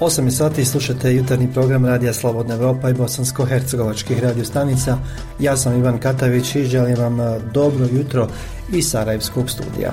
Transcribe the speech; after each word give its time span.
Osam 0.00 0.26
je 0.26 0.30
sati 0.30 0.64
slušate 0.64 1.14
jutarnji 1.14 1.48
program 1.52 1.86
Radija 1.86 2.12
Slobodna 2.12 2.54
Evropa 2.54 2.90
i 2.90 2.94
bosansko-hercegovačkih 2.94 4.22
radio 4.22 4.44
stanica. 4.44 4.98
Ja 5.40 5.56
sam 5.56 5.78
Ivan 5.78 5.98
Katavić 5.98 6.54
i 6.54 6.64
želim 6.64 6.96
vam 6.96 7.20
e, 7.20 7.38
dobro 7.54 7.86
jutro 7.92 8.28
iz 8.72 8.90
Sarajevskog 8.90 9.50
studija. 9.50 9.92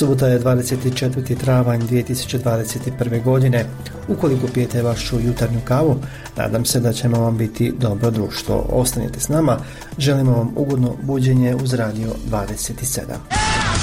Subota 0.00 0.26
je 0.26 0.40
24. 0.40 1.36
travanj 1.36 1.80
2021. 1.80 3.22
godine. 3.24 3.66
Ukoliko 4.08 4.46
pijete 4.46 4.82
vašu 4.82 5.20
jutarnju 5.20 5.60
kavu, 5.64 5.96
nadam 6.36 6.64
se 6.64 6.80
da 6.80 6.92
ćemo 6.92 7.20
vam 7.20 7.38
biti 7.38 7.72
dobro 7.78 8.10
društvo. 8.10 8.66
Ostanite 8.72 9.20
s 9.20 9.28
nama, 9.28 9.56
želimo 9.98 10.32
vam 10.32 10.52
ugodno 10.56 10.96
buđenje 11.02 11.54
uz 11.54 11.74
Radio 11.74 12.08
27. 12.30 13.00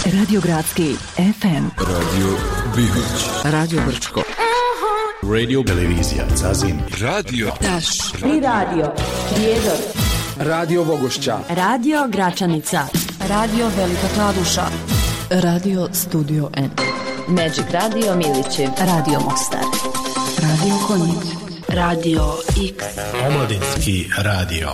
Radio 0.05 0.41
Gradski 0.41 0.95
FM 1.15 1.65
Radio 1.79 2.37
Bihoć 2.75 3.25
Radio 3.43 3.81
Brčko 3.87 4.23
Radio 5.35 5.63
Televizija 5.63 6.25
Zazin 6.35 6.79
Radio 7.01 7.51
Taš 7.61 8.13
I 8.13 8.39
radio 8.39 8.91
Prijedor 9.35 9.77
Radio 10.37 10.83
Vogošća 10.83 11.37
Radio 11.49 12.07
Gračanica 12.07 12.87
Radio 13.29 13.69
Velika 13.77 14.07
Kladuša 14.15 14.96
Radio 15.29 15.89
Studio 15.91 16.49
N. 16.55 16.69
Magic 17.27 17.65
Radio 17.71 18.15
Milići. 18.15 18.67
Radio 18.79 19.19
Mostar. 19.19 19.61
Radio 20.41 20.75
Konjic 20.87 21.23
Radio 21.67 22.21
X. 22.49 22.83
Omladinski 23.27 24.09
radio. 24.17 24.69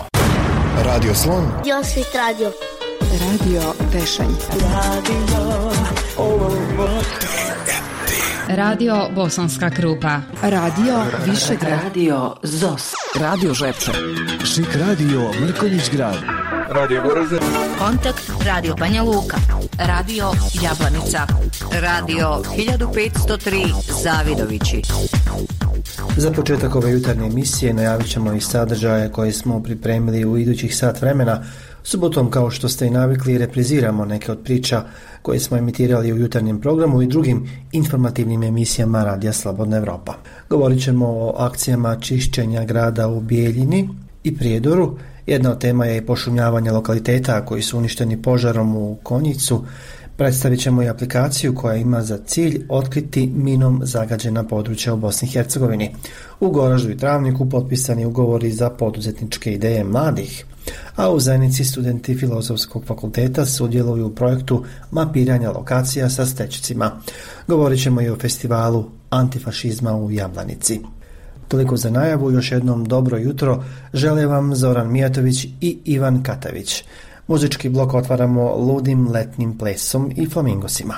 Radio 0.85 1.13
Slon. 1.15 1.45
Josip 1.65 2.05
Radio. 2.15 2.51
Radio 3.11 3.61
Tešanj 3.91 4.33
Radio 8.47 9.09
Bosanska 9.15 9.69
Krupa. 9.69 10.21
Radio 10.41 10.95
Višegrad. 11.25 11.83
Radio 11.83 12.35
ZOS. 12.43 12.93
Radio 13.19 13.53
Žepče. 13.53 13.91
Šik 14.55 14.75
radio 14.75 15.31
Mrkonjić 15.41 15.89
Grad 15.91 16.52
Kontakt 16.73 18.31
Radio 18.45 18.75
Banja 18.75 19.03
Luka. 19.03 19.37
Radio 19.77 20.25
Jablanica. 20.61 21.27
Radio 21.71 22.41
1503 22.57 24.03
Zavidovići. 24.03 24.81
Za 26.17 26.31
početak 26.31 26.75
ove 26.75 26.91
jutarnje 26.91 27.27
emisije 27.27 27.73
najavit 27.73 28.07
ćemo 28.07 28.33
i 28.33 28.41
sadržaje 28.41 29.11
koje 29.11 29.31
smo 29.31 29.63
pripremili 29.63 30.25
u 30.25 30.37
idućih 30.37 30.77
sat 30.77 31.01
vremena. 31.01 31.43
Subotom, 31.83 32.31
kao 32.31 32.49
što 32.49 32.69
ste 32.69 32.87
i 32.87 32.89
navikli, 32.89 33.37
repriziramo 33.37 34.05
neke 34.05 34.31
od 34.31 34.39
priča 34.43 34.83
koje 35.21 35.39
smo 35.39 35.57
emitirali 35.57 36.13
u 36.13 36.17
jutarnjem 36.17 36.61
programu 36.61 37.01
i 37.01 37.07
drugim 37.07 37.49
informativnim 37.71 38.43
emisijama 38.43 39.03
Radija 39.03 39.33
Slobodna 39.33 39.77
Evropa. 39.77 40.13
Govorit 40.49 40.83
ćemo 40.83 41.07
o 41.07 41.35
akcijama 41.37 41.99
čišćenja 41.99 42.65
grada 42.65 43.07
u 43.07 43.21
Bijeljini 43.21 43.89
i 44.23 44.37
Prijedoru. 44.37 44.97
Jedna 45.27 45.51
od 45.51 45.59
tema 45.59 45.85
je 45.85 45.97
i 45.97 46.05
pošumljavanje 46.05 46.71
lokaliteta 46.71 47.45
koji 47.45 47.61
su 47.61 47.77
uništeni 47.77 48.21
požarom 48.21 48.75
u 48.75 48.95
Konjicu. 49.03 49.65
Predstavit 50.17 50.61
ćemo 50.61 50.83
i 50.83 50.89
aplikaciju 50.89 51.55
koja 51.55 51.75
ima 51.75 52.01
za 52.01 52.17
cilj 52.25 52.65
otkriti 52.69 53.27
minom 53.27 53.81
zagađena 53.83 54.43
područja 54.43 54.93
u 54.93 54.97
Bosni 54.97 55.27
i 55.27 55.31
Hercegovini. 55.31 55.95
U 56.39 56.49
Goraždu 56.49 56.91
i 56.91 56.97
Travniku 56.97 57.49
potpisani 57.49 58.05
ugovori 58.05 58.51
za 58.51 58.69
poduzetničke 58.69 59.53
ideje 59.53 59.83
mladih, 59.83 60.45
a 60.95 61.11
u 61.11 61.19
Zenici 61.19 61.65
studenti 61.65 62.17
Filozofskog 62.17 62.85
fakulteta 62.85 63.45
sudjeluju 63.45 64.07
u 64.07 64.15
projektu 64.15 64.63
mapiranja 64.91 65.51
lokacija 65.51 66.09
sa 66.09 66.25
stećicima. 66.25 66.91
Govorit 67.47 67.81
ćemo 67.83 68.01
i 68.01 68.09
o 68.09 68.15
festivalu 68.15 68.85
antifašizma 69.09 69.95
u 69.95 70.11
Jablanici. 70.11 70.79
Toliko 71.47 71.77
za 71.77 71.89
najavu, 71.89 72.31
još 72.31 72.51
jednom 72.51 72.85
dobro 72.85 73.17
jutro, 73.17 73.63
žele 73.93 74.25
vam 74.25 74.55
Zoran 74.55 74.91
Mijatović 74.91 75.45
i 75.61 75.77
Ivan 75.85 76.23
Katavić. 76.23 76.83
Muzički 77.27 77.69
blok 77.69 77.93
otvaramo 77.93 78.55
ludim 78.55 79.07
letnim 79.07 79.57
plesom 79.57 80.11
i 80.15 80.29
flamingosima. 80.29 80.95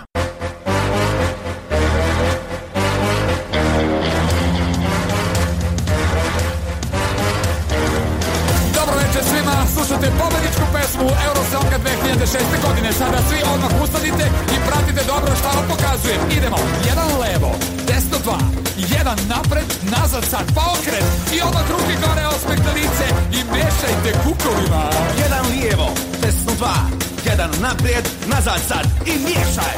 Jedan 27.65 27.77
naprijed, 27.77 28.05
nazad 28.27 28.59
sad 28.67 28.85
i 29.05 29.11
miješaj. 29.19 29.75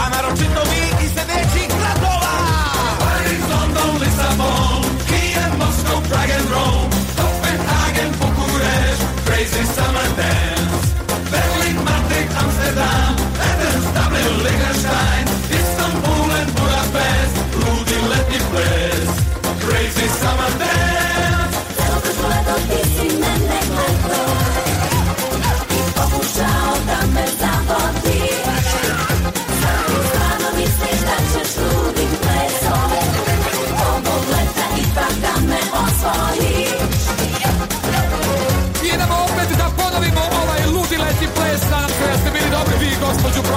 A 0.00 0.08
naročito 0.08 0.62
vi 0.70 0.81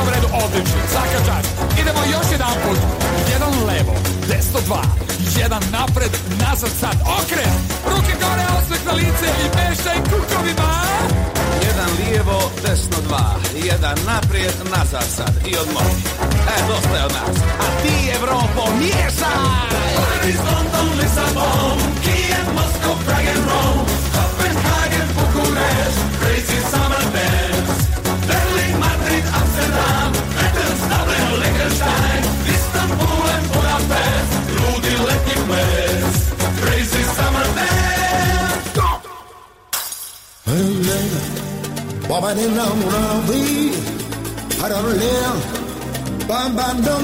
prvom 0.05 0.13
redu 0.13 0.27
odlični. 0.45 0.81
Svaka 0.91 1.19
čast. 1.27 1.49
Idemo 1.81 2.01
još 2.15 2.27
jedan 2.31 2.53
put. 2.63 2.79
Jedan 3.33 3.53
levo, 3.69 3.95
desno 4.29 4.59
dva, 4.67 4.83
jedan 5.41 5.63
napred, 5.71 6.13
nazad 6.41 6.71
sad, 6.79 6.97
okret. 7.17 7.55
Ruke 7.91 8.13
gore, 8.21 8.45
osmeh 8.57 8.81
na 8.85 8.93
lice 8.93 9.27
i 9.43 9.45
mešaj 9.57 9.97
kukovima. 10.09 10.71
Jedan 11.67 11.89
lijevo, 11.99 12.51
desno 12.65 12.97
dva, 13.07 13.25
jedan 13.69 13.97
naprijed, 14.05 14.55
nazad 14.75 15.07
sad 15.17 15.33
i 15.47 15.57
odmor. 15.57 15.91
E, 16.55 16.57
dosta 16.67 16.95
je 16.97 17.05
od 17.05 17.11
nas. 17.11 17.37
A 17.65 17.67
ti, 17.81 17.95
Evropo, 18.17 18.63
miješaj! 18.79 19.85
Paris, 19.95 20.39
London, 20.47 20.87
Lisabon, 20.99 21.77
Kiev, 22.03 22.45
Moscow, 22.57 22.95
Prague 23.05 23.29
and 23.35 23.45
Rome, 23.49 23.83
Copenhagen, 24.15 25.07
Bucharest, 25.15 25.99
crazy 26.19 26.59
summer 26.71 27.05
dance. 27.13 27.44
Amsterdam, 29.55 30.11
Rettensdamen, 30.35 31.39
Liechtenstein, 31.39 32.21
Istanbul 32.55 33.23
and 33.35 33.45
Budapest, 33.53 34.31
Rudy 34.59 34.95
Letty 35.07 35.35
mes, 35.47 36.15
crazy 36.59 37.03
summer 37.15 37.47
man. 37.55 38.51
Go! 38.75 38.89
Hey, 40.43 40.67
lady, 40.87 41.21
baba 42.09 42.35
de 42.35 42.47
la 42.51 42.67
murabi, 42.79 43.71
para 44.59 44.81
leer, 44.81 45.35
bam 46.27 46.55
bam 46.55 46.81
do 46.81 46.95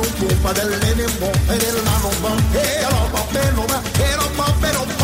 non 0.00 0.12
può 0.14 0.28
fare 0.40 0.62
il 0.62 0.78
nemmeno, 0.78 1.30
e 1.48 1.56
nel 1.56 1.82
nano 1.84 2.10
va, 2.20 2.32
e 2.58 2.80
la 2.82 3.08
va. 3.12 3.20
Bene, 3.30 3.48
e 3.98 4.16
la 4.16 4.28
va 4.34 4.52
bene, 4.58 4.99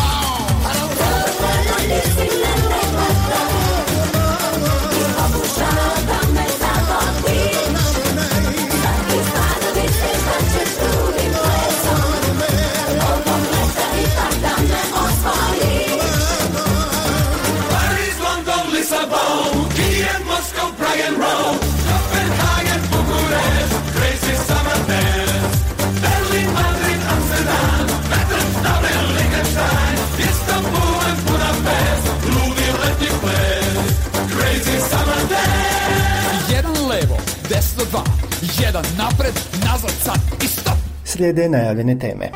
Jedan 38.61 38.83
napred, 38.97 39.33
nazad 39.65 39.91
sad 40.03 40.19
i 40.43 40.47
stop 40.47 40.77
Slijede 41.05 41.49
najavljene 41.49 41.99
teme. 41.99 42.29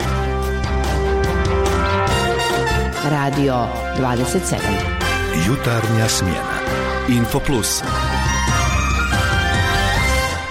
Radio 3.04 3.68
27. 4.00 4.56
Jutarnja 5.48 6.10
smjena. 6.10 6.62
Info 7.10 7.40
Plus. 7.40 7.84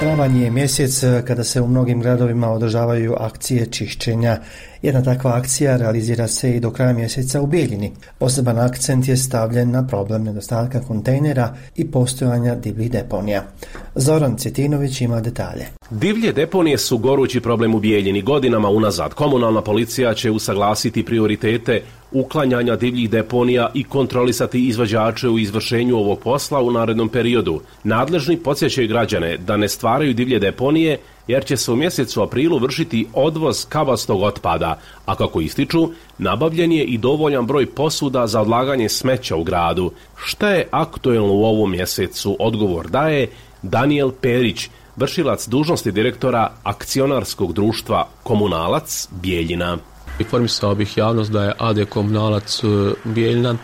Travanj 0.00 0.42
je 0.42 0.50
mjesec 0.50 1.04
kada 1.26 1.44
se 1.44 1.60
u 1.60 1.66
mnogim 1.66 2.00
gradovima 2.00 2.50
održavaju 2.50 3.14
akcije 3.18 3.66
čišćenja. 3.66 4.38
Jedna 4.82 5.02
takva 5.02 5.36
akcija 5.36 5.76
realizira 5.76 6.28
se 6.28 6.56
i 6.56 6.60
do 6.60 6.70
kraja 6.70 6.92
mjeseca 6.92 7.40
u 7.40 7.46
Bijeljini. 7.46 7.92
Poseban 8.18 8.58
akcent 8.58 9.08
je 9.08 9.16
stavljen 9.16 9.70
na 9.70 9.86
problem 9.86 10.24
nedostatka 10.24 10.80
kontejnera 10.80 11.54
i 11.76 11.90
postojanja 11.90 12.54
divljih 12.54 12.90
deponija. 12.90 13.44
Zoran 13.94 14.36
Cetinović 14.36 15.00
ima 15.00 15.20
detalje. 15.20 15.66
Divlje 15.90 16.32
deponije 16.32 16.78
su 16.78 16.98
gorući 16.98 17.40
problem 17.40 17.74
u 17.74 17.80
Bijeljini 17.80 18.22
godinama 18.22 18.68
unazad. 18.68 19.14
Komunalna 19.14 19.62
policija 19.62 20.14
će 20.14 20.30
usaglasiti 20.30 21.04
prioritete 21.04 21.82
uklanjanja 22.12 22.76
divljih 22.76 23.10
deponija 23.10 23.70
i 23.74 23.84
kontrolisati 23.84 24.66
izvođače 24.66 25.28
u 25.28 25.38
izvršenju 25.38 25.96
ovog 25.96 26.18
posla 26.18 26.60
u 26.60 26.70
narednom 26.70 27.08
periodu. 27.08 27.60
Nadležni 27.84 28.36
podsjećaju 28.36 28.88
građane 28.88 29.36
da 29.36 29.56
ne 29.56 29.68
stvaraju 29.68 30.14
divlje 30.14 30.38
deponije 30.38 30.98
jer 31.28 31.44
će 31.44 31.56
se 31.56 31.72
u 31.72 31.76
mjesecu 31.76 32.22
aprilu 32.22 32.58
vršiti 32.58 33.06
odvoz 33.12 33.66
kavastog 33.68 34.22
otpada, 34.22 34.78
a 35.06 35.14
kako 35.14 35.40
ističu, 35.40 35.88
nabavljen 36.18 36.72
je 36.72 36.84
i 36.84 36.98
dovoljan 36.98 37.46
broj 37.46 37.66
posuda 37.66 38.26
za 38.26 38.40
odlaganje 38.40 38.88
smeća 38.88 39.36
u 39.36 39.44
gradu. 39.44 39.92
Šta 40.16 40.50
je 40.50 40.68
aktuelno 40.70 41.32
u 41.34 41.44
ovom 41.44 41.70
mjesecu? 41.70 42.36
Odgovor 42.40 42.88
daje 42.88 43.28
Daniel 43.62 44.10
Perić, 44.20 44.68
vršilac 44.96 45.48
dužnosti 45.48 45.92
direktora 45.92 46.50
akcionarskog 46.62 47.52
društva 47.52 48.08
Komunalac 48.22 49.08
Bijeljina. 49.10 49.78
Informisao 50.20 50.74
bih 50.74 50.98
javnost 50.98 51.30
da 51.30 51.44
je 51.44 51.52
AD 51.58 51.84
Komunalac 51.88 52.60
Bijeljna 53.04 53.56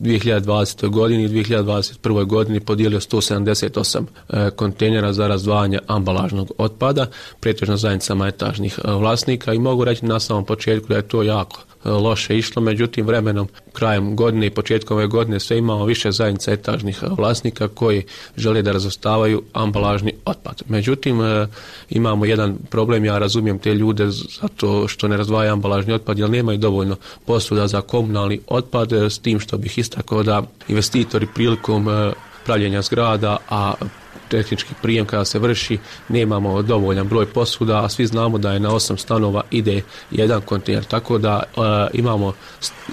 2020. 0.00 0.88
godini 0.88 1.24
i 1.24 1.28
2021. 1.28 2.24
godini 2.24 2.60
podijelio 2.60 3.00
178 3.00 4.04
e, 4.28 4.50
kontejnera 4.50 5.12
za 5.12 5.28
razdvajanje 5.28 5.78
ambalažnog 5.86 6.52
otpada, 6.58 7.06
pretežno 7.40 7.76
zajednicama 7.76 8.28
etažnih 8.28 8.78
e, 8.84 8.90
vlasnika 8.92 9.54
i 9.54 9.58
mogu 9.58 9.84
reći 9.84 10.06
na 10.06 10.20
samom 10.20 10.44
početku 10.44 10.88
da 10.88 10.96
je 10.96 11.08
to 11.08 11.22
jako 11.22 11.60
loše 11.84 12.38
išlo, 12.38 12.62
međutim 12.62 13.06
vremenom 13.06 13.48
krajem 13.72 14.16
godine 14.16 14.46
i 14.46 14.50
početkom 14.50 14.96
ove 14.96 15.06
godine 15.06 15.40
sve 15.40 15.58
imamo 15.58 15.84
više 15.84 16.12
zajednica 16.12 16.52
etažnih 16.52 17.02
vlasnika 17.02 17.68
koji 17.68 18.02
žele 18.36 18.62
da 18.62 18.72
razostavaju 18.72 19.42
ambalažni 19.52 20.12
otpad. 20.24 20.62
Međutim, 20.68 21.18
imamo 21.90 22.24
jedan 22.24 22.56
problem, 22.70 23.04
ja 23.04 23.18
razumijem 23.18 23.58
te 23.58 23.74
ljude 23.74 24.06
zato 24.10 24.88
što 24.88 25.08
ne 25.08 25.16
razdvajaju 25.16 25.52
ambalažni 25.52 25.92
otpad 25.92 26.18
jer 26.18 26.30
nemaju 26.30 26.58
dovoljno 26.58 26.96
posuda 27.26 27.66
za 27.66 27.80
komunalni 27.80 28.40
otpad 28.48 28.92
s 28.92 29.18
tim 29.18 29.40
što 29.40 29.58
bih 29.58 29.78
istakao 29.78 30.22
da 30.22 30.42
investitori 30.68 31.26
prilikom 31.34 31.88
pravljenja 32.44 32.82
zgrada, 32.82 33.36
a 33.50 33.72
tehnički 34.28 34.74
prijem 34.82 35.06
kada 35.06 35.24
se 35.24 35.38
vrši 35.38 35.78
nemamo 36.08 36.62
dovoljan 36.62 37.08
broj 37.08 37.26
posuda, 37.26 37.84
a 37.84 37.88
svi 37.88 38.06
znamo 38.06 38.38
da 38.38 38.52
je 38.52 38.60
na 38.60 38.74
osam 38.74 38.98
stanova 38.98 39.42
ide 39.50 39.82
jedan 40.10 40.40
kontejner, 40.40 40.84
tako 40.84 41.18
da 41.18 41.42
e, 41.42 41.60
imamo 41.92 42.32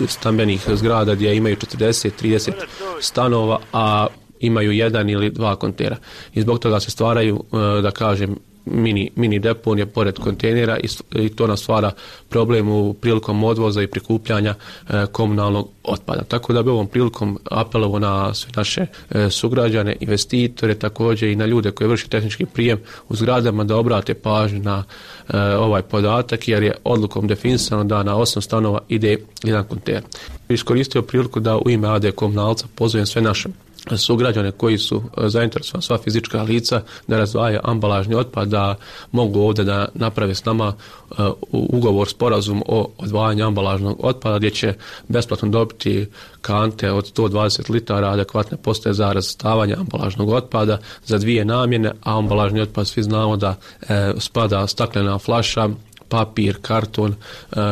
stambenih 0.07 0.62
zgrada 0.74 1.16
gdje 1.16 1.36
imaju 1.36 1.56
40-30 1.56 2.51
stanova, 3.00 3.60
a 3.74 4.07
imaju 4.39 4.72
jedan 4.72 5.10
ili 5.10 5.30
dva 5.30 5.56
kontejnera. 5.56 5.98
I 6.33 6.42
zbog 6.42 6.60
toga 6.60 6.80
se 6.80 6.92
stvaraju, 6.92 7.44
e, 7.54 7.81
da 7.81 7.92
kažem, 7.92 8.38
mini, 8.66 9.10
mini 9.16 9.40
deponije 9.40 9.86
pored 9.86 10.19
kontejnera 10.19 10.78
i, 11.16 11.30
to 11.30 11.48
nas 11.48 11.60
stvara 11.60 11.92
problem 12.30 12.69
u 12.69 12.94
prilikom 12.94 13.44
odvoza 13.44 13.81
i 13.81 13.88
prikupljanja 13.88 14.56
e, 14.90 15.06
komunalnog 15.12 15.69
otpada. 15.84 16.24
Tako 16.24 16.54
da 16.54 16.63
bi 16.63 16.69
ovom 16.69 16.88
prilikom 16.88 17.40
apelovo 17.52 18.00
na 18.00 18.34
sve 18.34 18.52
naše 18.56 18.86
e, 19.10 19.30
sugrađane, 19.30 19.96
investitore, 20.00 20.75
također 20.75 21.30
i 21.30 21.36
na 21.36 21.46
ljude 21.46 21.72
koji 21.72 21.88
vrši 21.88 22.10
tehnički 22.10 22.46
prijem 22.46 22.80
u 23.10 23.16
zgradama 23.16 23.63
da 23.63 23.78
obrate 23.78 24.13
pažnju 24.13 24.60
na 24.60 24.84
e, 25.30 25.38
ovaj 25.38 25.81
podatak 25.81 26.48
jer 26.48 26.64
je 26.64 26.75
odlukom 26.84 27.28
definisano 27.28 27.84
da 27.84 28.04
na 28.04 28.18
osam 28.18 28.42
stanova 28.42 28.80
ide 28.90 29.18
jedan 29.44 29.64
kontejner. 29.64 30.04
Iskoristio 30.50 31.02
priliku 31.02 31.40
da 31.40 31.57
u 31.57 31.69
ime 31.69 31.88
AD 31.88 32.12
komunalca 32.16 32.68
pozovem 32.75 33.06
sve 33.06 33.22
naše 33.22 33.50
sugrađane 33.98 34.51
koji 34.51 34.78
su 34.78 35.04
e, 35.18 35.30
zainteresovani 35.30 35.83
sva 35.83 35.98
fizička 35.98 36.44
lica 36.44 36.81
da 37.07 37.18
razdvaja 37.18 37.60
ambalažni 37.63 38.16
otpad 38.16 38.48
da 38.48 38.75
mogu 39.12 39.39
ovdje 39.39 39.63
da 39.63 39.88
naprave 39.94 40.36
s 40.36 40.45
nama 40.45 40.68
uh, 41.10 41.18
ugovor 41.51 42.07
sporazum 42.07 42.63
o 42.68 42.89
odvajanju 42.98 43.45
ambalažnog 43.45 44.00
otpada 44.04 44.38
gdje 44.38 44.50
će 44.50 44.74
besplatno 45.07 45.50
dobiti 45.50 46.07
kante 46.42 46.92
od 46.92 47.13
120 47.13 47.72
litara 47.72 48.10
adekvatne 48.10 48.57
postaje 48.57 48.94
za 48.94 49.13
razstavanje 49.13 49.75
ambalažnog 49.78 50.30
otpada 50.30 50.78
za 51.06 51.18
dvije 51.18 51.45
namjene, 51.45 51.92
a 52.04 52.18
ambalažni 52.18 52.62
otpad 52.62 52.88
svi 52.88 53.04
znamo 53.04 53.38
da 53.38 53.50
uh, 53.81 53.88
spada 54.18 54.68
staklena 54.68 55.19
flaša 55.19 55.69
papir, 56.12 56.58
karton, 56.62 57.12
e, 57.12 57.16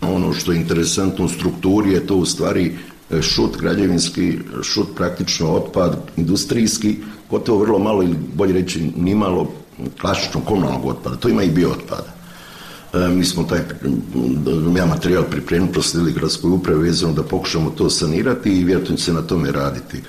Ono 0.00 0.32
što 0.32 0.52
je 0.52 0.58
interesantno 0.58 1.24
u 1.24 1.28
strukturi 1.28 1.92
je 1.92 2.06
to 2.06 2.16
u 2.16 2.26
stvari 2.26 2.78
e, 3.10 3.22
šut 3.22 3.56
građevinski, 3.56 4.38
šut 4.62 4.88
praktično 4.96 5.52
otpad 5.52 5.96
industrijski, 6.16 6.96
gotovo 7.30 7.58
vrlo 7.58 7.78
malo 7.78 8.02
ili 8.02 8.16
bolje 8.34 8.52
reći 8.52 8.90
nimalo 8.96 9.52
klasično 10.00 10.40
komunalnog 10.40 10.86
otpada, 10.86 11.16
to 11.16 11.28
ima 11.28 11.42
i 11.42 11.50
biootpada. 11.50 12.08
E, 12.08 12.15
mi 13.08 13.24
smo 13.24 13.44
taj 13.44 13.60
ja 14.76 14.86
materijal 14.86 15.24
pripremili, 15.30 15.72
prosledili 15.72 16.12
gradskoj 16.12 16.50
upravi 16.50 16.82
vezano 16.82 17.12
da 17.12 17.22
pokušamo 17.22 17.70
to 17.70 17.90
sanirati 17.90 18.50
i 18.50 18.64
vjerojatno 18.64 18.96
se 18.96 19.12
na 19.12 19.22
tome 19.22 19.52
raditi. 19.52 20.02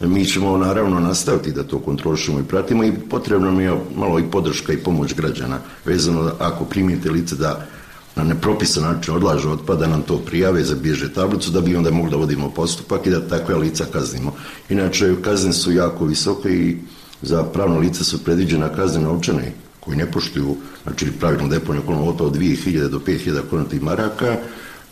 Mi 0.00 0.24
ćemo 0.24 0.58
naravno 0.58 1.00
nastaviti 1.00 1.52
da 1.52 1.62
to 1.62 1.78
kontrolišemo 1.78 2.40
i 2.40 2.44
pratimo 2.44 2.84
i 2.84 2.92
potrebno 3.10 3.50
mi 3.50 3.62
je 3.62 3.80
malo 3.96 4.18
i 4.18 4.30
podrška 4.30 4.72
i 4.72 4.76
pomoć 4.78 5.14
građana 5.14 5.58
vezano 5.84 6.22
da 6.22 6.34
ako 6.38 6.64
primijete 6.64 7.10
lice 7.10 7.36
da 7.36 7.66
na 8.16 8.24
nepropisan 8.24 8.82
način 8.82 9.14
odlažu 9.14 9.50
otpada 9.50 9.86
nam 9.86 10.02
to 10.02 10.18
prijave, 10.18 10.64
zabježe 10.64 11.12
tablicu 11.12 11.50
da 11.50 11.60
bi 11.60 11.76
onda 11.76 11.90
mogli 11.90 12.10
da 12.10 12.16
vodimo 12.16 12.50
postupak 12.50 13.06
i 13.06 13.10
da 13.10 13.28
takve 13.28 13.54
lica 13.54 13.84
kaznimo. 13.92 14.32
Inače, 14.68 15.14
kazne 15.22 15.52
su 15.52 15.72
jako 15.72 16.04
visoke 16.04 16.48
i 16.48 16.76
za 17.22 17.42
pravno 17.44 17.78
lice 17.78 18.04
su 18.04 18.24
predviđena 18.24 18.68
kazne 18.68 19.00
novčane 19.00 19.52
koji 19.86 19.96
ne 19.96 20.10
poštuju, 20.10 20.56
znači 20.82 21.12
pravilno 21.20 21.48
deponiju 21.48 21.82
okolnog 21.82 22.08
otpada 22.08 22.24
od 22.24 22.36
2000 22.36 22.88
do 22.88 22.98
5000 23.06 23.40
konatih 23.50 23.82
maraka, 23.82 24.36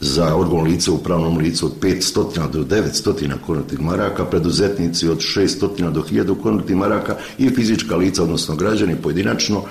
za 0.00 0.36
odgovorno 0.36 0.70
lice 0.70 0.90
u 0.90 0.98
pravnom 0.98 1.38
licu 1.38 1.66
od 1.66 1.72
500 1.80 2.50
do 2.50 2.64
900 2.64 3.34
konatih 3.46 3.80
maraka, 3.80 4.24
preduzetnici 4.24 5.08
od 5.08 5.18
600 5.18 5.90
do 5.90 6.02
1000 6.02 6.42
konatih 6.42 6.76
maraka 6.76 7.16
i 7.38 7.50
fizička 7.50 7.96
lica, 7.96 8.22
odnosno 8.22 8.56
građani 8.56 8.96
pojedinačno 9.02 9.62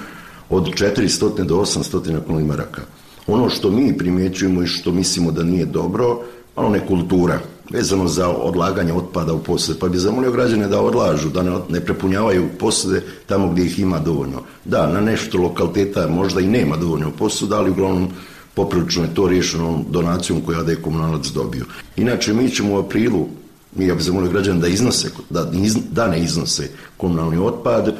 od 0.49 0.63
400 0.63 1.43
do 1.43 1.55
800 1.55 2.19
konatih 2.27 2.47
maraka. 2.47 2.81
Ono 3.27 3.49
što 3.49 3.71
mi 3.71 3.97
primjećujemo 3.97 4.63
i 4.63 4.67
što 4.67 4.91
mislimo 4.91 5.31
da 5.31 5.43
nije 5.43 5.65
dobro, 5.65 6.19
malo 6.55 6.69
ne 6.69 6.87
kultura 6.87 7.39
vezano 7.69 8.07
za 8.07 8.29
odlaganje 8.29 8.93
otpada 8.93 9.33
u 9.33 9.43
posude, 9.43 9.79
pa 9.79 9.89
bi 9.89 9.97
zamolio 9.97 10.31
građane 10.31 10.67
da 10.67 10.81
odlažu, 10.81 11.29
da 11.29 11.43
ne, 11.69 11.81
prepunjavaju 11.81 12.49
posude 12.59 13.03
tamo 13.25 13.49
gdje 13.49 13.65
ih 13.65 13.79
ima 13.79 13.99
dovoljno. 13.99 14.41
Da, 14.65 14.87
na 14.87 15.01
nešto 15.01 15.37
lokaliteta 15.37 16.07
možda 16.07 16.41
i 16.41 16.47
nema 16.47 16.77
dovoljno 16.77 17.11
posuda, 17.11 17.57
ali 17.57 17.71
uglavnom 17.71 18.09
poprilično 18.53 19.03
je 19.03 19.13
to 19.13 19.27
riješeno 19.27 19.83
donacijom 19.89 20.41
koju 20.41 20.57
je 20.67 20.81
komunalac 20.81 21.27
dobio. 21.27 21.65
Inače, 21.97 22.33
mi 22.33 22.49
ćemo 22.49 22.75
u 22.75 22.79
aprilu, 22.79 23.27
mi 23.75 23.85
ja 23.85 23.95
bih 23.95 24.03
zamolio 24.03 24.31
građane 24.31 24.59
da 24.59 24.67
iznose, 24.67 25.09
da, 25.29 25.51
iz, 25.53 25.75
da 25.91 26.07
ne 26.07 26.23
iznose 26.23 26.69
komunalni 26.97 27.37
otpad. 27.37 27.95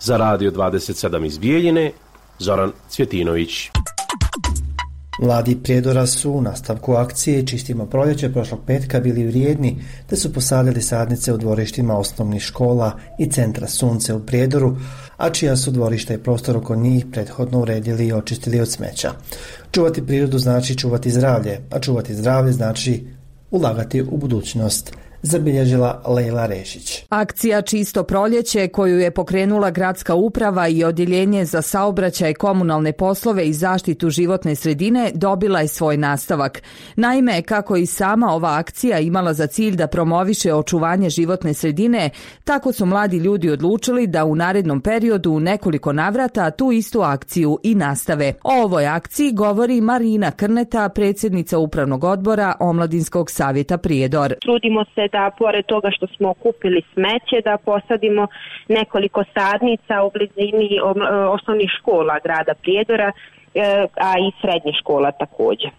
Za 0.00 0.16
radio 0.16 0.50
27 0.50 1.26
iz 1.26 1.38
Bijeljine, 1.38 1.92
Zoran 2.38 2.72
Cvjetinović. 2.88 3.70
Mladi 5.18 5.56
Prijedora 5.62 6.06
su 6.06 6.32
u 6.32 6.42
nastavku 6.42 6.94
akcije 6.94 7.46
Čistimo 7.46 7.86
proljeće 7.86 8.32
prošlog 8.32 8.60
petka 8.66 9.00
bili 9.00 9.26
vrijedni 9.26 9.76
te 10.06 10.16
su 10.16 10.32
posadili 10.32 10.82
sadnice 10.82 11.32
u 11.32 11.36
dvorištima 11.36 11.98
osnovnih 11.98 12.42
škola 12.42 12.98
i 13.18 13.30
centra 13.30 13.68
Sunce 13.68 14.14
u 14.14 14.26
Prijedoru, 14.26 14.76
a 15.16 15.30
čija 15.30 15.56
su 15.56 15.70
dvorišta 15.70 16.14
i 16.14 16.18
prostor 16.18 16.56
oko 16.56 16.76
njih 16.76 17.06
prethodno 17.12 17.60
uredili 17.60 18.06
i 18.06 18.12
očistili 18.12 18.60
od 18.60 18.72
smeća. 18.72 19.12
Čuvati 19.72 20.06
prirodu 20.06 20.38
znači 20.38 20.78
čuvati 20.78 21.10
zdravlje, 21.10 21.60
a 21.70 21.78
čuvati 21.78 22.14
zdravlje 22.14 22.52
znači 22.52 23.06
ulagati 23.50 24.02
u 24.02 24.16
budućnost 24.16 24.92
zabilježila 25.22 26.02
Lejla 26.06 26.46
Rešić. 26.46 27.04
Akcija 27.08 27.62
Čisto 27.62 28.02
proljeće 28.02 28.68
koju 28.68 28.98
je 28.98 29.10
pokrenula 29.10 29.70
gradska 29.70 30.14
uprava 30.14 30.68
i 30.68 30.84
odjeljenje 30.84 31.44
za 31.44 31.62
saobraćaj 31.62 32.34
komunalne 32.34 32.92
poslove 32.92 33.46
i 33.46 33.52
zaštitu 33.52 34.10
životne 34.10 34.54
sredine 34.54 35.10
dobila 35.14 35.60
je 35.60 35.68
svoj 35.68 35.96
nastavak. 35.96 36.62
Naime, 36.96 37.42
kako 37.42 37.76
i 37.76 37.86
sama 37.86 38.34
ova 38.34 38.58
akcija 38.58 38.98
imala 38.98 39.32
za 39.34 39.46
cilj 39.46 39.76
da 39.76 39.86
promoviše 39.86 40.54
očuvanje 40.54 41.10
životne 41.10 41.54
sredine, 41.54 42.10
tako 42.44 42.72
su 42.72 42.86
mladi 42.86 43.16
ljudi 43.16 43.50
odlučili 43.50 44.06
da 44.06 44.24
u 44.24 44.34
narednom 44.34 44.80
periodu 44.80 45.32
u 45.32 45.40
nekoliko 45.40 45.92
navrata 45.92 46.50
tu 46.50 46.72
istu 46.72 47.00
akciju 47.00 47.58
i 47.62 47.74
nastave. 47.74 48.32
O 48.42 48.62
ovoj 48.62 48.86
akciji 48.86 49.32
govori 49.32 49.80
Marina 49.80 50.30
Krneta, 50.30 50.88
predsjednica 50.88 51.58
upravnog 51.58 52.04
odbora 52.04 52.54
Omladinskog 52.60 53.30
savjeta 53.30 53.78
Prijedor. 53.78 54.34
Trudimo 54.40 54.84
se 54.84 55.08
da 55.12 55.17
pored 55.38 55.66
toga 55.66 55.90
što 55.90 56.06
smo 56.06 56.30
okupili 56.30 56.82
smeće 56.92 57.38
da 57.44 57.58
posadimo 57.64 58.26
nekoliko 58.68 59.24
sadnica 59.34 60.02
u 60.02 60.10
blizini 60.10 60.68
e, 60.76 60.80
osnovnih 61.36 61.70
škola 61.78 62.18
grada 62.24 62.54
Prijedora, 62.62 63.12
e, 63.54 63.86
a 64.08 64.12
i 64.18 64.28
srednje 64.40 64.72
škola 64.80 65.10
također. 65.12 65.70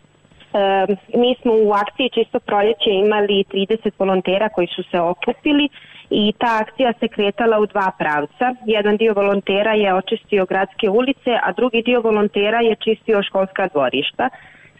Mi 1.15 1.35
smo 1.41 1.53
u 1.53 1.71
akciji 1.73 2.09
Čisto 2.09 2.39
proljeće 2.39 2.89
imali 2.89 3.43
30 3.53 3.91
volontera 3.99 4.49
koji 4.49 4.67
su 4.67 4.83
se 4.91 4.99
okupili 4.99 5.69
i 6.09 6.33
ta 6.37 6.59
akcija 6.61 6.93
se 6.99 7.07
kretala 7.07 7.59
u 7.59 7.65
dva 7.65 7.91
pravca. 7.99 8.55
Jedan 8.65 8.97
dio 8.97 9.13
volontera 9.13 9.73
je 9.73 9.93
očistio 9.93 10.45
gradske 10.45 10.89
ulice, 10.89 11.31
a 11.43 11.51
drugi 11.51 11.81
dio 11.81 12.01
volontera 12.01 12.59
je 12.61 12.75
čistio 12.75 13.23
školska 13.23 13.67
dvorišta. 13.67 14.29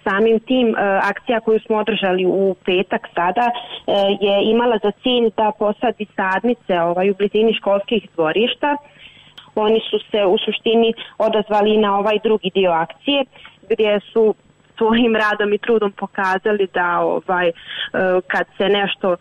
Samim 0.04 0.40
tim 0.40 0.68
e, 0.68 1.00
akcija 1.04 1.40
koju 1.40 1.60
smo 1.60 1.78
održali 1.78 2.26
u 2.26 2.56
petak 2.66 3.08
sada 3.16 3.52
e, 3.52 3.92
je 4.22 4.52
imala 4.52 4.78
za 4.84 4.92
cilj 4.92 5.30
da 5.38 5.52
posadi 5.60 6.06
sadnice 6.16 6.82
ovaj, 6.82 7.10
u 7.10 7.16
blizini 7.16 7.54
školskih 7.54 8.10
dvorišta. 8.16 8.78
Oni 9.56 9.80
su 9.90 10.00
se 10.12 10.26
u 10.26 10.38
suštini 10.38 10.94
odazvali 11.18 11.78
na 11.78 11.98
ovaj 12.00 12.20
drugi 12.24 12.52
dio 12.54 12.72
akcije 12.72 13.24
gdje 13.70 14.00
su 14.00 14.36
svojim 14.78 15.16
radom 15.16 15.54
i 15.54 15.58
trudom 15.58 15.92
pokazali 15.92 16.68
da 16.74 17.00
ovaj 17.00 17.48
e, 17.48 17.52
kad 18.28 18.46
se 18.58 18.70
nešto 18.70 19.16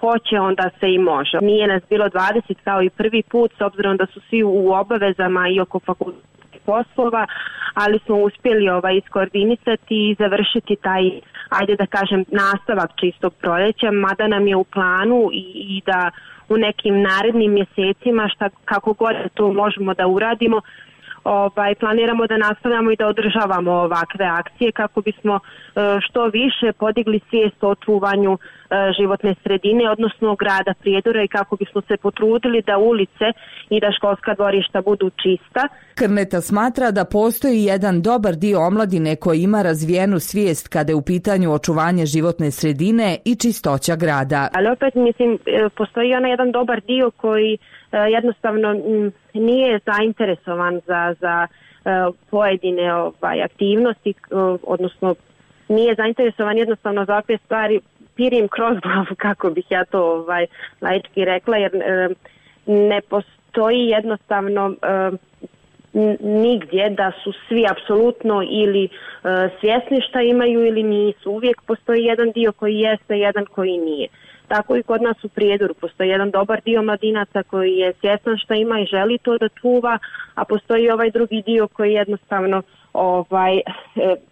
hoće 0.00 0.40
onda 0.40 0.70
se 0.80 0.92
i 0.94 0.98
može. 0.98 1.38
Nije 1.40 1.66
nas 1.66 1.82
bilo 1.90 2.06
20 2.08 2.54
kao 2.64 2.82
i 2.82 2.90
prvi 2.90 3.22
put 3.22 3.52
s 3.58 3.60
obzirom 3.60 3.96
da 3.96 4.06
su 4.06 4.20
svi 4.28 4.42
u 4.42 4.72
obavezama 4.72 5.48
i 5.48 5.60
oko 5.60 5.80
fakulteta 5.80 6.31
poslova, 6.66 7.26
ali 7.74 7.98
smo 8.04 8.16
uspjeli 8.16 8.68
ovaj 8.68 8.96
iskoordinisati 8.96 9.94
i 10.10 10.16
završiti 10.18 10.76
taj 10.76 11.02
ajde 11.48 11.76
da 11.76 11.86
kažem 11.86 12.24
nastavak 12.28 12.90
čistog 13.00 13.34
proljeća, 13.34 13.90
mada 13.90 14.26
nam 14.28 14.46
je 14.46 14.56
u 14.56 14.64
planu 14.64 15.28
i, 15.32 15.44
i 15.54 15.82
da 15.86 16.10
u 16.48 16.56
nekim 16.56 17.02
narednim 17.02 17.52
mjesecima 17.52 18.28
šta 18.34 18.48
kako 18.64 18.92
god 18.92 19.14
to 19.34 19.52
možemo 19.52 19.94
da 19.94 20.06
uradimo 20.06 20.60
ovaj, 21.24 21.74
planiramo 21.74 22.26
da 22.26 22.36
nastavljamo 22.36 22.90
i 22.90 22.96
da 22.96 23.06
održavamo 23.06 23.72
ovakve 23.72 24.24
akcije 24.24 24.72
kako 24.72 25.00
bismo 25.00 25.34
e, 25.36 25.40
što 26.00 26.26
više 26.26 26.72
podigli 26.78 27.20
svijest 27.30 27.64
o 27.64 27.74
čuvanju 27.74 28.32
e, 28.38 28.38
životne 29.00 29.34
sredine, 29.42 29.90
odnosno 29.90 30.34
grada 30.34 30.74
Prijedora 30.80 31.22
i 31.22 31.28
kako 31.28 31.56
bismo 31.56 31.80
se 31.88 31.96
potrudili 31.96 32.62
da 32.62 32.78
ulice 32.78 33.26
i 33.70 33.80
da 33.80 33.92
školska 33.96 34.34
dvorišta 34.34 34.82
budu 34.82 35.10
čista. 35.10 35.68
Krneta 35.94 36.40
smatra 36.40 36.90
da 36.90 37.04
postoji 37.04 37.64
jedan 37.64 38.02
dobar 38.02 38.34
dio 38.34 38.66
omladine 38.66 39.16
koji 39.16 39.42
ima 39.42 39.62
razvijenu 39.62 40.18
svijest 40.18 40.68
kada 40.68 40.92
je 40.92 40.96
u 40.96 41.02
pitanju 41.02 41.52
očuvanje 41.52 42.06
životne 42.06 42.50
sredine 42.50 43.18
i 43.24 43.36
čistoća 43.36 43.96
grada. 43.96 44.48
Ali 44.54 44.68
opet 44.68 44.94
mislim 44.94 45.38
e, 45.46 45.68
postoji 45.76 46.14
onaj 46.14 46.30
jedan 46.30 46.52
dobar 46.52 46.80
dio 46.80 47.10
koji 47.10 47.58
jednostavno 47.92 48.74
nije 49.34 49.78
zainteresovan 49.86 50.80
za, 50.86 51.14
za 51.20 51.46
pojedine 52.30 52.94
ovaj, 52.94 53.42
aktivnosti, 53.42 54.14
odnosno 54.62 55.14
nije 55.68 55.94
zainteresovan 55.94 56.58
jednostavno 56.58 57.04
za 57.04 57.12
ovakve 57.12 57.38
stvari 57.44 57.80
pirim 58.16 58.48
kroz 58.48 58.78
glavu 58.82 59.14
kako 59.26 59.50
bih 59.50 59.64
ja 59.70 59.84
to 59.84 60.12
ovaj, 60.12 60.46
laički 60.80 61.24
rekla 61.24 61.56
jer 61.56 61.70
ne 62.66 63.00
postoji 63.00 63.86
jednostavno 63.86 64.74
nigdje 66.20 66.90
da 66.90 67.12
su 67.24 67.32
svi 67.48 67.66
apsolutno 67.70 68.42
ili 68.50 68.88
svjesni 69.60 70.00
šta 70.08 70.20
imaju 70.22 70.66
ili 70.66 70.82
nisu. 70.82 71.30
Uvijek 71.30 71.62
postoji 71.66 72.04
jedan 72.04 72.30
dio 72.30 72.52
koji 72.52 72.74
jeste, 72.74 73.18
jedan 73.18 73.44
koji 73.46 73.78
nije. 73.78 74.08
Tako 74.48 74.76
i 74.76 74.82
kod 74.82 75.02
nas 75.02 75.24
u 75.24 75.28
Prijedoru 75.28 75.74
postoji 75.74 76.08
jedan 76.08 76.30
dobar 76.30 76.60
dio 76.64 76.82
mladinaca 76.82 77.42
koji 77.42 77.72
je 77.72 77.92
svjestan 78.00 78.36
šta 78.38 78.54
ima 78.54 78.80
i 78.80 78.86
želi 78.86 79.18
to 79.18 79.38
da 79.38 79.48
čuva, 79.48 79.98
a 80.34 80.44
postoji 80.44 80.90
ovaj 80.90 81.10
drugi 81.10 81.42
dio 81.46 81.68
koji 81.68 81.92
jednostavno 81.92 82.62
ovaj 82.92 83.56
e, 83.56 83.62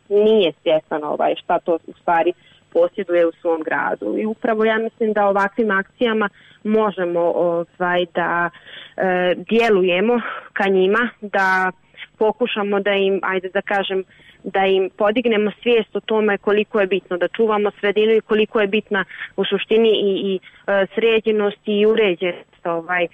nije 0.09 0.52
svjestan 0.62 1.05
ovaj 1.05 1.35
šta 1.43 1.59
to 1.59 1.79
u 1.87 1.93
stvari 2.00 2.33
posjeduje 2.73 3.26
u 3.26 3.33
svom 3.40 3.62
gradu. 3.62 4.19
I 4.19 4.26
upravo 4.26 4.64
ja 4.64 4.79
mislim 4.79 5.12
da 5.12 5.26
ovakvim 5.26 5.71
akcijama 5.71 6.29
možemo 6.64 7.21
ovaj 7.21 8.07
da 8.14 8.50
e, 8.97 9.35
djelujemo 9.37 10.21
ka 10.52 10.69
njima, 10.69 11.09
da 11.21 11.71
pokušamo 12.19 12.81
da 12.81 12.93
im, 12.93 13.21
ajde 13.23 13.49
da 13.49 13.62
kažem, 13.62 14.05
da 14.44 14.66
im 14.66 14.90
podignemo 14.97 15.50
svijest 15.62 15.97
o 15.97 16.00
tome 16.00 16.38
koliko 16.38 16.80
je 16.80 16.87
bitno 16.87 17.16
da 17.16 17.28
čuvamo 17.28 17.70
sredinu 17.80 18.12
i 18.12 18.20
koliko 18.20 18.61
je 18.61 18.66
bitna 18.66 19.04
u 19.37 19.44
suštini 19.44 19.88
i, 19.88 20.32
i 20.32 20.40
e, 20.66 20.87
sređenost 20.94 21.61
i 21.66 21.87
uređenost 21.87 22.66
ovaj, 22.66 23.04
e, 23.04 23.09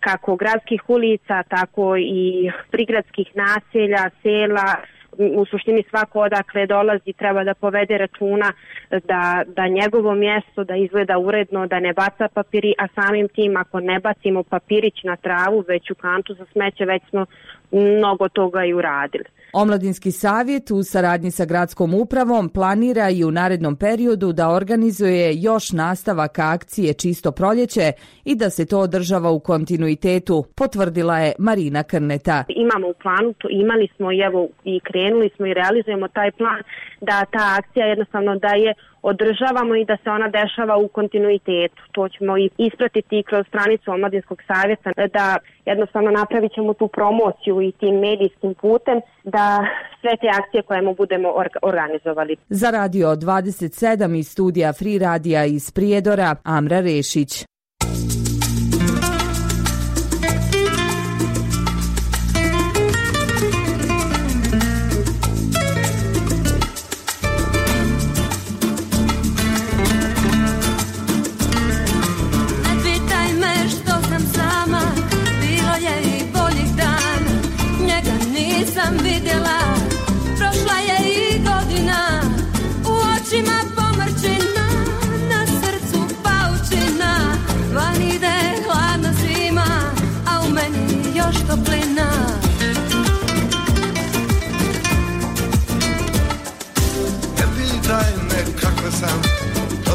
kako 0.00 0.36
gradskih 0.36 0.82
ulica, 0.88 1.42
tako 1.42 1.96
i 1.96 2.50
prigradskih 2.70 3.26
naselja, 3.34 4.10
sela, 4.22 4.76
u 5.18 5.44
suštini 5.44 5.84
svako 5.90 6.20
odakle 6.20 6.66
dolazi 6.66 7.12
treba 7.12 7.44
da 7.44 7.54
povede 7.54 7.98
računa 7.98 8.52
da, 8.90 9.42
da 9.46 9.68
njegovo 9.68 10.14
mjesto 10.14 10.64
da 10.64 10.76
izgleda 10.76 11.18
uredno, 11.18 11.66
da 11.66 11.80
ne 11.80 11.92
baca 11.92 12.28
papiri, 12.34 12.74
a 12.78 12.86
samim 12.94 13.28
tim 13.28 13.56
ako 13.56 13.80
ne 13.80 14.00
bacimo 14.00 14.42
papirić 14.42 15.02
na 15.04 15.16
travu 15.16 15.64
već 15.68 15.90
u 15.90 15.94
kantu 15.94 16.34
za 16.34 16.44
smeće, 16.52 16.84
već 16.84 17.02
smo 17.10 17.26
mnogo 17.72 18.28
toga 18.28 18.64
i 18.64 18.74
uradili. 18.74 19.24
Omladinski 19.54 20.10
savjet 20.10 20.70
u 20.70 20.82
saradnji 20.82 21.30
sa 21.30 21.44
gradskom 21.44 21.94
upravom 21.94 22.48
planira 22.48 23.10
i 23.10 23.24
u 23.24 23.30
narednom 23.30 23.76
periodu 23.76 24.32
da 24.32 24.48
organizuje 24.48 25.32
još 25.34 25.72
nastavak 25.72 26.38
akcije 26.38 26.94
Čisto 26.94 27.32
proljeće 27.32 27.92
i 28.24 28.34
da 28.34 28.50
se 28.50 28.66
to 28.66 28.78
održava 28.78 29.30
u 29.30 29.40
kontinuitetu, 29.40 30.44
potvrdila 30.56 31.18
je 31.18 31.32
Marina 31.38 31.82
Krneta. 31.82 32.44
Imamo 32.48 32.88
u 32.88 32.94
planu, 33.02 33.32
to 33.32 33.48
imali 33.50 33.88
smo 33.96 34.12
i 34.12 34.18
evo 34.18 34.48
i 34.64 34.80
krenuli 34.80 35.30
smo 35.36 35.46
i 35.46 35.54
realizujemo 35.54 36.08
taj 36.08 36.30
plan 36.30 36.62
da 37.00 37.24
ta 37.24 37.56
akcija 37.58 37.86
jednostavno 37.86 38.36
da 38.36 38.48
je 38.48 38.74
održavamo 39.02 39.74
i 39.76 39.84
da 39.84 39.96
se 40.04 40.10
ona 40.10 40.28
dešava 40.28 40.76
u 40.76 40.88
kontinuitetu. 40.88 41.82
To 41.92 42.08
ćemo 42.08 42.38
i 42.38 42.50
ispratiti 42.58 43.22
kroz 43.28 43.46
stranicu 43.46 43.90
Omladinskog 43.90 44.38
savjeta 44.46 44.90
da 45.16 45.36
jednostavno 45.66 46.10
napravit 46.10 46.52
ćemo 46.52 46.74
tu 46.74 46.88
promociju 46.88 47.62
i 47.62 47.72
tim 47.72 47.94
medijskim 47.94 48.54
putem 48.54 49.00
da 49.24 49.66
sve 50.00 50.10
te 50.20 50.28
akcije 50.40 50.62
koje 50.62 50.82
mu 50.82 50.94
budemo 50.94 51.28
organizovali. 51.62 52.36
Za 52.48 52.70
radio 52.70 53.06
27 53.08 54.18
iz 54.18 54.28
studija 54.28 54.72
Free 54.72 54.98
Radija 54.98 55.44
iz 55.44 55.70
Prijedora, 55.70 56.36
Amra 56.44 56.80
Rešić. 56.80 57.44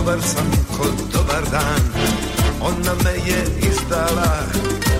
Dobar 0.08 0.22
sam 0.22 0.52
kod 0.78 1.12
dobar 1.14 1.44
dan. 1.52 1.82
Ona 2.62 2.94
me 3.04 3.12
je 3.12 3.70
izdala 3.70 4.32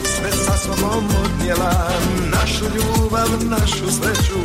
Sve 0.04 0.32
sa 0.32 0.58
sobom 0.58 1.06
odnijela. 1.24 1.92
Našu 2.32 2.66
ljubav, 2.76 3.30
našu 3.50 3.92
sreću 3.92 4.40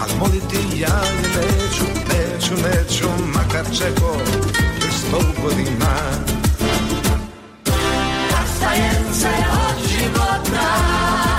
Al 0.00 0.08
moliti 0.18 0.80
ja 0.80 1.02
neću, 1.36 1.84
neću, 2.08 2.54
neću 2.54 3.08
Makar 3.34 3.64
čeko 3.78 4.16
još 4.82 4.94
sto 4.94 5.20
godina. 5.42 5.94
Rastajem 8.30 9.04
se 9.12 9.28
od 9.68 9.88
života 9.88 11.29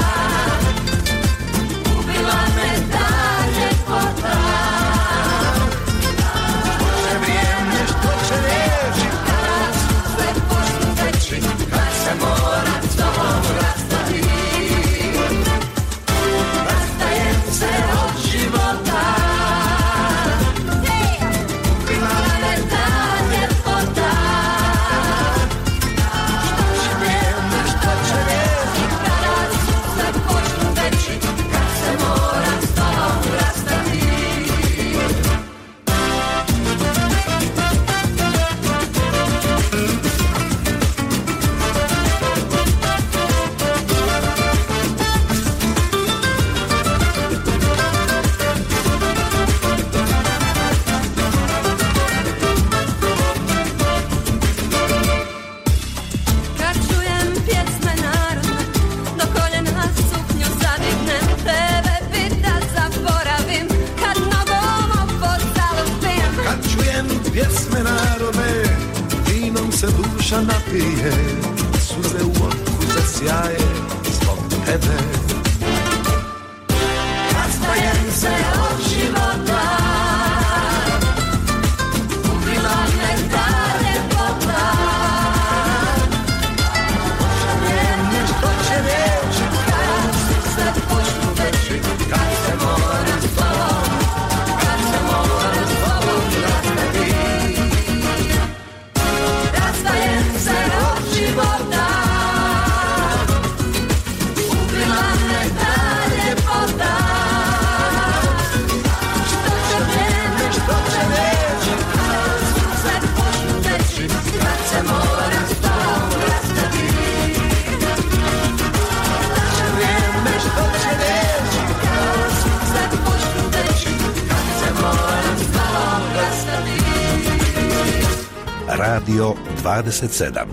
27. 129.84 130.46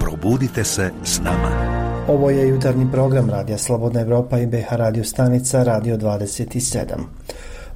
Probudite 0.00 0.64
se 0.64 0.90
s 1.04 1.18
nama. 1.18 1.76
Ovo 2.08 2.30
je 2.30 2.48
jutarnji 2.48 2.86
program 2.92 3.30
Radija 3.30 3.58
Slobodna 3.58 4.00
Evropa 4.00 4.38
i 4.38 4.46
BH 4.46 4.66
radio 4.70 5.04
stanica 5.04 5.62
Radio 5.62 5.96
27. 5.96 6.84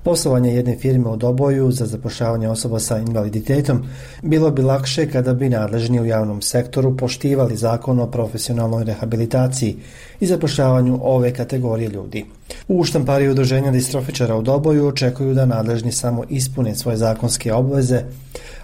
Poslovanje 0.03 0.55
jedne 0.55 0.77
firme 0.77 1.09
u 1.09 1.17
Doboju 1.17 1.71
za 1.71 1.87
zapošljavanje 1.87 2.49
osoba 2.49 2.79
sa 2.79 2.99
invaliditetom 2.99 3.83
bilo 4.23 4.51
bi 4.51 4.63
lakše 4.63 5.11
kada 5.11 5.35
bi 5.35 5.49
nadležni 5.49 6.01
u 6.01 6.05
javnom 6.05 6.43
sektoru 6.43 6.97
poštivali 6.97 7.57
zakon 7.57 8.01
o 8.01 8.11
profesionalnoj 8.11 8.85
rehabilitaciji 8.85 9.77
i 10.21 10.27
zapošljavanju 10.27 10.99
ove 11.03 11.35
kategorije 11.35 11.89
ljudi. 11.89 12.25
U 12.69 12.85
štampari 12.85 13.29
udruženja 13.29 13.71
distrofičara 13.71 14.37
u 14.37 14.43
Doboju 14.43 14.87
očekuju 14.87 15.35
da 15.35 15.47
nadležni 15.47 15.93
samo 15.93 16.25
ispune 16.29 16.75
svoje 16.75 16.97
zakonske 16.97 17.53
obveze, 17.53 18.03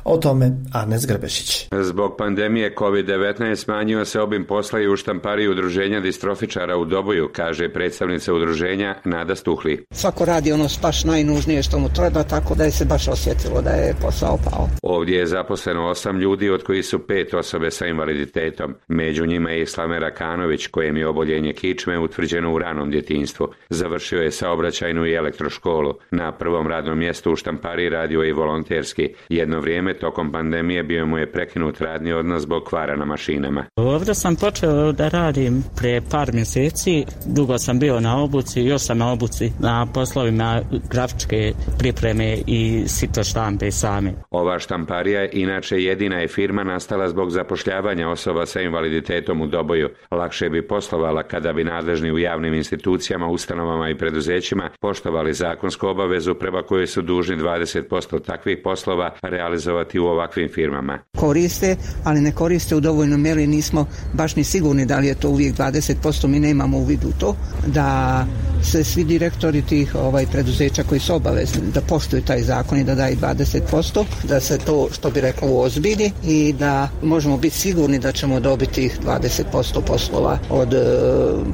o 0.07 0.16
tome 0.16 0.51
Arnes 0.73 1.07
Grbešić. 1.07 1.69
Zbog 1.73 2.14
pandemije 2.19 2.75
COVID-19 2.75 3.57
smanjio 3.57 4.05
se 4.05 4.21
obim 4.21 4.45
posla 4.45 4.81
i 4.81 4.88
u 4.88 4.97
štampariji 4.97 5.49
udruženja 5.49 6.01
distrofičara 6.01 6.77
u 6.77 6.85
Doboju, 6.85 7.29
kaže 7.33 7.69
predstavnica 7.69 8.35
udruženja 8.35 8.95
Nada 9.05 9.35
Stuhli. 9.35 9.85
Svako 9.90 10.25
radi 10.25 10.53
ono 10.53 10.66
baš 10.83 11.05
najnužnije 11.05 11.62
što 11.62 11.79
mu 11.79 11.88
treba, 11.88 12.23
tako 12.23 12.55
da 12.55 12.64
je 12.64 12.71
se 12.71 12.85
baš 12.85 13.09
osjetilo 13.09 13.62
da 13.62 13.71
je 13.71 13.95
posao 14.03 14.38
pao. 14.51 14.69
Ovdje 14.83 15.19
je 15.19 15.27
zaposleno 15.27 15.87
osam 15.87 16.21
ljudi, 16.21 16.51
od 16.51 16.62
kojih 16.62 16.87
su 16.87 16.99
pet 17.07 17.35
osobe 17.35 17.71
sa 17.71 17.87
invaliditetom. 17.87 18.75
Među 18.88 19.27
njima 19.27 19.51
je 19.51 19.62
Islame 19.62 19.99
Rakanović, 19.99 20.66
kojem 20.66 20.97
je 20.97 21.09
oboljenje 21.09 21.53
kičme 21.53 21.99
utvrđeno 21.99 22.55
u 22.55 22.59
ranom 22.59 22.90
djetinstvu. 22.90 23.49
Završio 23.71 24.23
je 24.23 24.31
saobraćajnu 24.31 25.07
i 25.07 25.14
elektroškolu. 25.14 25.95
Na 26.11 26.33
prvom 26.33 26.66
radnom 26.66 26.99
mjestu 26.99 27.33
u 27.33 27.37
štampariji 27.37 27.88
radio 27.88 28.21
je 28.21 28.29
i 28.29 28.33
volonterski. 28.33 29.09
Jedno 29.29 29.61
vrijeme 29.61 29.95
tokom 29.98 30.32
pandemije 30.32 30.82
bio 30.82 31.06
mu 31.06 31.18
je 31.18 31.32
prekinut 31.32 31.80
radni 31.80 32.12
odnos 32.12 32.42
zbog 32.42 32.64
kvara 32.64 32.96
na 32.96 33.04
mašinama. 33.04 33.64
Ovdje 33.76 34.14
sam 34.14 34.37
počeo 34.37 34.92
da 34.92 35.09
radim 35.09 35.62
prije 35.76 36.02
par 36.11 36.32
mjeseci. 36.32 37.04
Dugo 37.26 37.59
sam 37.59 37.78
bio 37.78 38.00
na 38.00 38.22
obuci, 38.22 38.61
još 38.61 38.82
sam 38.82 38.98
na 38.98 39.12
obuci 39.12 39.52
na 39.61 39.87
poslovima 39.94 40.61
grafičke 40.90 41.52
pripreme 41.78 42.38
i 42.46 42.85
sito 42.87 43.24
štampe 43.24 43.70
same. 43.70 44.12
Ova 44.30 44.59
štamparija 44.59 45.28
inače 45.32 45.76
jedina 45.76 46.16
je 46.16 46.28
firma 46.28 46.64
nastala 46.64 47.09
zbog 47.09 47.30
zapošljavanja 47.30 48.09
osoba 48.09 48.46
sa 48.46 48.61
invaliditetom 48.61 49.40
u 49.40 49.46
Doboju. 49.46 49.88
Lakše 50.11 50.48
bi 50.48 50.68
poslovala 50.68 51.22
kada 51.22 51.52
bi 51.52 51.64
nadležni 51.64 52.12
u 52.12 52.18
javnim 52.18 52.54
institucijama, 52.54 53.26
ustanovama 53.28 53.90
i 53.90 53.98
preduzećima 53.98 54.70
poštovali 54.80 55.35
zakonsku 55.35 55.88
obavezu 55.88 56.35
prema 56.35 56.62
kojoj 56.62 56.87
su 56.87 57.02
dužni 57.02 57.37
20% 57.37 58.22
takvih 58.22 58.59
poslova 58.64 59.11
realizovati 59.22 59.86
u 59.94 60.05
ovakvim 60.05 60.49
firmama. 60.55 60.99
Koriste, 61.16 61.77
ali 62.05 62.20
ne 62.20 62.33
koriste 62.33 62.77
u 62.77 62.81
dovoljnoj 62.81 63.18
mjeri, 63.18 63.46
nismo 63.46 63.87
baš 64.12 64.37
ni 64.37 64.44
sigurni 64.44 64.87
da 64.87 64.99
li 64.99 65.07
je 65.07 65.14
to 65.14 65.29
uvijek 65.29 65.57
20%, 65.57 66.27
mi 66.27 66.40
nemamo 66.40 66.79
uvid 66.79 67.05
u 67.05 67.12
to, 67.20 67.37
da 67.66 68.27
se 68.62 68.85
svi 68.85 69.05
direktori 69.05 69.62
tih 69.62 69.94
ovaj 69.94 70.27
preduzeća 70.33 70.83
koji 70.83 71.01
su 71.01 71.14
obavezni 71.14 71.61
da 71.75 71.81
poštuju 71.81 72.22
taj 72.22 72.42
zakon 72.42 72.79
i 72.79 72.85
da 72.85 72.94
daju 72.94 73.16
20%, 73.16 74.05
da 74.29 74.40
se 74.40 74.59
to, 74.59 74.88
što 74.92 75.11
bi 75.11 75.20
rekao, 75.20 75.49
uozbilji 75.49 76.11
i 76.25 76.55
da 76.59 76.88
možemo 77.03 77.37
biti 77.37 77.57
sigurni 77.57 77.99
da 77.99 78.12
ćemo 78.12 78.40
dobiti 78.40 78.72
tih 78.72 78.99
20% 79.07 79.81
poslova 79.87 80.38
od 80.51 80.75
e, 80.75 80.79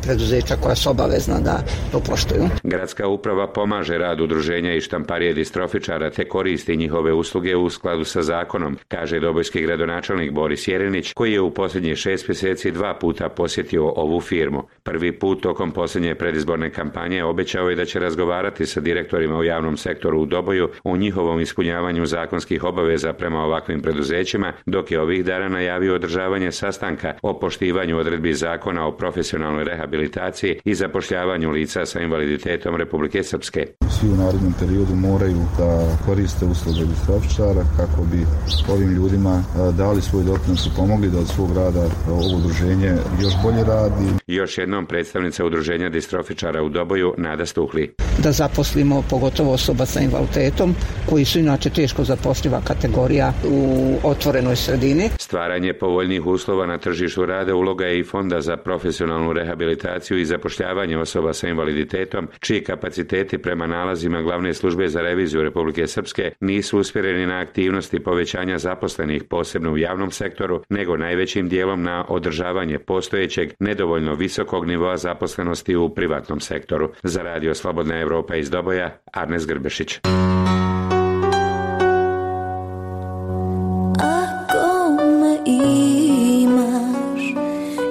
preduzeća 0.02 0.56
koja 0.56 0.74
su 0.74 0.90
obavezna 0.90 1.40
da 1.40 1.62
to 1.92 2.00
poštuju. 2.00 2.48
Gradska 2.62 3.08
uprava 3.08 3.52
pomaže 3.52 3.98
rad 3.98 4.20
udruženja 4.20 4.74
i 4.74 4.80
štamparije 4.80 5.34
distrofičara 5.34 6.10
te 6.10 6.28
koristi 6.28 6.76
njihove 6.76 7.12
usluge 7.12 7.56
u 7.56 7.70
skladu 7.70 8.04
sa 8.12 8.22
zakonom, 8.22 8.76
kaže 8.88 9.20
dobojski 9.20 9.62
gradonačelnik 9.62 10.32
Boris 10.32 10.68
Jerinić, 10.68 11.12
koji 11.12 11.32
je 11.32 11.40
u 11.40 11.50
posljednjih 11.50 11.96
šest 11.96 12.28
mjeseci 12.28 12.70
dva 12.70 12.94
puta 13.00 13.28
posjetio 13.28 13.92
ovu 13.96 14.20
firmu. 14.20 14.62
Prvi 14.82 15.18
put 15.18 15.42
tokom 15.42 15.70
posljednje 15.72 16.14
predizborne 16.14 16.70
kampanje 16.70 17.24
obećao 17.24 17.68
je 17.68 17.76
da 17.76 17.84
će 17.84 17.98
razgovarati 17.98 18.66
sa 18.66 18.80
direktorima 18.80 19.38
u 19.38 19.44
javnom 19.44 19.76
sektoru 19.76 20.20
u 20.20 20.26
Doboju 20.26 20.68
o 20.84 20.96
njihovom 20.96 21.40
ispunjavanju 21.40 22.06
zakonskih 22.06 22.64
obaveza 22.64 23.12
prema 23.12 23.44
ovakvim 23.44 23.82
preduzećima, 23.82 24.52
dok 24.66 24.90
je 24.90 25.00
ovih 25.00 25.24
dana 25.24 25.48
najavio 25.48 25.94
održavanje 25.94 26.52
sastanka 26.52 27.14
o 27.22 27.38
poštivanju 27.38 27.98
odredbi 27.98 28.34
zakona 28.34 28.86
o 28.86 28.92
profesionalnoj 28.92 29.64
rehabilitaciji 29.64 30.60
i 30.64 30.74
zapošljavanju 30.74 31.50
lica 31.50 31.86
sa 31.86 32.00
invaliditetom 32.00 32.76
Republike 32.76 33.22
Srpske. 33.22 33.66
Svi 33.90 34.08
u 34.08 34.16
narednom 34.16 34.54
periodu 34.60 34.94
moraju 34.94 35.42
da 35.58 35.96
koriste 36.06 36.44
usluge 36.44 36.84
distrofičara 36.84 37.62
kako 37.76 38.01
bi 38.04 38.26
ovim 38.72 38.94
ljudima 38.94 39.44
dali 39.76 40.02
svoj 40.02 40.24
doprinos 40.24 40.66
i 40.66 40.70
pomogli 40.76 41.10
da 41.10 41.18
od 41.18 41.28
svog 41.28 41.56
rada 41.56 41.86
ovo 42.10 42.36
udruženje 42.36 42.92
još 43.22 43.32
bolje 43.42 43.64
radi. 43.64 44.04
Još 44.26 44.58
jednom 44.58 44.86
predstavnica 44.86 45.44
udruženja 45.44 45.88
distrofičara 45.88 46.62
u 46.62 46.68
Doboju 46.68 47.14
Nada 47.18 47.46
Stuhli. 47.46 47.94
Da 48.18 48.32
zaposlimo 48.32 49.02
pogotovo 49.10 49.52
osoba 49.52 49.86
sa 49.86 50.00
invaliditetom 50.00 50.74
koji 51.06 51.24
su 51.24 51.38
inače 51.38 51.70
teško 51.70 52.04
zaposliva 52.04 52.60
kategorija 52.64 53.32
u 53.44 53.94
otvorenoj 54.02 54.56
sredini. 54.56 55.10
Stvaranje 55.18 55.72
povoljnih 55.72 56.26
uslova 56.26 56.66
na 56.66 56.78
tržištu 56.78 57.26
rada 57.26 57.54
uloga 57.54 57.84
je 57.84 58.00
i 58.00 58.04
Fonda 58.04 58.40
za 58.40 58.56
profesionalnu 58.56 59.32
rehabilitaciju 59.32 60.18
i 60.18 60.24
zapošljavanje 60.24 60.98
osoba 60.98 61.32
sa 61.32 61.48
invaliditetom, 61.48 62.28
čiji 62.40 62.64
kapaciteti 62.64 63.38
prema 63.38 63.66
nalazima 63.66 64.22
glavne 64.22 64.54
službe 64.54 64.88
za 64.88 65.00
reviziju 65.00 65.42
Republike 65.42 65.86
Srpske 65.86 66.32
nisu 66.40 66.78
usmjereni 66.78 67.26
na 67.26 67.38
aktivnosti 67.38 67.91
povećanja 68.00 68.58
zaposlenih 68.58 69.24
posebno 69.24 69.72
u 69.72 69.78
javnom 69.78 70.10
sektoru, 70.10 70.62
nego 70.68 70.96
najvećim 70.96 71.48
dijelom 71.48 71.82
na 71.82 72.04
održavanje 72.08 72.78
postojećeg 72.78 73.52
nedovoljno 73.58 74.14
visokog 74.14 74.66
nivoa 74.66 74.96
zaposlenosti 74.96 75.76
u 75.76 75.94
privatnom 75.94 76.40
sektoru. 76.40 76.90
Za 77.02 77.22
radio 77.22 77.54
Slobodna 77.54 78.00
Evropa 78.00 78.36
iz 78.36 78.50
Doboja, 78.50 78.98
Arnes 79.12 79.46
Grbešić. 79.46 80.00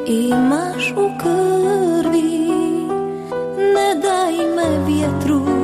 Imaš 0.07 0.91
u 0.91 1.09
krvi, 1.21 2.31
ne 3.57 3.95
daj 4.01 4.33
me 4.55 4.85
vjetru, 4.87 5.61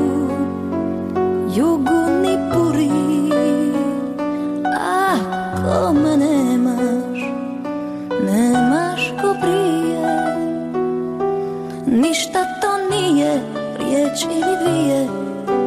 ništa 12.17 12.45
to 12.61 12.95
nije, 12.95 13.41
riječ 13.79 14.23
ili 14.23 14.55
dvije, 14.63 15.07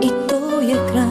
i 0.03 0.09
to 0.29 0.61
je 0.61 0.75
kraj. 0.93 1.10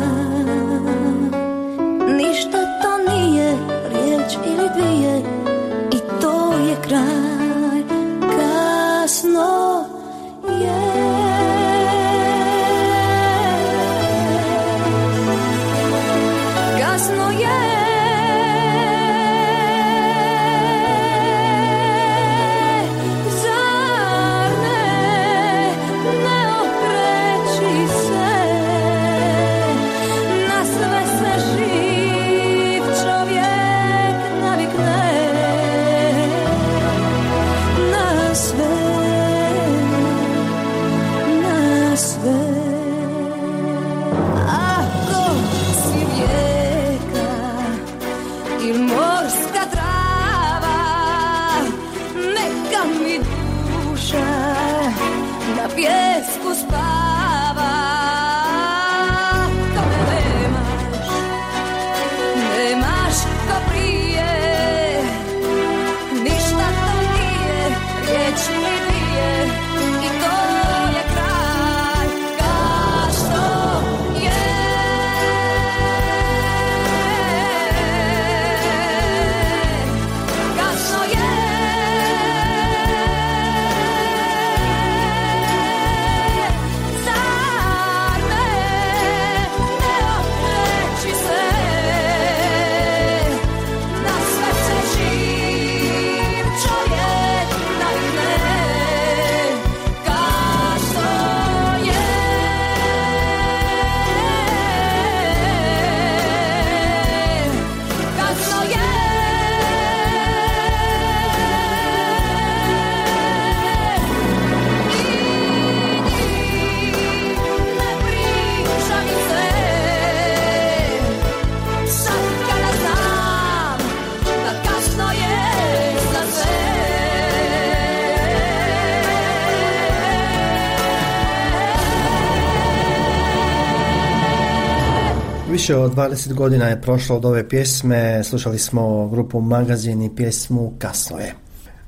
Više 135.69 135.77
od 135.77 135.95
20 135.95 136.34
godina 136.34 136.65
je 136.65 136.82
prošlo 136.82 137.15
od 137.15 137.25
ove 137.25 137.49
pjesme, 137.49 138.23
slušali 138.23 138.60
smo 138.60 139.08
grupu 139.08 139.41
Magazin 139.41 140.01
i 140.01 140.15
pjesmu 140.15 140.73
Kasno 140.79 141.19
je. 141.19 141.34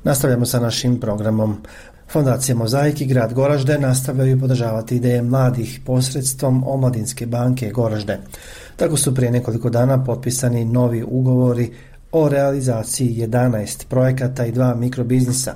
Nastavljamo 0.03 0.45
sa 0.45 0.59
našim 0.59 0.99
programom. 0.99 1.57
Fondacija 2.11 2.55
Mozaik 2.55 3.01
i 3.01 3.05
grad 3.05 3.33
Goražde 3.33 3.79
nastavljaju 3.79 4.39
podržavati 4.39 4.95
ideje 4.95 5.21
mladih 5.21 5.79
posredstvom 5.85 6.63
Omladinske 6.67 7.25
banke 7.25 7.69
Goražde. 7.69 8.19
Tako 8.75 8.97
su 8.97 9.15
prije 9.15 9.31
nekoliko 9.31 9.69
dana 9.69 10.03
potpisani 10.03 10.65
novi 10.65 11.03
ugovori 11.03 11.71
o 12.11 12.29
realizaciji 12.29 13.27
11 13.27 13.85
projekata 13.87 14.45
i 14.45 14.51
dva 14.51 14.75
mikrobiznisa, 14.75 15.53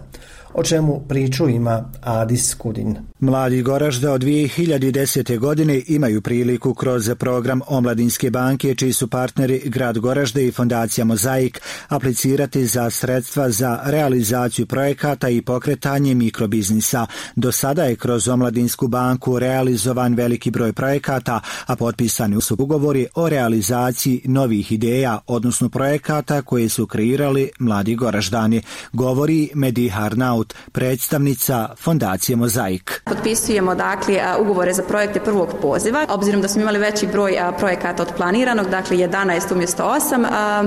o 0.57 0.63
čemu 0.63 1.01
priču 1.07 1.49
ima 1.49 1.91
Adis 2.01 2.53
Kudin. 2.53 2.97
Mladi 3.19 3.61
Goražda 3.61 4.11
od 4.11 4.21
2010. 4.21 5.39
godine 5.39 5.81
imaju 5.87 6.21
priliku 6.21 6.73
kroz 6.73 7.11
program 7.19 7.61
Omladinske 7.67 8.29
banke, 8.29 8.75
čiji 8.75 8.93
su 8.93 9.07
partneri 9.07 9.61
Grad 9.65 9.99
Goražde 9.99 10.47
i 10.47 10.51
Fondacija 10.51 11.05
Mozaik, 11.05 11.61
aplicirati 11.87 12.65
za 12.65 12.89
sredstva 12.89 13.49
za 13.49 13.79
realizaciju 13.85 14.65
projekata 14.65 15.29
i 15.29 15.41
pokretanje 15.41 16.15
mikrobiznisa. 16.15 17.05
Do 17.35 17.51
sada 17.51 17.83
je 17.83 17.95
kroz 17.95 18.27
Omladinsku 18.27 18.87
banku 18.87 19.39
realizovan 19.39 20.15
veliki 20.15 20.51
broj 20.51 20.73
projekata, 20.73 21.39
a 21.65 21.75
potpisani 21.75 22.41
su 22.41 22.55
ugovori 22.59 23.07
o 23.15 23.29
realizaciji 23.29 24.21
novih 24.25 24.71
ideja, 24.71 25.19
odnosno 25.27 25.69
projekata 25.69 26.41
koje 26.41 26.69
su 26.69 26.87
kreirali 26.87 27.49
mladi 27.59 27.95
Goraždani, 27.95 28.61
govori 28.93 29.49
Medih 29.53 29.99
Arnaut, 29.99 30.44
Arnaut, 30.45 30.53
predstavnica 30.71 31.69
Fondacije 31.77 32.35
Mozaik. 32.35 33.01
Potpisujemo 33.05 33.75
dakle 33.75 34.21
ugovore 34.39 34.73
za 34.73 34.83
projekte 34.83 35.19
prvog 35.19 35.49
poziva, 35.61 36.05
obzirom 36.09 36.41
da 36.41 36.47
smo 36.47 36.61
imali 36.61 36.79
veći 36.79 37.07
broj 37.07 37.37
projekata 37.59 38.03
od 38.03 38.13
planiranog, 38.17 38.69
dakle 38.69 38.97
11 38.97 39.53
umjesto 39.53 39.83
8, 39.83 40.25
a, 40.31 40.63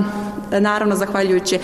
naravno 0.59 0.95
zahvaljujući 0.95 1.59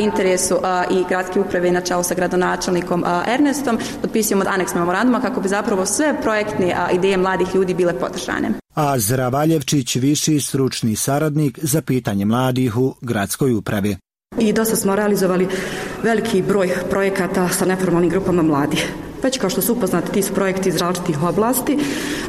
interesu 0.00 0.56
i 0.90 1.04
gradske 1.08 1.40
uprave 1.40 1.68
i 1.68 1.72
na 1.72 1.80
čelu 1.80 2.02
sa 2.02 2.14
gradonačelnikom 2.14 3.04
Ernestom, 3.26 3.78
potpisujemo 4.02 4.44
aneks 4.48 4.74
memoranduma 4.74 5.20
kako 5.20 5.40
bi 5.40 5.48
zapravo 5.48 5.86
sve 5.86 6.14
projektne 6.22 6.74
ideje 6.92 7.16
mladih 7.16 7.54
ljudi 7.54 7.74
bile 7.74 7.92
podržane. 8.00 8.50
A 8.74 8.98
Zravaljevčić, 8.98 9.96
viši 9.96 10.40
stručni 10.40 10.96
saradnik 10.96 11.58
za 11.62 11.82
pitanje 11.82 12.24
mladih 12.24 12.76
u 12.76 12.94
gradskoj 13.00 13.54
upravi. 13.54 13.96
I 14.40 14.52
dosta 14.52 14.76
smo 14.76 14.96
realizovali 14.96 15.48
veliki 16.02 16.42
broj 16.42 16.70
projekata 16.90 17.48
sa 17.48 17.64
neformalnim 17.64 18.10
grupama 18.10 18.42
mladih. 18.42 18.92
Već 19.22 19.38
kao 19.38 19.50
što 19.50 19.62
su 19.62 19.72
upoznati, 19.72 20.12
ti 20.12 20.22
su 20.22 20.34
projekti 20.34 20.68
iz 20.68 20.76
različitih 20.76 21.22
oblasti, 21.22 21.78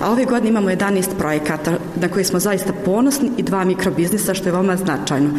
a 0.02 0.12
ove 0.12 0.26
godine 0.26 0.50
imamo 0.50 0.70
11 0.70 1.08
projekata 1.18 1.78
na 1.96 2.10
koje 2.10 2.26
smo 2.26 2.40
zaista 2.40 2.74
ponosni 2.86 3.32
i 3.38 3.44
dva 3.44 3.64
mikrobiznisa, 3.64 4.34
što 4.34 4.50
je 4.50 4.54
veoma 4.54 4.78
značajno. 4.78 5.30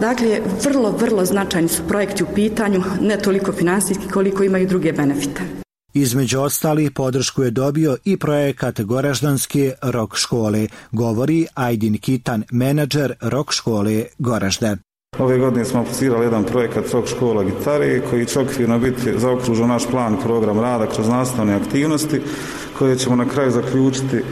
Dakle, 0.00 0.40
vrlo, 0.64 0.90
vrlo 0.90 1.24
značajni 1.24 1.68
su 1.68 1.82
projekti 1.88 2.22
u 2.22 2.26
pitanju, 2.34 2.82
ne 3.00 3.18
toliko 3.18 3.52
finansijski 3.52 4.08
koliko 4.08 4.44
imaju 4.44 4.66
druge 4.66 4.92
benefite. 4.92 5.40
Između 5.94 6.40
ostalih 6.40 6.90
podršku 6.90 7.42
je 7.42 7.50
dobio 7.50 7.96
i 8.04 8.16
projekat 8.16 8.80
Goraždanske 8.80 9.72
rok 9.82 10.16
škole, 10.16 10.66
govori 10.92 11.46
Ajdin 11.54 11.98
Kitan, 11.98 12.44
menadžer 12.50 13.14
rok 13.20 13.52
škole 13.52 14.04
Goražde. 14.18 14.76
Ove 15.18 15.38
godine 15.38 15.64
smo 15.64 15.80
aplicirali 15.80 16.24
jedan 16.24 16.44
projekat 16.44 16.92
Rock 16.92 17.08
škola 17.08 17.44
gitare 17.44 18.00
koji 18.10 18.26
će 18.26 18.40
okvirno 18.40 18.78
biti 18.78 19.18
zaokružio 19.18 19.66
naš 19.66 19.86
plan 19.86 20.16
program 20.22 20.60
rada 20.60 20.86
kroz 20.86 21.08
nastavne 21.08 21.54
aktivnosti 21.54 22.20
koje 22.78 22.96
ćemo 22.96 23.16
na 23.16 23.24
kraju 23.24 23.50
zaključiti 23.50 24.22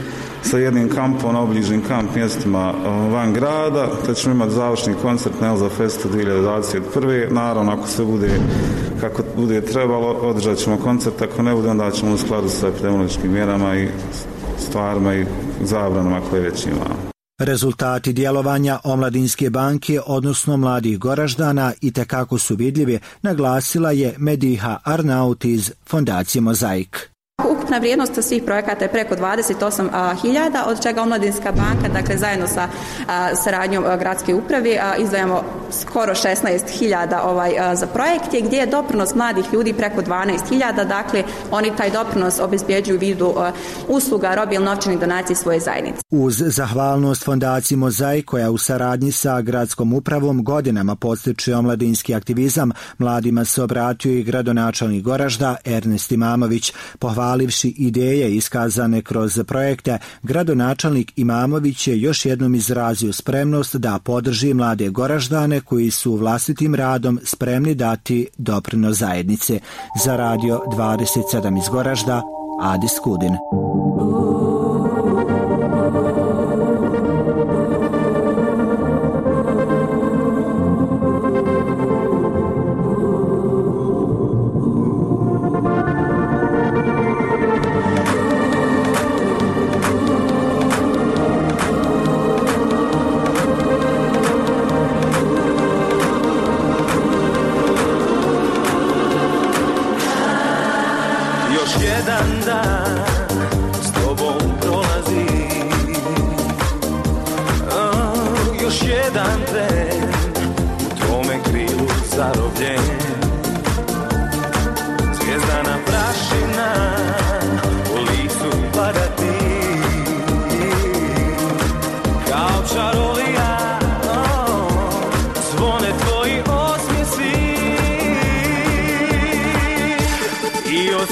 sa 0.41 0.57
jednim 0.57 0.89
kampom 0.89 1.33
na 1.33 1.41
obližnim 1.41 1.81
kamp 1.87 2.15
mjestima 2.15 2.73
van 3.11 3.33
grada, 3.33 3.87
te 4.05 4.13
ćemo 4.13 4.35
imati 4.35 4.53
završni 4.53 4.93
koncert 5.01 5.41
na 5.41 5.47
Elza 5.47 5.69
Festu 5.69 6.09
2021. 6.09 7.31
Naravno, 7.31 7.71
ako 7.71 7.87
se 7.87 8.03
bude 8.03 8.29
kako 9.01 9.23
bude 9.35 9.61
trebalo, 9.61 10.07
održat 10.07 10.57
ćemo 10.57 10.77
koncert, 10.77 11.21
ako 11.21 11.41
ne 11.41 11.53
bude, 11.53 11.69
onda 11.69 11.91
ćemo 11.91 12.13
u 12.13 12.17
skladu 12.17 12.49
sa 12.49 12.67
epidemiološkim 12.67 13.33
mjerama 13.33 13.75
i 13.75 13.87
stvarima 14.59 15.15
i 15.15 15.25
zabranama 15.63 16.21
koje 16.29 16.41
već 16.41 16.65
imamo. 16.65 17.06
Rezultati 17.39 18.13
djelovanja 18.13 18.79
Omladinske 18.83 19.49
banke, 19.49 19.99
odnosno 20.05 20.57
mladih 20.57 20.99
Goraždana, 20.99 21.73
i 21.81 21.91
tekako 21.91 22.37
su 22.37 22.55
vidljivi, 22.55 22.99
naglasila 23.21 23.91
je 23.91 24.15
Mediha 24.17 24.79
Arnaut 24.83 25.45
iz 25.45 25.71
Fondacije 25.89 26.41
Mozaik. 26.41 27.16
Ukupna 27.45 27.77
vrijednost 27.77 28.23
svih 28.23 28.43
projekata 28.43 28.85
je 28.85 28.91
preko 28.91 29.15
28.000, 29.15 30.63
od 30.67 30.83
čega 30.83 31.01
Omladinska 31.01 31.51
banka, 31.51 31.89
dakle 31.93 32.17
zajedno 32.17 32.47
sa 32.47 32.67
saradnjom 33.43 33.83
gradske 33.99 34.35
upravi, 34.35 34.77
a, 34.77 34.95
izdvajamo 34.95 35.43
skoro 35.71 36.13
16.000 36.13 37.19
ovaj, 37.23 37.51
za 37.75 37.87
projekte, 37.87 38.41
gdje 38.41 38.57
je 38.57 38.65
doprinos 38.65 39.15
mladih 39.15 39.45
ljudi 39.53 39.73
preko 39.73 40.01
12.000, 40.01 40.87
dakle 40.87 41.23
oni 41.51 41.75
taj 41.77 41.91
doprinos 41.91 42.39
obezbjeđuju 42.39 42.99
vidu 42.99 43.33
usluga, 43.87 44.35
robi 44.35 44.55
ili 44.55 44.65
novčani 44.65 44.97
donacije 44.99 45.35
svoje 45.35 45.59
zajednice. 45.59 46.01
Uz 46.09 46.43
zahvalnost 46.45 47.25
Fondaciji 47.25 47.77
Mozaik, 47.77 48.25
koja 48.25 48.51
u 48.51 48.57
saradnji 48.57 49.11
sa 49.11 49.41
gradskom 49.41 49.93
upravom 49.93 50.43
godinama 50.43 50.95
postiče 50.95 51.55
omladinski 51.55 52.15
aktivizam, 52.15 52.71
mladima 52.97 53.45
se 53.45 53.63
obratio 53.63 54.11
i 54.11 54.23
gradonačelnik 54.23 55.03
Goražda 55.03 55.55
Ernest 55.65 56.11
Imamović, 56.11 56.73
pohvalio 56.99 57.26
pohvalivši 57.27 57.73
ideje 57.77 58.35
iskazane 58.35 59.01
kroz 59.01 59.39
projekte, 59.47 59.97
gradonačelnik 60.23 61.13
Imamović 61.15 61.87
je 61.87 62.01
još 62.01 62.25
jednom 62.25 62.55
izrazio 62.55 63.13
spremnost 63.13 63.75
da 63.75 63.99
podrži 63.99 64.53
mlade 64.53 64.89
goraždane 64.89 65.61
koji 65.61 65.91
su 65.91 66.15
vlastitim 66.15 66.75
radom 66.75 67.19
spremni 67.23 67.75
dati 67.75 68.27
doprino 68.37 68.93
zajednice. 68.93 69.59
Za 70.03 70.17
radio 70.17 70.61
27 70.67 71.57
iz 71.57 71.69
Goražda, 71.69 72.21
Adis 72.61 72.99
Kudin. 73.03 73.33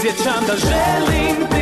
Osjećam 0.06 0.46
da 0.48 0.56
želim 0.58 1.55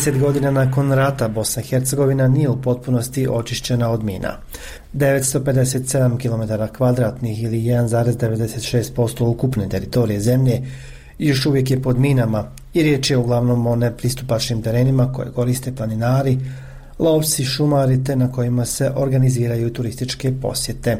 30 0.00 0.20
godina 0.20 0.50
nakon 0.50 0.92
rata 0.92 1.28
Bosna 1.28 1.62
i 1.62 1.66
Hercegovina 1.66 2.28
nije 2.28 2.48
u 2.48 2.62
potpunosti 2.62 3.28
očišćena 3.30 3.90
od 3.90 4.04
mina. 4.04 4.38
957 4.94 6.18
km 6.18 6.74
kvadratnih 6.76 7.42
ili 7.42 7.58
1,96% 7.62 9.24
ukupne 9.24 9.68
teritorije 9.68 10.20
zemlje 10.20 10.62
još 11.18 11.46
uvijek 11.46 11.70
je 11.70 11.82
pod 11.82 11.98
minama 11.98 12.50
i 12.74 12.82
riječ 12.82 13.10
je 13.10 13.16
uglavnom 13.16 13.66
o 13.66 13.76
nepristupačnim 13.76 14.62
terenima 14.62 15.12
koje 15.12 15.32
koriste 15.32 15.74
planinari, 15.74 16.38
lovci, 16.98 17.44
šumari 17.44 18.04
te 18.04 18.16
na 18.16 18.32
kojima 18.32 18.64
se 18.64 18.90
organiziraju 18.96 19.72
turističke 19.72 20.32
posjete. 20.42 20.96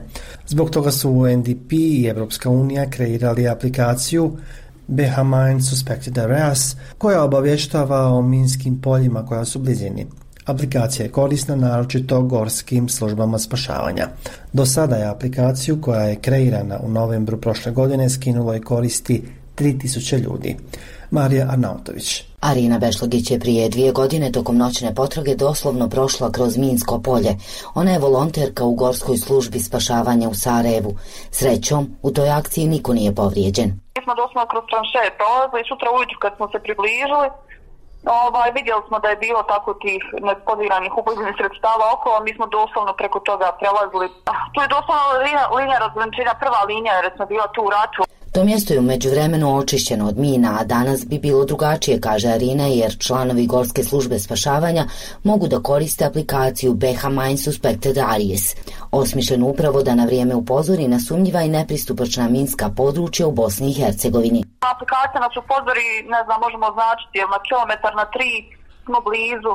Zbog 0.46 0.70
toga 0.70 0.90
su 0.90 1.10
UNDP 1.10 1.72
i 1.72 2.06
Evropska 2.06 2.50
unija 2.50 2.90
kreirali 2.90 3.48
aplikaciju 3.48 4.36
BH 4.90 5.22
Mine 5.24 5.60
Suspected 5.60 6.18
Areas 6.18 6.76
koja 6.98 7.22
obavještava 7.22 8.06
o 8.06 8.22
minskim 8.22 8.80
poljima 8.80 9.26
koja 9.26 9.44
su 9.44 9.58
blizini. 9.58 10.06
Aplikacija 10.44 11.06
je 11.06 11.12
korisna 11.12 11.56
naročito 11.56 12.22
gorskim 12.22 12.88
službama 12.88 13.38
spašavanja. 13.38 14.08
Do 14.52 14.66
sada 14.66 14.96
je 14.96 15.08
aplikaciju 15.08 15.80
koja 15.80 16.00
je 16.00 16.20
kreirana 16.20 16.78
u 16.82 16.88
novembru 16.88 17.40
prošle 17.40 17.72
godine 17.72 18.10
skinulo 18.10 18.54
i 18.54 18.60
koristi 18.60 19.22
3000 19.56 20.18
ljudi. 20.18 20.56
Marija 21.10 21.50
Arnautović. 21.50 22.29
Arina 22.40 22.78
Bešlogić 22.78 23.30
je 23.30 23.40
prije 23.40 23.68
dvije 23.68 23.92
godine 23.92 24.32
tokom 24.32 24.56
noćne 24.56 24.94
potrage 24.94 25.34
doslovno 25.34 25.88
prošla 25.88 26.32
kroz 26.32 26.56
Minsko 26.56 27.00
polje. 27.04 27.32
Ona 27.74 27.90
je 27.90 27.98
volonterka 27.98 28.64
u 28.64 28.74
gorskoj 28.74 29.16
službi 29.16 29.58
spašavanja 29.58 30.28
u 30.28 30.34
Sarajevu. 30.34 30.92
Srećom, 31.38 31.82
u 32.02 32.10
toj 32.10 32.30
akciji 32.30 32.72
niko 32.74 32.90
nije 32.92 33.14
povrijeđen. 33.14 33.68
Mi 33.96 34.02
smo 34.04 34.14
doslovno 34.14 34.46
kroz 34.52 34.64
tranše 34.70 35.02
prolazili, 35.18 35.68
sutra 35.70 35.88
ujutru 35.96 36.18
kad 36.24 36.32
smo 36.36 36.46
se 36.52 36.58
približili, 36.66 37.28
ovaj, 38.24 38.50
vidjeli 38.58 38.82
smo 38.88 38.96
da 39.02 39.08
je 39.08 39.22
bilo 39.26 39.42
tako 39.52 39.70
tih 39.84 40.02
nespodiranih 40.28 40.92
upozivnih 41.00 41.34
sredstava 41.40 41.84
okolo, 41.96 42.16
mi 42.26 42.32
smo 42.36 42.46
doslovno 42.58 42.92
preko 43.00 43.18
toga 43.28 43.48
prelazili. 43.60 44.06
Tu 44.52 44.58
je 44.64 44.68
doslovno 44.76 45.06
linija, 45.24 45.44
linija 45.56 46.34
prva 46.42 46.60
linija 46.70 46.94
jer 46.94 47.06
smo 47.16 47.24
bila 47.32 47.46
tu 47.54 47.60
u 47.68 47.70
ratu. 47.76 48.00
To 48.32 48.44
mjesto 48.44 48.74
je 48.74 48.80
u 48.80 48.82
međuvremenu 48.82 49.58
očišćeno 49.58 50.08
od 50.08 50.18
mina, 50.18 50.56
a 50.60 50.64
danas 50.64 51.06
bi 51.06 51.18
bilo 51.18 51.44
drugačije, 51.44 52.00
kaže 52.00 52.28
Arina, 52.28 52.66
jer 52.66 52.98
članovi 52.98 53.46
Gorske 53.46 53.82
službe 53.84 54.18
spašavanja 54.18 54.84
mogu 55.24 55.48
da 55.48 55.62
koriste 55.62 56.04
aplikaciju 56.04 56.74
BH 56.74 57.08
Mine 57.08 57.36
Suspected 57.36 57.98
Areas, 57.98 58.44
osmišljenu 58.92 59.46
upravo 59.46 59.82
da 59.82 59.94
na 59.94 60.04
vrijeme 60.04 60.34
upozori 60.34 60.88
na 60.88 61.00
sumnjiva 61.00 61.40
i 61.42 61.48
nepristupačna 61.48 62.28
minska 62.28 62.70
područja 62.76 63.26
u 63.26 63.32
Bosni 63.32 63.70
i 63.70 63.78
Hercegovini. 63.80 64.44
Aplikacija 64.74 65.20
nas 65.20 65.36
upozori, 65.44 65.86
ne 66.14 66.20
znam, 66.24 66.38
možemo 66.44 66.66
označiti, 66.72 67.18
jel 67.18 67.28
na 67.36 67.40
kilometar 67.48 67.92
na 68.00 68.04
tri 68.14 68.30
smo 68.84 68.98
blizu 69.08 69.52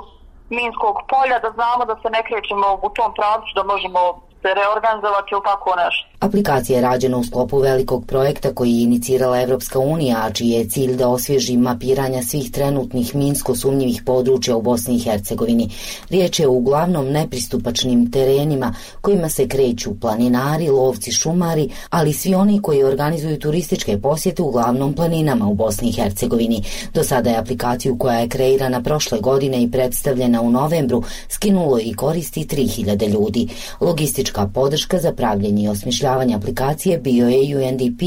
Minskog 0.50 0.96
polja, 1.12 1.38
da 1.46 1.50
znamo 1.58 1.84
da 1.90 1.96
se 2.02 2.08
ne 2.16 2.22
krećemo 2.28 2.68
u 2.88 2.90
tom 2.98 3.10
pravcu, 3.18 3.50
da 3.58 3.64
možemo 3.74 4.02
se 4.45 4.53
reorganizovati 4.62 5.29
ili 5.31 5.41
tako 5.51 5.69
nešto. 5.84 6.05
Aplikacija 6.19 6.75
je 6.75 6.81
rađena 6.81 7.17
u 7.17 7.23
sklopu 7.23 7.58
velikog 7.60 8.05
projekta 8.05 8.53
koji 8.53 8.71
je 8.71 8.84
inicirala 8.84 9.41
Evropska 9.41 9.79
unija, 9.79 10.17
a 10.23 10.34
čiji 10.34 10.49
je 10.49 10.69
cilj 10.69 10.95
da 10.95 11.08
osvježi 11.08 11.58
mapiranja 11.58 12.21
svih 12.23 12.51
trenutnih 12.51 13.15
minsko 13.15 13.55
sumnjivih 13.55 14.01
područja 14.05 14.55
u 14.55 14.62
Bosni 14.62 14.95
i 14.95 14.99
Hercegovini. 14.99 15.69
Riječ 16.10 16.39
je 16.39 16.47
o 16.47 16.51
uglavnom 16.51 17.12
nepristupačnim 17.12 18.12
terenima 18.12 18.73
kojima 19.01 19.29
se 19.29 19.47
kreću 19.47 19.99
planinari, 20.01 20.69
lovci, 20.69 21.12
šumari, 21.12 21.69
ali 21.89 22.13
svi 22.13 22.36
oni 22.36 22.62
koji 22.62 22.84
organizuju 22.84 23.39
turističke 23.39 23.97
posjete 24.01 24.41
uglavnom 24.41 24.93
planinama 24.93 25.47
u 25.47 25.53
Bosni 25.53 25.89
i 25.89 25.91
Hercegovini. 25.91 26.63
Do 26.93 27.03
sada 27.03 27.29
je 27.29 27.38
aplikaciju 27.38 27.97
koja 27.97 28.19
je 28.19 28.29
kreirana 28.29 28.81
prošle 28.84 29.19
godine 29.19 29.63
i 29.63 29.71
predstavljena 29.71 30.41
u 30.41 30.49
novembru 30.49 31.03
skinulo 31.29 31.79
i 31.79 31.93
koristi 31.93 32.45
3000 32.45 33.10
ljudi. 33.13 33.47
Logistička 33.81 34.35
podrška 34.54 34.98
za 35.06 35.12
pravljenje 35.19 35.62
i 35.63 35.71
osmišljavanje 35.76 36.34
aplikacije 36.36 36.98
bio 37.08 37.26
je 37.28 37.39
UNDP, 37.58 38.02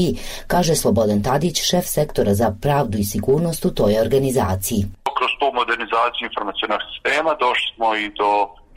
kaže 0.47 0.73
Slobodan 0.75 1.23
Tadić, 1.23 1.55
šef 1.69 1.85
sektora 1.97 2.33
za 2.41 2.49
pravdu 2.63 2.97
i 2.97 3.09
sigurnost 3.13 3.65
u 3.65 3.71
toj 3.79 3.99
organizaciji. 4.05 4.81
Kroz 5.17 5.31
tu 5.39 5.47
modernizaciju 5.59 6.23
informacionalnog 6.29 6.85
sistema 6.93 7.31
došli 7.45 7.67
smo 7.75 7.87
i 7.95 8.05
do 8.19 8.31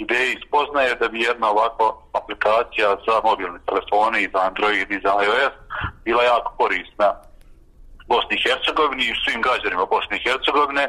ideje 0.04 0.28
i 0.32 0.42
spoznaje 0.46 0.92
da 1.00 1.06
bi 1.08 1.26
jedna 1.28 1.46
ovakva 1.54 1.88
aplikacija 2.20 2.88
za 3.06 3.14
mobilne 3.28 3.58
telefone 3.68 4.16
i 4.22 4.30
za 4.32 4.40
Android 4.48 4.88
i 4.90 5.02
za 5.04 5.12
iOS 5.24 5.54
bila 6.04 6.22
jako 6.22 6.50
korisna 6.60 7.08
Bosni 8.12 8.34
i 8.36 8.42
Hercegovini 8.44 9.04
i 9.08 9.18
svim 9.24 9.40
građanima 9.46 9.84
Bosne 9.94 10.14
i 10.16 10.24
Hercegovine 10.26 10.84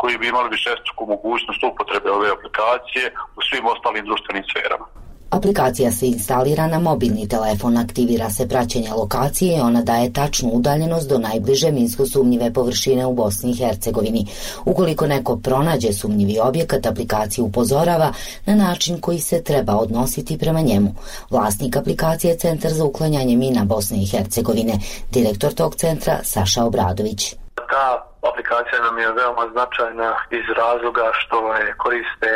koji 0.00 0.18
bi 0.18 0.28
imali 0.28 0.54
višestruku 0.56 1.02
mogućnost 1.14 1.62
upotrebe 1.70 2.08
ove 2.10 2.28
aplikacije 2.36 3.04
u 3.38 3.40
svim 3.48 3.64
ostalim 3.74 4.04
društvenim 4.04 4.44
sferama. 4.50 4.86
Aplikacija 5.30 5.90
se 5.92 6.06
instalira 6.06 6.66
na 6.66 6.78
mobilni 6.78 7.28
telefon, 7.28 7.76
aktivira 7.76 8.30
se 8.30 8.48
praćenje 8.48 8.90
lokacije 8.90 9.56
i 9.56 9.60
ona 9.60 9.82
daje 9.82 10.12
tačnu 10.12 10.50
udaljenost 10.52 11.08
do 11.08 11.18
najbliže 11.18 11.70
minsko 11.72 12.06
sumnjive 12.06 12.52
površine 12.52 13.06
u 13.06 13.12
Bosni 13.12 13.50
i 13.50 13.56
Hercegovini. 13.56 14.26
Ukoliko 14.64 15.06
neko 15.06 15.36
pronađe 15.36 15.92
sumnjivi 15.92 16.38
objekat, 16.42 16.86
aplikacija 16.86 17.44
upozorava 17.44 18.12
na 18.46 18.54
način 18.54 19.00
koji 19.00 19.18
se 19.18 19.42
treba 19.42 19.76
odnositi 19.76 20.38
prema 20.38 20.60
njemu. 20.60 20.94
Vlasnik 21.30 21.76
aplikacije 21.76 22.30
je 22.30 22.38
Centar 22.38 22.70
za 22.70 22.84
uklanjanje 22.84 23.36
mina 23.36 23.64
Bosne 23.64 23.96
i 24.02 24.06
Hercegovine, 24.06 24.78
direktor 25.12 25.52
tog 25.52 25.74
centra 25.74 26.18
Saša 26.22 26.64
Obradović. 26.64 27.34
Ta 27.54 27.86
aplikacija 28.30 28.82
nam 28.82 28.98
je 28.98 29.12
veoma 29.12 29.48
značajna 29.52 30.14
iz 30.30 30.46
razloga 30.56 31.10
što 31.20 31.54
je 31.54 31.74
koriste 31.78 32.30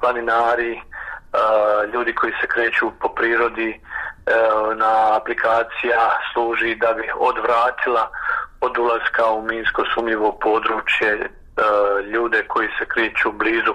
planinari, 0.00 0.80
ljudi 1.92 2.12
koji 2.14 2.32
se 2.40 2.46
kreću 2.46 2.86
po 3.00 3.08
prirodi, 3.08 3.70
uh, 3.80 4.76
na 4.76 5.16
aplikacija 5.18 6.00
služi 6.32 6.74
da 6.74 6.90
bi 6.98 7.06
odvratila 7.30 8.04
od 8.60 8.78
ulaska 8.78 9.24
u 9.38 9.42
minsko 9.42 9.82
sumnjivo 9.94 10.38
područje 10.46 11.10
uh, 11.20 11.26
ljude 12.12 12.44
koji 12.48 12.68
se 12.78 12.84
kreću 12.92 13.28
blizu 13.32 13.74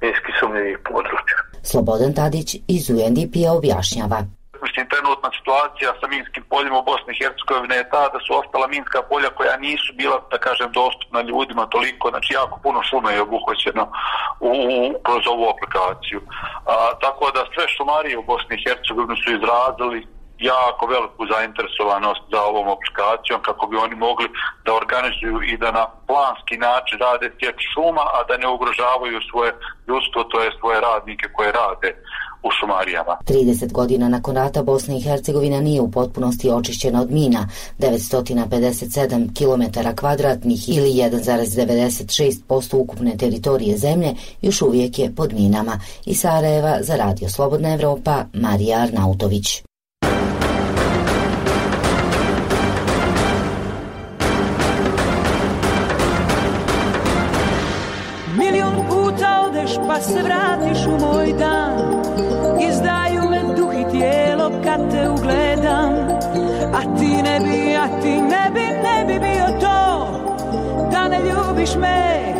minski 0.00 0.32
sumnjivih 0.40 0.78
područja. 0.90 1.38
Slobodan 1.62 2.14
Tadić 2.14 2.48
iz 2.68 2.90
UNDP-a 2.90 3.52
objašnjava. 3.58 4.37
Mislim, 4.62 4.88
trenutna 4.94 5.30
situacija 5.38 5.90
sa 6.00 6.06
minskim 6.14 6.44
poljima 6.52 6.78
u 6.78 6.86
Bosni 6.90 7.10
i 7.12 7.18
Hercegovine 7.20 7.76
je 7.76 7.90
ta 7.94 8.04
da 8.14 8.18
su 8.24 8.30
ostala 8.40 8.66
minska 8.66 9.00
polja 9.10 9.30
koja 9.38 9.56
nisu 9.56 9.90
bila, 10.00 10.16
da 10.32 10.38
kažem, 10.46 10.72
dostupna 10.72 11.20
ljudima 11.30 11.64
toliko, 11.74 12.10
znači 12.10 12.30
jako 12.34 12.56
puno 12.64 12.78
šume 12.88 13.10
je 13.12 13.22
obuhvaćeno 13.22 13.84
u, 14.40 14.52
kroz 15.06 15.22
ovu 15.34 15.44
aplikaciju. 15.54 16.20
A, 16.72 16.74
tako 17.04 17.24
da 17.36 17.50
sve 17.54 17.64
šumarije 17.68 18.18
u 18.18 18.28
Bosni 18.32 18.54
i 18.56 18.62
Hercegovini 18.64 19.16
su 19.22 19.28
izrazili 19.32 20.00
jako 20.38 20.86
veliku 20.86 21.26
zainteresovanost 21.32 22.22
za 22.32 22.42
ovom 22.42 22.68
aplikacijom 22.68 23.42
kako 23.42 23.66
bi 23.66 23.76
oni 23.76 23.94
mogli 23.94 24.28
da 24.64 24.74
organizuju 24.74 25.42
i 25.42 25.56
da 25.56 25.70
na 25.72 25.86
planski 26.06 26.56
način 26.56 26.98
rade 26.98 27.30
sjeć 27.38 27.58
šuma, 27.74 28.04
a 28.16 28.18
da 28.28 28.36
ne 28.36 28.48
ugrožavaju 28.48 29.20
svoje 29.30 29.52
ljudstvo, 29.88 30.24
to 30.24 30.40
je 30.40 30.56
svoje 30.60 30.80
radnike 30.80 31.28
koje 31.32 31.52
rade 31.52 31.90
u 32.42 32.48
šumarijama. 32.60 33.16
30 33.26 33.72
godina 33.72 34.08
nakon 34.08 34.34
rata 34.34 34.62
Bosna 34.62 34.96
i 34.96 35.00
Hercegovina 35.00 35.60
nije 35.60 35.80
u 35.80 35.90
potpunosti 35.90 36.50
očišćena 36.50 37.02
od 37.02 37.10
mina. 37.10 37.48
957 37.78 39.28
km 39.38 39.78
kvadratnih 39.96 40.68
ili 40.68 40.88
1,96% 40.88 42.76
ukupne 42.76 43.16
teritorije 43.16 43.76
zemlje 43.76 44.14
još 44.42 44.62
uvijek 44.62 44.98
je 44.98 45.14
pod 45.14 45.32
minama. 45.32 45.80
I 46.06 46.14
Sarajeva 46.14 46.78
za 46.80 46.96
Radio 46.96 47.28
Slobodna 47.28 47.74
Evropa 47.74 48.24
Marija 48.32 48.78
Arnautović. 48.78 49.67
Odeš 59.58 59.76
pa 59.88 60.00
se 60.00 60.22
vratiš 60.22 60.86
u 60.86 61.06
moj 61.06 61.32
dan. 61.38 62.02
Izdaju 62.70 63.30
me 63.30 63.54
duh 63.56 63.72
i 63.74 63.90
tijelo 63.90 64.50
kad 64.64 64.90
te 64.90 65.08
ugledam. 65.08 65.92
A 66.74 66.98
ti 66.98 67.22
ne 67.22 67.40
bi, 67.40 67.76
a 67.76 68.00
ti 68.02 68.22
ne 68.22 68.50
bi, 68.54 68.60
ne 68.60 69.04
bi 69.06 69.18
bio 69.18 69.60
to. 69.60 70.08
Da 70.92 71.08
ne 71.08 71.18
ljubiš 71.18 71.74
me 71.74 72.34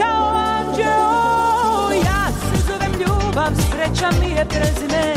kao 0.00 0.32
anđeo. 0.34 1.92
Ja 2.04 2.26
se 2.32 2.62
zovem 2.66 2.92
ljubav, 3.00 3.52
sreća 3.70 4.10
mi 4.20 4.30
je 4.30 4.44
prezime. 4.44 5.14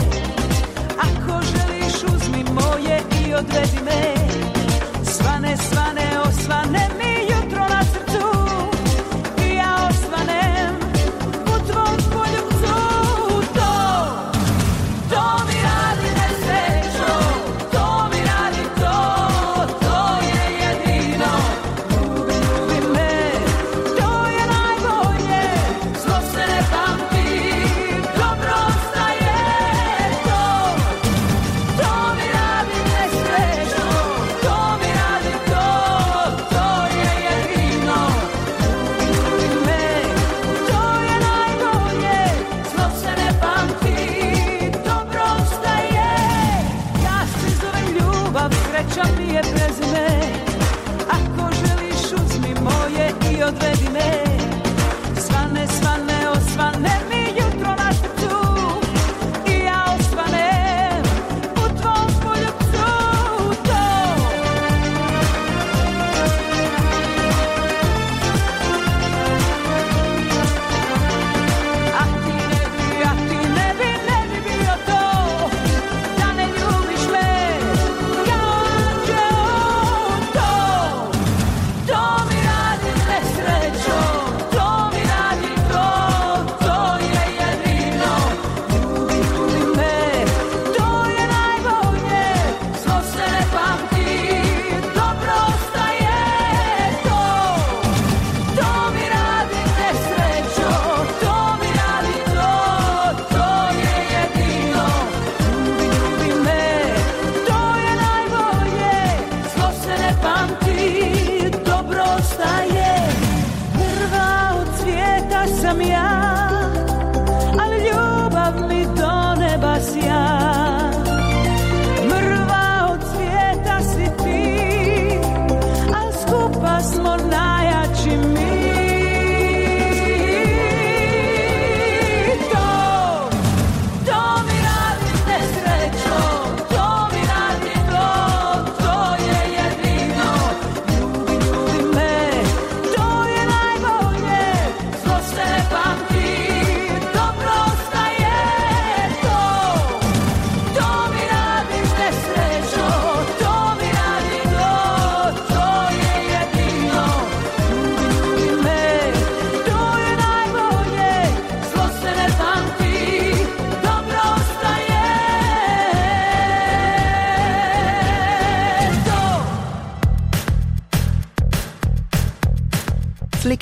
Ako 1.00 1.42
želiš 1.42 2.04
uzmi 2.04 2.44
moje 2.54 3.00
i 3.28 3.34
odvedi 3.34 3.80
me. 3.86 4.16
Svane, 5.04 5.58
svane, 5.58 6.20
osvane 6.28 6.90
mi 6.98 7.15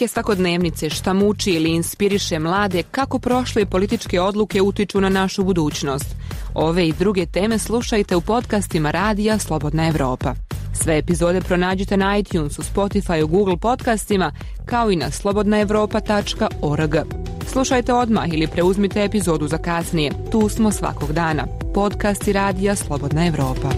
Slike 0.04 0.14
svakodnevnice 0.14 0.90
šta 0.90 1.14
muči 1.14 1.52
ili 1.52 1.70
inspiriše 1.70 2.40
mlade 2.40 2.84
kako 2.84 3.20
prošle 3.20 3.66
političke 3.66 4.22
odluke 4.22 4.62
utiču 4.62 5.02
na 5.02 5.10
našu 5.10 5.44
budućnost. 5.44 6.16
Ove 6.54 6.88
i 6.88 6.94
druge 7.00 7.26
teme 7.26 7.60
slušajte 7.60 8.16
u 8.16 8.22
podcastima 8.22 8.92
Radija 8.92 9.40
Slobodna 9.40 9.88
Evropa. 9.88 10.36
Sve 10.74 10.98
epizode 10.98 11.42
pronađite 11.42 11.98
na 11.98 12.18
iTunesu, 12.18 12.62
Spotify, 12.62 13.26
Google 13.26 13.58
podcastima, 13.58 14.32
kao 14.66 14.92
i 14.92 14.96
na 14.96 15.12
slobodnaevropa.org. 15.12 16.96
Slušajte 17.48 17.94
odmah 17.94 18.34
ili 18.34 18.48
preuzmite 18.48 19.04
epizodu 19.04 19.48
za 19.48 19.58
kasnije. 19.58 20.12
Tu 20.32 20.50
smo 20.50 20.72
svakog 20.72 21.14
dana. 21.14 21.48
Podcasti 21.74 22.34
Radija 22.34 22.76
Slobodna 22.76 23.28
Evropa. 23.28 23.70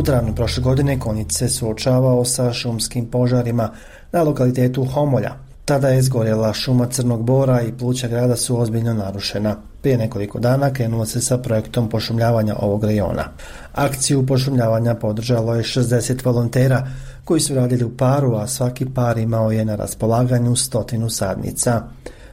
U 0.00 0.02
travnju 0.02 0.34
prošle 0.34 0.62
godine 0.62 0.98
Konjic 1.00 1.32
se 1.32 1.48
suočavao 1.48 2.24
sa 2.24 2.52
šumskim 2.52 3.06
požarima 3.06 3.70
na 4.12 4.22
lokalitetu 4.22 4.84
Homolja. 4.84 5.34
Tada 5.64 5.88
je 5.88 5.98
izgorjela 5.98 6.52
šuma 6.52 6.86
Crnog 6.86 7.22
Bora 7.22 7.62
i 7.62 7.72
pluća 7.72 8.08
grada 8.08 8.36
su 8.36 8.60
ozbiljno 8.60 8.94
narušena. 8.94 9.56
Prije 9.82 9.98
nekoliko 9.98 10.38
dana 10.38 10.72
krenulo 10.72 11.06
se 11.06 11.20
sa 11.20 11.38
projektom 11.38 11.88
pošumljavanja 11.88 12.56
ovog 12.58 12.84
rejona. 12.84 13.24
Akciju 13.72 14.26
pošumljavanja 14.26 14.94
podržalo 14.94 15.54
je 15.54 15.62
60 15.62 16.24
volontera 16.24 16.86
koji 17.24 17.40
su 17.40 17.54
radili 17.54 17.84
u 17.84 17.96
paru, 17.96 18.34
a 18.34 18.46
svaki 18.46 18.86
par 18.94 19.18
imao 19.18 19.50
je 19.50 19.64
na 19.64 19.76
raspolaganju 19.76 20.56
stotinu 20.56 21.10
sadnica. 21.10 21.82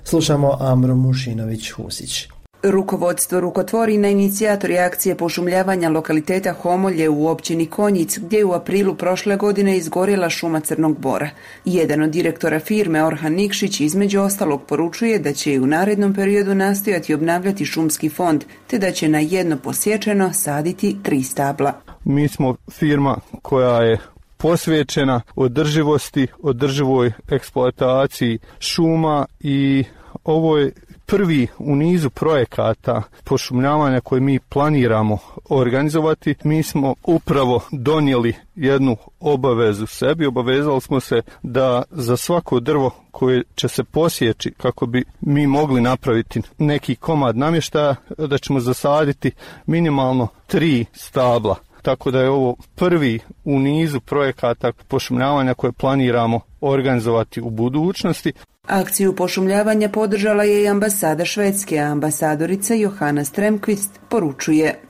Slušamo 0.04 0.58
Amru 0.60 0.96
Mušinović-Husić. 0.96 2.37
Rukovodstvo 2.72 3.40
rukotvorina 3.40 4.10
inicijatori 4.10 4.78
akcije 4.78 5.16
pošumljavanja 5.16 5.90
lokaliteta 5.90 6.54
Homolje 6.54 7.10
u 7.10 7.28
općini 7.28 7.66
Konjic 7.66 8.18
gdje 8.18 8.38
je 8.38 8.46
u 8.46 8.54
aprilu 8.54 8.96
prošle 8.96 9.36
godine 9.36 9.78
izgorjela 9.78 10.30
šuma 10.30 10.60
Crnog 10.60 11.00
Bora. 11.00 11.30
Jedan 11.66 12.02
od 12.02 12.10
direktora 12.10 12.60
firme 12.60 13.04
Orhan 13.04 13.34
Nikšić 13.34 13.80
između 13.80 14.22
ostalog 14.22 14.62
poručuje 14.68 15.20
da 15.20 15.34
će 15.34 15.54
i 15.54 15.60
u 15.60 15.68
narednom 15.68 16.14
periodu 16.14 16.56
nastojati 16.56 17.14
obnavljati 17.14 17.66
šumski 17.66 18.10
fond 18.10 18.44
te 18.68 18.80
da 18.80 18.92
će 18.92 19.10
na 19.10 19.20
jedno 19.20 19.58
posječeno 19.58 20.34
saditi 20.34 20.98
tri 21.04 21.24
stabla. 21.24 21.74
Mi 22.04 22.28
smo 22.28 22.56
firma 22.72 23.18
koja 23.42 23.82
je 23.82 23.98
posvećena 24.38 25.22
održivosti, 25.36 26.28
održivoj 26.40 27.12
eksploataciji 27.32 28.40
šuma 28.60 29.26
i 29.40 29.84
ovo 30.24 30.58
je 30.58 30.72
prvi 31.08 31.48
u 31.58 31.76
nizu 31.76 32.10
projekata 32.10 33.04
pošumljavanja 33.24 34.02
koje 34.02 34.22
mi 34.22 34.40
planiramo 34.40 35.18
organizovati. 35.50 36.36
Mi 36.44 36.64
smo 36.64 36.96
upravo 37.04 37.62
donijeli 37.72 38.36
jednu 38.56 38.98
obavezu 39.20 39.86
sebi, 39.86 40.26
obavezali 40.26 40.82
smo 40.82 41.00
se 41.00 41.22
da 41.44 41.84
za 41.92 42.18
svako 42.18 42.60
drvo 42.60 42.92
koje 43.12 43.44
će 43.56 43.68
se 43.68 43.84
posjeći 43.84 44.52
kako 44.52 44.86
bi 44.86 45.04
mi 45.22 45.48
mogli 45.48 45.82
napraviti 45.82 46.42
neki 46.58 46.96
komad 46.96 47.38
namještaja, 47.38 47.96
da 48.18 48.38
ćemo 48.38 48.60
zasaditi 48.60 49.32
minimalno 49.66 50.28
tri 50.48 50.86
stabla 50.94 51.56
tako 51.88 52.12
da 52.12 52.22
je 52.22 52.30
ovo 52.30 52.56
prvi 52.76 53.20
u 53.44 53.60
nizu 53.60 54.00
projekata 54.00 54.72
pošumljavanja 54.88 55.54
koje 55.54 55.72
planiramo 55.72 56.40
organizovati 56.62 57.42
u 57.42 57.50
budućnosti. 57.50 58.34
Akciju 58.68 59.16
pošumljavanja 59.16 59.90
podržala 59.90 60.44
je 60.44 60.64
i 60.64 60.68
ambasada 60.68 61.26
Švedske, 61.26 61.80
a 61.80 61.92
ambasadorica 61.92 62.74
Johana 62.74 63.24
Stremqvist 63.24 63.90
poručuje. 64.10 64.87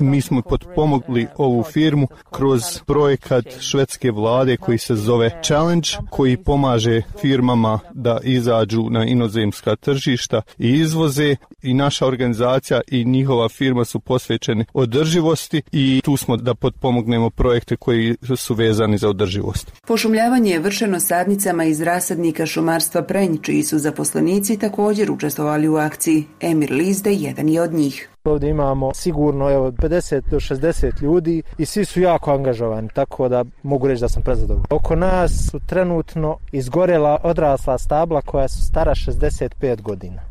Mi 0.00 0.20
smo 0.20 0.42
potpomogli 0.42 1.26
ovu 1.36 1.62
firmu 1.62 2.06
kroz 2.30 2.62
projekat 2.86 3.44
švedske 3.60 4.10
vlade 4.10 4.56
koji 4.56 4.78
se 4.78 4.94
zove 4.94 5.30
Challenge, 5.44 5.88
koji 6.10 6.36
pomaže 6.36 7.02
firmama 7.20 7.78
da 7.94 8.18
izađu 8.22 8.82
na 8.90 9.04
inozemska 9.04 9.76
tržišta 9.76 10.42
i 10.58 10.70
izvoze 10.70 11.36
i 11.62 11.74
naša 11.74 12.06
organizacija 12.06 12.80
i 12.88 13.04
njihova 13.04 13.48
firma 13.48 13.84
su 13.84 14.00
posvećeni 14.00 14.64
održivosti 14.72 15.62
i 15.72 16.00
tu 16.04 16.16
smo 16.16 16.36
da 16.36 16.54
potpomognemo 16.54 17.30
projekte 17.30 17.76
koji 17.76 18.16
su 18.36 18.54
vezani 18.54 18.98
za 18.98 19.08
održivost. 19.08 19.72
Pošumljavanje 19.86 20.50
je 20.50 20.58
vršeno 20.58 21.00
sadnicama 21.00 21.64
iz 21.64 21.80
rasadnika 21.80 22.46
šumarstva 22.46 23.02
Prenj, 23.02 23.36
čiji 23.42 23.62
su 23.62 23.78
zaposlenici 23.78 24.58
također 24.58 25.10
učestvovali 25.10 25.68
u 25.68 25.76
akciji. 25.76 26.24
Emir 26.40 26.72
Lizde 26.72 27.12
jedan 27.12 27.48
je 27.48 27.62
od 27.62 27.71
njih. 27.72 28.08
Ovdje 28.24 28.50
imamo 28.50 28.94
sigurno 28.94 29.50
evo, 29.50 29.66
od 29.66 29.74
50 29.74 30.22
do 30.30 30.40
60 30.40 31.02
ljudi 31.02 31.42
i 31.58 31.66
svi 31.66 31.84
su 31.84 32.00
jako 32.00 32.32
angažovani, 32.32 32.88
tako 32.94 33.28
da 33.28 33.44
mogu 33.62 33.88
reći 33.88 34.00
da 34.00 34.08
sam 34.08 34.22
prezadovoljan. 34.22 34.66
Oko 34.70 34.96
nas 34.96 35.48
su 35.50 35.60
trenutno 35.66 36.36
izgorela 36.52 37.18
odrasla 37.22 37.78
stabla 37.78 38.20
koja 38.20 38.48
su 38.48 38.62
stara 38.62 38.94
65 38.94 39.82
godina. 39.82 40.22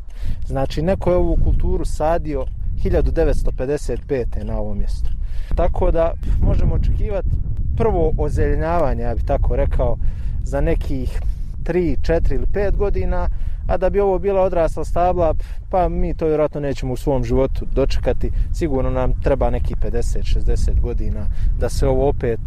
Znači 0.46 0.82
neko 0.82 1.10
je 1.10 1.16
ovu 1.16 1.38
kulturu 1.44 1.84
sadio 1.84 2.44
1955. 2.84 4.44
na 4.44 4.58
ovom 4.58 4.78
mjestu. 4.78 5.10
Tako 5.56 5.90
da 5.90 6.12
možemo 6.42 6.74
očekivati 6.74 7.28
prvo 7.76 8.12
ozeljenjavanje, 8.18 9.02
ja 9.02 9.14
bih 9.14 9.24
tako 9.24 9.56
rekao, 9.56 9.96
za 10.44 10.60
nekih 10.60 11.20
3, 11.64 11.96
4 12.00 12.34
ili 12.34 12.46
5 12.46 12.76
godina, 12.76 13.28
a 13.66 13.76
da 13.76 13.90
bi 13.90 14.00
ovo 14.00 14.18
bila 14.18 14.40
odrasla 14.40 14.84
stabla, 14.84 15.34
pa 15.70 15.88
mi 15.88 16.16
to 16.16 16.26
vjerojatno 16.26 16.60
nećemo 16.60 16.92
u 16.92 16.96
svom 16.96 17.24
životu 17.24 17.66
dočekati. 17.72 18.30
Sigurno 18.54 18.90
nam 18.90 19.20
treba 19.22 19.50
neki 19.50 19.74
50-60 19.74 20.80
godina 20.80 21.26
da 21.58 21.68
se 21.68 21.86
ovo 21.86 22.08
opet 22.08 22.40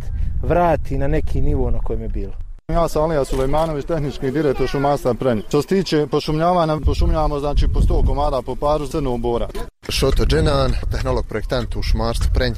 vrati 0.44 0.98
na 0.98 1.08
neki 1.08 1.42
nivo 1.42 1.72
na 1.72 1.80
kojem 1.80 2.02
je 2.02 2.10
bilo. 2.10 2.34
Ja 2.68 2.88
sam 2.88 3.04
Alija 3.04 3.26
Sulejmanović, 3.26 3.86
tehnički 3.86 4.32
direktor 4.32 4.68
šumarstva 4.68 5.14
Prenj. 5.14 5.42
Što 5.48 5.62
se 5.62 5.68
tiče 5.68 6.08
pošumljavanja, 6.08 6.78
pošumljavamo 6.86 7.40
znači 7.40 7.68
po 7.68 7.80
100 7.80 8.08
komada 8.08 8.42
po 8.42 8.56
paru 8.56 8.88
crnog 8.88 9.20
bora. 9.20 9.48
Šoto 9.90 10.26
Dženan, 10.26 10.72
tehnolog 10.92 11.26
projektant 11.26 11.76
u 11.76 11.82
šumarstvu 11.82 12.30
Prenj. 12.34 12.54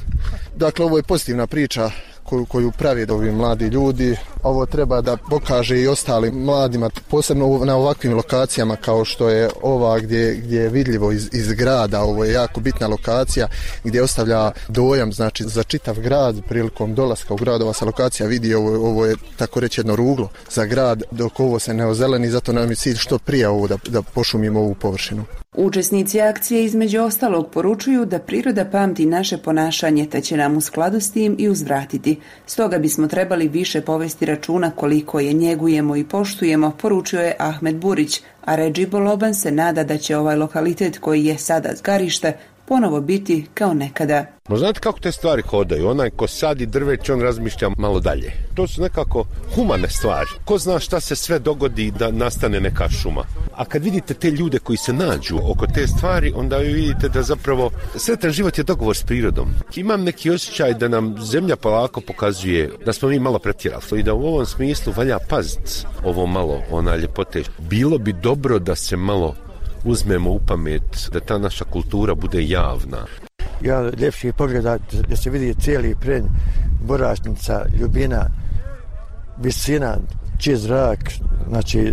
Dakle, 0.56 0.84
ovo 0.84 0.96
je 0.96 1.02
pozitivna 1.02 1.46
priča 1.46 1.90
koju, 2.28 2.46
koju 2.46 2.72
pravi 2.78 3.06
ovi 3.10 3.32
mladi 3.32 3.66
ljudi. 3.66 4.16
Ovo 4.42 4.66
treba 4.66 5.00
da 5.00 5.16
pokaže 5.16 5.80
i 5.80 5.88
ostalim 5.88 6.34
mladima, 6.34 6.90
posebno 7.10 7.64
na 7.64 7.76
ovakvim 7.76 8.14
lokacijama 8.14 8.76
kao 8.76 9.04
što 9.04 9.28
je 9.28 9.48
ova 9.62 9.98
gdje, 9.98 10.34
gdje 10.34 10.60
je 10.60 10.68
vidljivo 10.68 11.12
iz, 11.12 11.28
iz 11.32 11.52
grada. 11.52 12.02
Ovo 12.02 12.24
je 12.24 12.32
jako 12.32 12.60
bitna 12.60 12.86
lokacija 12.86 13.48
gdje 13.84 14.02
ostavlja 14.02 14.50
dojam 14.68 15.12
znači, 15.12 15.44
za 15.44 15.62
čitav 15.62 16.00
grad 16.00 16.36
prilikom 16.48 16.94
dolaska 16.94 17.34
u 17.34 17.36
grad. 17.36 17.62
Ova 17.62 17.72
se 17.72 17.84
lokacija 17.84 18.26
vidi, 18.26 18.54
ovo, 18.54 18.88
ovo 18.88 19.06
je 19.06 19.16
tako 19.36 19.60
reći 19.60 19.80
jedno 19.80 19.96
ruglo 19.96 20.28
za 20.50 20.64
grad 20.64 21.02
dok 21.10 21.40
ovo 21.40 21.58
se 21.58 21.74
ne 21.74 21.86
ozeleni, 21.86 22.30
zato 22.30 22.52
nam 22.52 22.70
je 22.70 22.76
cilj 22.76 22.96
što 22.96 23.18
prije 23.18 23.48
ovo 23.48 23.68
da, 23.68 23.76
da 23.88 24.02
pošumimo 24.02 24.60
ovu 24.60 24.74
površinu. 24.74 25.24
Učesnici 25.60 26.20
akcije 26.20 26.64
između 26.64 27.00
ostalog 27.00 27.50
poručuju 27.50 28.04
da 28.04 28.18
priroda 28.18 28.64
pamti 28.64 29.06
naše 29.06 29.38
ponašanje 29.38 30.06
te 30.06 30.20
će 30.20 30.36
nam 30.36 30.56
u 30.56 30.60
skladu 30.60 31.00
s 31.00 31.12
tim 31.12 31.36
i 31.38 31.48
uzvratiti. 31.48 32.20
Stoga 32.46 32.78
bismo 32.78 33.06
trebali 33.06 33.48
više 33.48 33.80
povesti 33.80 34.26
računa 34.26 34.70
koliko 34.70 35.20
je 35.20 35.32
njegujemo 35.32 35.96
i 35.96 36.04
poštujemo, 36.04 36.76
poručio 36.82 37.20
je 37.20 37.36
Ahmed 37.38 37.76
Burić, 37.76 38.20
a 38.44 38.56
Ređi 38.56 38.86
Boloban 38.86 39.34
se 39.34 39.50
nada 39.50 39.84
da 39.84 39.98
će 39.98 40.16
ovaj 40.16 40.36
lokalitet 40.36 40.98
koji 40.98 41.24
je 41.24 41.38
sada 41.38 41.68
zgarište 41.76 42.32
ponovo 42.68 43.00
biti 43.00 43.46
kao 43.54 43.74
nekada. 43.74 44.24
Ma 44.48 44.56
znate 44.56 44.80
kako 44.80 45.00
te 45.00 45.12
stvari 45.12 45.42
hodaju? 45.42 45.88
Onaj 45.88 46.10
ko 46.10 46.26
sadi 46.26 46.66
drveće, 46.66 47.12
on 47.12 47.20
razmišlja 47.20 47.68
malo 47.78 48.00
dalje. 48.00 48.32
To 48.54 48.66
su 48.66 48.82
nekako 48.82 49.24
humane 49.54 49.88
stvari. 49.88 50.28
Ko 50.44 50.58
zna 50.58 50.78
šta 50.78 51.00
se 51.00 51.16
sve 51.16 51.38
dogodi 51.38 51.90
da 51.90 52.10
nastane 52.10 52.60
neka 52.60 52.88
šuma. 52.88 53.24
A 53.54 53.64
kad 53.64 53.84
vidite 53.84 54.14
te 54.14 54.30
ljude 54.30 54.58
koji 54.58 54.76
se 54.76 54.92
nađu 54.92 55.38
oko 55.44 55.66
te 55.66 55.86
stvari, 55.86 56.32
onda 56.36 56.56
vi 56.56 56.72
vidite 56.72 57.08
da 57.08 57.22
zapravo 57.22 57.70
sretan 57.96 58.30
život 58.30 58.58
je 58.58 58.64
dogovor 58.64 58.96
s 58.96 59.02
prirodom. 59.02 59.48
Imam 59.76 60.04
neki 60.04 60.30
osjećaj 60.30 60.74
da 60.74 60.88
nam 60.88 61.16
zemlja 61.22 61.56
polako 61.56 62.00
pokazuje 62.00 62.70
da 62.86 62.92
smo 62.92 63.08
mi 63.08 63.18
malo 63.18 63.38
pretjerali 63.38 64.00
i 64.00 64.02
da 64.02 64.14
u 64.14 64.26
ovom 64.26 64.46
smislu 64.46 64.92
valja 64.96 65.18
paziti 65.28 65.86
ovo 66.04 66.26
malo, 66.26 66.62
ona 66.70 66.96
ljepote. 66.96 67.42
Bilo 67.58 67.98
bi 67.98 68.12
dobro 68.12 68.58
da 68.58 68.74
se 68.74 68.96
malo 68.96 69.34
uzmemo 69.84 70.30
u 70.30 70.40
pamet 70.46 71.08
da 71.12 71.20
ta 71.20 71.38
naša 71.38 71.64
kultura 71.64 72.14
bude 72.14 72.48
javna. 72.48 73.06
Ja 73.60 73.90
ljepši 73.98 74.32
pogleda 74.32 74.78
da 75.08 75.16
se 75.16 75.30
vidi 75.30 75.54
cijeli 75.54 75.96
prenj, 76.00 76.24
borašnica, 76.86 77.64
ljubina, 77.80 78.30
visina, 79.38 79.96
čist 80.38 80.62
zrak, 80.62 80.98
znači 81.48 81.92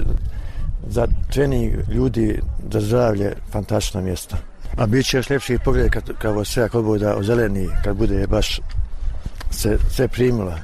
za 0.88 1.08
trening 1.32 1.74
ljudi, 1.90 2.42
za 2.72 2.82
zdravlje, 2.82 3.34
fantastično 3.52 4.02
mjesto. 4.02 4.38
A 4.78 4.86
bit 4.86 5.06
će 5.06 5.18
još 5.18 5.30
ljepši 5.30 5.58
pogled 5.66 5.90
kad, 5.90 6.04
kad 6.18 6.48
sve, 6.48 6.70
kad 6.70 6.84
bude 6.84 7.14
ozeleni, 7.14 7.68
kad 7.84 7.96
bude 7.96 8.28
baš 8.28 8.60
se 9.52 9.78
sve 9.90 10.08
primila. 10.08 10.60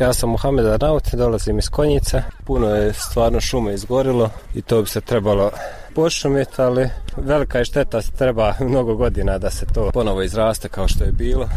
Ja 0.00 0.12
sam 0.12 0.30
Mohamed 0.30 0.66
Arnaut, 0.66 1.14
dolazim 1.14 1.58
iz 1.58 1.68
Konjice. 1.68 2.22
Puno 2.44 2.66
je 2.68 2.92
stvarno 2.92 3.40
šume 3.40 3.74
izgorilo 3.74 4.30
i 4.54 4.62
to 4.62 4.82
bi 4.82 4.88
se 4.88 5.00
trebalo 5.00 5.50
pošumiti, 5.96 6.62
ali 6.62 6.88
velika 7.16 7.58
je 7.58 7.64
šteta, 7.64 8.00
treba 8.18 8.54
mnogo 8.70 8.94
godina 8.94 9.38
da 9.38 9.50
se 9.50 9.66
to 9.74 9.90
ponovo 9.94 10.22
izraste 10.22 10.68
kao 10.68 10.88
što 10.88 11.04
je 11.04 11.12
bilo. 11.12 11.48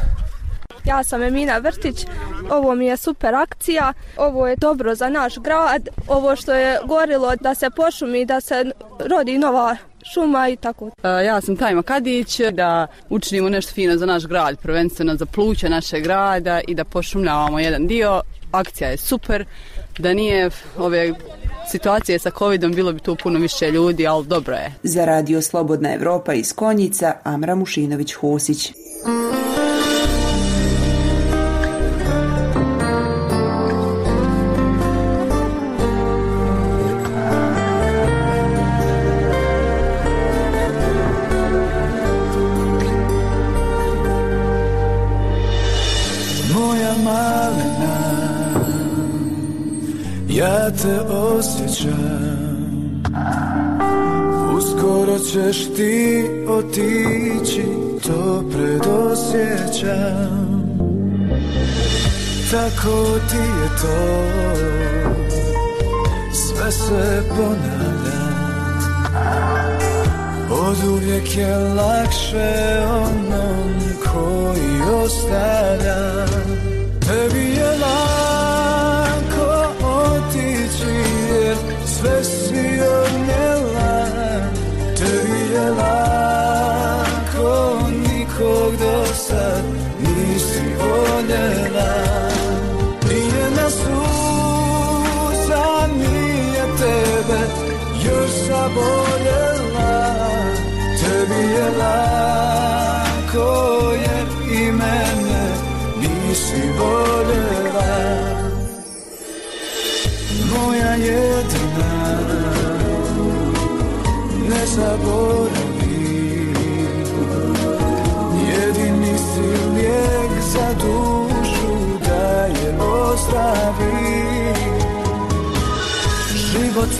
Ja 0.86 1.04
sam 1.04 1.24
Emina 1.24 1.58
Vrtić, 1.58 2.06
ovo 2.52 2.76
mi 2.76 2.86
je 2.86 2.98
super 2.98 3.36
akcija, 3.36 3.94
ovo 4.18 4.48
je 4.48 4.56
dobro 4.56 4.96
za 4.96 5.10
naš 5.10 5.38
grad, 5.38 5.90
ovo 6.08 6.36
što 6.36 6.54
je 6.54 6.80
gorilo 6.88 7.36
da 7.36 7.56
se 7.56 7.70
pošumi, 7.70 8.26
da 8.26 8.42
se 8.42 8.66
rodi 9.00 9.38
nova 9.38 9.78
šuma 10.14 10.50
i 10.50 10.56
tako. 10.56 10.90
Ja 11.04 11.42
sam 11.42 11.58
Tajma 11.58 11.84
Kadić, 11.84 12.40
da 12.52 12.88
učinimo 13.10 13.50
nešto 13.50 13.74
fino 13.74 13.98
za 13.98 14.06
naš 14.06 14.26
grad, 14.26 14.58
prvenstveno 14.60 15.16
za 15.16 15.26
pluća 15.26 15.70
našeg 15.70 16.04
grada 16.04 16.62
i 16.68 16.76
da 16.76 16.84
pošumljavamo 16.84 17.60
jedan 17.60 17.88
dio. 17.88 18.22
Akcija 18.52 18.90
je 18.90 18.98
super, 18.98 19.46
da 20.00 20.14
nije 20.14 20.50
ove 20.78 21.14
situacije 21.72 22.20
sa 22.20 22.32
covidom 22.32 22.74
bilo 22.74 22.94
bi 22.94 23.00
tu 23.00 23.16
puno 23.24 23.40
više 23.40 23.72
ljudi, 23.72 24.08
ali 24.08 24.26
dobro 24.26 24.56
je. 24.56 24.74
Za 24.84 25.06
radio 25.06 25.42
Slobodna 25.42 25.94
Evropa 25.94 26.34
iz 26.34 26.54
Konjica, 26.54 27.14
Amra 27.24 27.56
Mušinović-Hosić. 27.56 28.74
Te 50.70 51.00
osjećam. 51.00 52.60
Uskoro 54.58 55.20
ćeš 55.20 55.58
ti 55.76 56.26
otići 56.48 57.66
To 58.08 58.44
predosjećam. 58.52 60.30
Tako 62.52 63.20
ti 63.30 63.38
je 63.38 63.70
to. 63.82 64.24
Sve 66.34 66.72
se 66.72 67.24
ponavlja. 67.30 68.20
Od 70.52 70.78
uvijek 70.90 71.38
je 71.38 71.58
lakše 71.58 72.80
onom 72.90 73.59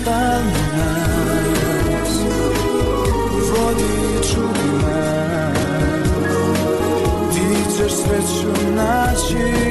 Stalno 0.10 0.66
nas 0.78 2.14
vodi 3.50 4.30
čudima 4.32 5.00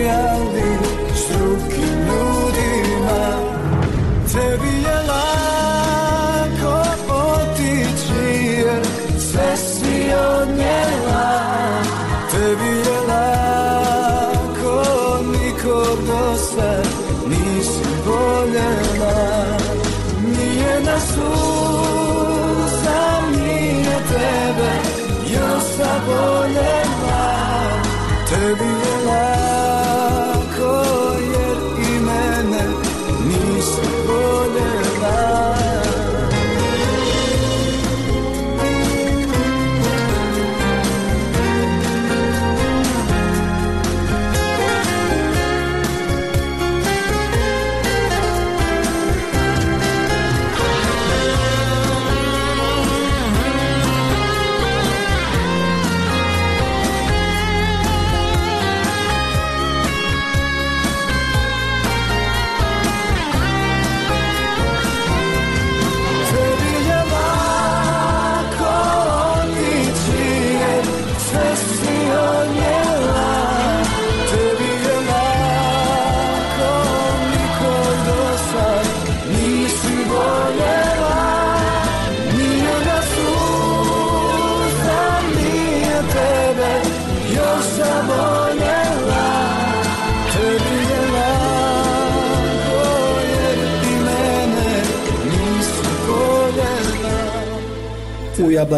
ali 0.08 0.78
s 1.14 1.28
drugim 1.28 1.98
ljudima. 2.08 3.22
Tebi 4.32 4.82
je 4.82 4.98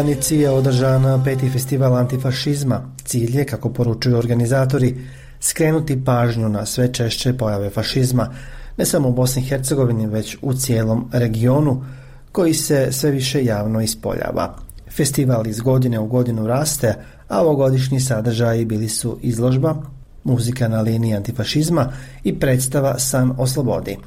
Jablanici 0.01 0.35
je 0.35 0.49
održan 0.49 1.23
peti 1.23 1.49
festival 1.49 1.95
antifašizma. 1.95 2.81
Cilj 3.05 3.37
je, 3.37 3.45
kako 3.45 3.69
poručuju 3.69 4.17
organizatori, 4.17 4.97
skrenuti 5.39 6.03
pažnju 6.05 6.49
na 6.49 6.65
sve 6.65 6.93
češće 6.93 7.33
pojave 7.37 7.69
fašizma, 7.69 8.33
ne 8.77 8.85
samo 8.85 9.09
u 9.09 9.13
Bosni 9.13 9.41
i 9.41 9.45
Hercegovini, 9.45 10.07
već 10.07 10.37
u 10.41 10.53
cijelom 10.53 11.09
regionu, 11.13 11.83
koji 12.31 12.53
se 12.53 12.87
sve 12.91 13.11
više 13.11 13.45
javno 13.45 13.81
ispoljava. 13.81 14.55
Festival 14.91 15.47
iz 15.47 15.59
godine 15.59 15.99
u 15.99 16.07
godinu 16.07 16.47
raste, 16.47 16.95
a 17.27 17.41
ovogodišnji 17.41 17.99
sadržaji 17.99 18.65
bili 18.65 18.89
su 18.89 19.17
izložba, 19.21 19.75
muzika 20.23 20.67
na 20.67 20.81
liniji 20.81 21.15
antifašizma 21.15 21.93
i 22.23 22.39
predstava 22.39 22.99
San 22.99 23.33
o 23.37 23.47
slobodi. 23.47 23.97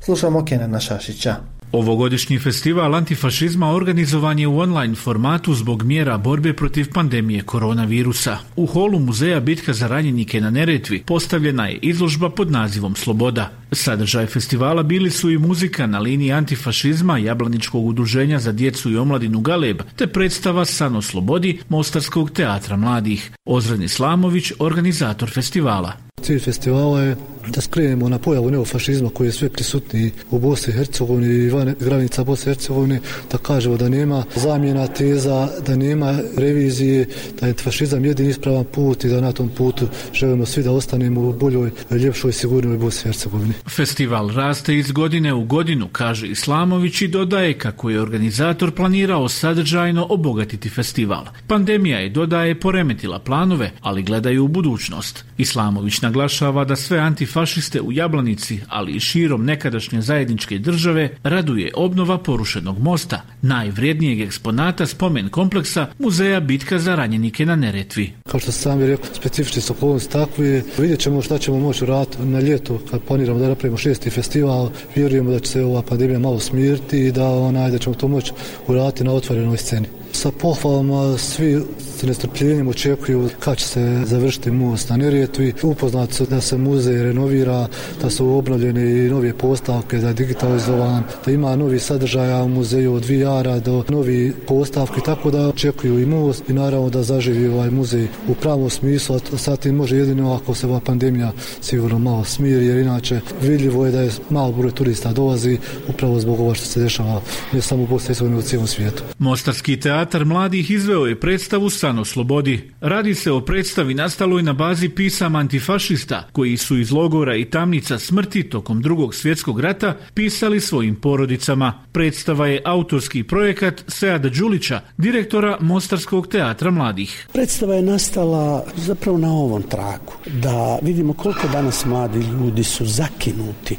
Slušamo 0.00 0.44
Kenana 0.44 0.80
Šašića. 0.80 1.36
Ovogodišnji 1.72 2.38
festival 2.38 2.94
antifašizma 2.94 3.70
organizovan 3.70 4.38
je 4.38 4.46
u 4.46 4.58
online 4.58 4.94
formatu 4.94 5.54
zbog 5.54 5.82
mjera 5.82 6.18
borbe 6.18 6.52
protiv 6.52 6.92
pandemije 6.92 7.42
koronavirusa. 7.42 8.38
U 8.56 8.66
holu 8.66 8.98
muzeja 8.98 9.40
Bitka 9.40 9.72
za 9.72 9.86
ranjenike 9.86 10.40
na 10.40 10.50
Neretvi 10.50 11.02
postavljena 11.06 11.66
je 11.66 11.78
izložba 11.82 12.30
pod 12.30 12.50
nazivom 12.50 12.96
Sloboda. 12.96 13.50
Sadržaj 13.72 14.26
festivala 14.26 14.82
bili 14.82 15.10
su 15.10 15.30
i 15.30 15.38
muzika 15.38 15.86
na 15.86 15.98
liniji 15.98 16.32
antifašizma 16.32 17.18
Jablaničkog 17.18 17.86
udruženja 17.86 18.38
za 18.38 18.52
djecu 18.52 18.90
i 18.90 18.96
omladinu 18.96 19.40
Galeb, 19.40 19.82
te 19.96 20.06
predstava 20.06 20.64
San 20.64 20.96
o 20.96 21.02
slobodi 21.02 21.58
Mostarskog 21.68 22.30
teatra 22.30 22.76
mladih. 22.76 23.30
Ozren 23.44 23.82
Islamović, 23.82 24.52
organizator 24.58 25.30
festivala. 25.30 26.07
Cilj 26.22 26.38
festivala 26.38 27.02
je 27.02 27.16
da 27.48 27.60
skrenemo 27.60 28.08
na 28.08 28.18
pojavu 28.18 28.50
neofašizma 28.50 29.10
koji 29.10 29.28
je 29.28 29.32
sve 29.32 29.48
prisutniji 29.48 30.10
u 30.30 30.38
Bosni 30.38 30.72
i 30.72 30.76
Hercegovini 30.76 31.34
i 31.34 31.50
van 31.50 31.74
granica 31.80 32.24
Bosne 32.24 32.52
i 32.52 32.54
Hercegovine, 32.54 33.00
da 33.32 33.38
kažemo 33.38 33.76
da 33.76 33.88
nema 33.88 34.24
zamjena 34.36 34.86
teza, 34.86 35.48
da 35.66 35.76
nema 35.76 36.18
revizije, 36.36 37.06
da 37.40 37.46
je 37.46 37.54
fašizam 37.54 38.04
jedini 38.04 38.28
ispravan 38.28 38.64
put 38.64 39.04
i 39.04 39.08
da 39.08 39.20
na 39.20 39.32
tom 39.32 39.48
putu 39.48 39.88
želimo 40.14 40.46
svi 40.46 40.62
da 40.62 40.72
ostanemo 40.72 41.20
u 41.20 41.32
boljoj, 41.32 41.70
ljepšoj, 41.90 42.32
sigurnoj 42.32 42.78
Bosni 42.78 43.08
i 43.08 43.12
Hercegovini. 43.12 43.52
Festival 43.68 44.28
raste 44.28 44.78
iz 44.78 44.92
godine 44.92 45.34
u 45.34 45.44
godinu, 45.44 45.88
kaže 45.92 46.28
Islamović 46.28 47.02
i 47.02 47.08
dodaje 47.08 47.58
kako 47.58 47.90
je 47.90 48.00
organizator 48.00 48.70
planirao 48.74 49.28
sadržajno 49.28 50.06
obogatiti 50.10 50.68
festival. 50.68 51.24
Pandemija 51.46 51.98
je, 51.98 52.08
dodaje, 52.08 52.60
poremetila 52.60 53.18
planove, 53.18 53.70
ali 53.80 54.02
gledaju 54.02 54.44
u 54.44 54.48
budućnost. 54.48 55.24
Islamović 55.38 56.00
naglašava 56.08 56.64
da 56.64 56.76
sve 56.76 56.98
antifašiste 56.98 57.80
u 57.80 57.92
Jablanici, 57.92 58.60
ali 58.68 58.92
i 58.92 59.00
širom 59.00 59.44
nekadašnje 59.44 60.00
zajedničke 60.00 60.58
države, 60.58 61.08
raduje 61.22 61.72
obnova 61.74 62.18
porušenog 62.18 62.78
mosta, 62.78 63.22
najvrijednijeg 63.42 64.20
eksponata 64.20 64.86
spomen 64.86 65.28
kompleksa 65.28 65.86
Muzeja 65.98 66.40
Bitka 66.40 66.78
za 66.78 66.94
ranjenike 66.94 67.46
na 67.46 67.56
Neretvi. 67.56 68.12
Kao 68.30 68.40
što 68.40 68.52
sam 68.52 68.80
rekao, 68.80 69.14
specifični 69.14 69.62
su 69.62 69.72
okolnosti 69.72 70.12
takvi. 70.12 70.62
Vidjet 70.78 71.00
ćemo 71.00 71.22
šta 71.22 71.38
ćemo 71.38 71.58
moći 71.58 71.86
raditi 71.86 72.22
na 72.22 72.40
ljeto 72.40 72.80
kad 72.90 73.02
planiramo 73.02 73.38
da 73.38 73.48
napravimo 73.48 73.78
šesti 73.78 74.10
festival. 74.10 74.70
Vjerujemo 74.96 75.30
da 75.30 75.40
će 75.40 75.50
se 75.50 75.64
ova 75.64 75.82
pandemija 75.82 76.18
malo 76.18 76.40
smiriti 76.40 77.06
i 77.06 77.12
da, 77.12 77.28
onaj, 77.28 77.70
da 77.70 77.78
ćemo 77.78 77.94
to 77.94 78.08
moći 78.08 78.32
uraditi 78.66 79.04
na 79.04 79.12
otvorenoj 79.12 79.56
sceni. 79.56 79.97
Sa 80.18 80.30
pohvalama 80.30 81.18
svi 81.18 81.62
s 81.98 82.02
nestrpljenjem 82.02 82.68
očekuju 82.68 83.28
kad 83.40 83.56
će 83.56 83.64
se 83.64 84.02
završiti 84.04 84.50
most 84.50 84.90
na 84.90 84.96
Neretvi. 84.96 85.52
Upoznati 85.62 86.14
su 86.14 86.26
da 86.26 86.40
se 86.40 86.58
muzej 86.58 87.02
renovira, 87.02 87.68
da 88.02 88.10
su 88.10 88.28
obnovljene 88.28 89.06
i 89.06 89.10
nove 89.10 89.32
postavke, 89.32 89.98
da 89.98 90.08
je 90.08 90.14
digitalizovan, 90.14 91.02
da 91.26 91.32
ima 91.32 91.56
novi 91.56 91.78
sadržaja 91.78 92.42
u 92.42 92.48
muzeju 92.48 92.94
od 92.94 93.04
VR-a 93.04 93.58
do 93.58 93.84
novi 93.88 94.32
postavki, 94.46 95.00
tako 95.04 95.30
da 95.30 95.48
očekuju 95.48 96.00
i 96.00 96.06
most 96.06 96.50
i 96.50 96.52
naravno 96.52 96.90
da 96.90 97.02
zaživi 97.02 97.48
ovaj 97.48 97.70
muzej 97.70 98.08
u 98.28 98.34
pravom 98.34 98.70
smislu, 98.70 99.16
a 99.16 99.38
sad 99.38 99.58
tim 99.58 99.74
može 99.74 99.96
jedino 99.96 100.32
ako 100.34 100.54
se 100.54 100.66
ova 100.66 100.80
pandemija 100.80 101.32
sigurno 101.60 101.98
malo 101.98 102.24
smiri, 102.24 102.66
jer 102.66 102.78
inače 102.78 103.20
vidljivo 103.42 103.86
je 103.86 103.92
da 103.92 104.00
je 104.00 104.10
malo 104.30 104.52
broj 104.52 104.70
turista 104.70 105.12
dolazi 105.12 105.58
upravo 105.88 106.20
zbog 106.20 106.40
ova 106.40 106.54
što 106.54 106.66
se 106.66 106.80
dešava 106.80 107.20
ne 107.52 107.60
samo 107.60 107.82
u 107.82 107.86
Bosni 107.86 108.14
i 108.20 108.34
u 108.34 108.42
cijelom 108.42 108.66
svijetu. 108.66 109.02
Mostarski 109.18 109.80
teatar 110.08 110.24
mladih 110.24 110.70
izveo 110.70 111.06
je 111.06 111.20
predstavu 111.20 111.70
San 111.70 111.98
o 111.98 112.04
slobodi. 112.04 112.70
Radi 112.80 113.14
se 113.14 113.32
o 113.32 113.40
predstavi 113.40 113.94
nastaloj 113.94 114.42
na 114.42 114.52
bazi 114.52 114.88
pisama 114.88 115.38
antifašista 115.38 116.28
koji 116.32 116.56
su 116.56 116.78
iz 116.78 116.92
logora 116.92 117.36
i 117.36 117.44
tamnica 117.44 117.98
smrti 117.98 118.42
tokom 118.42 118.82
drugog 118.82 119.14
svjetskog 119.14 119.60
rata 119.60 119.96
pisali 120.14 120.60
svojim 120.60 120.96
porodicama. 120.96 121.72
Predstava 121.92 122.46
je 122.46 122.62
autorski 122.64 123.22
projekat 123.22 123.84
Seada 123.88 124.28
Đulića, 124.28 124.80
direktora 124.96 125.58
Mostarskog 125.60 126.28
teatra 126.28 126.70
mladih. 126.70 127.28
Predstava 127.32 127.74
je 127.74 127.82
nastala 127.82 128.64
zapravo 128.76 129.18
na 129.18 129.32
ovom 129.32 129.62
tragu, 129.62 130.12
da 130.26 130.78
vidimo 130.82 131.12
koliko 131.12 131.48
danas 131.48 131.84
mladi 131.84 132.18
ljudi 132.18 132.64
su 132.64 132.86
zakinuti 132.86 133.76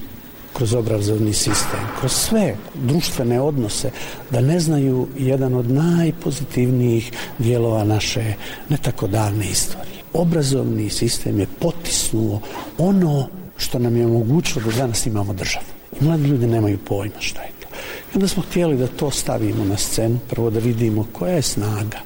kroz 0.60 0.74
obrazovni 0.74 1.34
sistem, 1.34 1.80
kroz 1.99 2.12
sve 2.12 2.55
društvene 2.76 3.41
odnose, 3.41 3.91
da 4.32 4.41
ne 4.41 4.60
znaju 4.60 5.07
jedan 5.18 5.53
od 5.53 5.72
najpozitivnijih 5.72 7.12
dijelova 7.38 7.84
naše 7.84 8.34
ne 8.70 8.78
tako 8.78 9.07
davne 9.07 9.45
istorije. 9.49 10.03
Obrazovni 10.14 10.89
sistem 10.89 11.39
je 11.39 11.47
potisnuo 11.60 12.41
ono 12.78 13.28
što 13.57 13.80
nam 13.80 13.97
je 13.97 14.05
omogućilo 14.05 14.66
da 14.66 14.78
danas 14.78 15.05
imamo 15.05 15.34
državu. 15.34 15.66
I 16.01 16.03
mladi 16.03 16.24
ljudi 16.24 16.47
nemaju 16.47 16.78
pojma 16.78 17.20
šta 17.20 17.41
je 17.41 17.51
to. 17.60 17.68
I 18.12 18.16
onda 18.16 18.28
smo 18.28 18.43
htjeli 18.43 18.78
da 18.78 18.88
to 18.88 19.12
stavimo 19.12 19.66
na 19.66 19.78
scenu, 19.78 20.20
prvo 20.30 20.49
da 20.49 20.60
vidimo 20.60 21.07
koja 21.14 21.34
je 21.34 21.41
snaga 21.41 21.99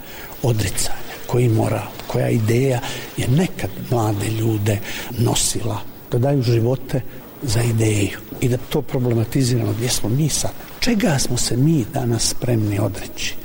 odricanja, 0.43 1.15
koji 1.27 1.49
moral, 1.49 1.87
koja 2.07 2.29
ideja 2.29 2.79
je 3.17 3.27
nekad 3.27 3.69
mlade 3.89 4.29
ljude 4.29 4.79
nosila 5.17 5.81
da 6.11 6.17
daju 6.17 6.41
živote 6.41 7.01
za 7.43 7.61
ideju 7.61 8.17
i 8.41 8.49
da 8.49 8.57
to 8.57 8.81
problematiziramo 8.81 9.73
gdje 9.73 9.89
smo 9.89 10.09
mi 10.09 10.29
sad. 10.29 10.51
Čega 10.79 11.19
smo 11.19 11.37
se 11.37 11.57
mi 11.57 11.85
danas 11.93 12.29
spremni 12.29 12.79
odreći? 12.79 13.35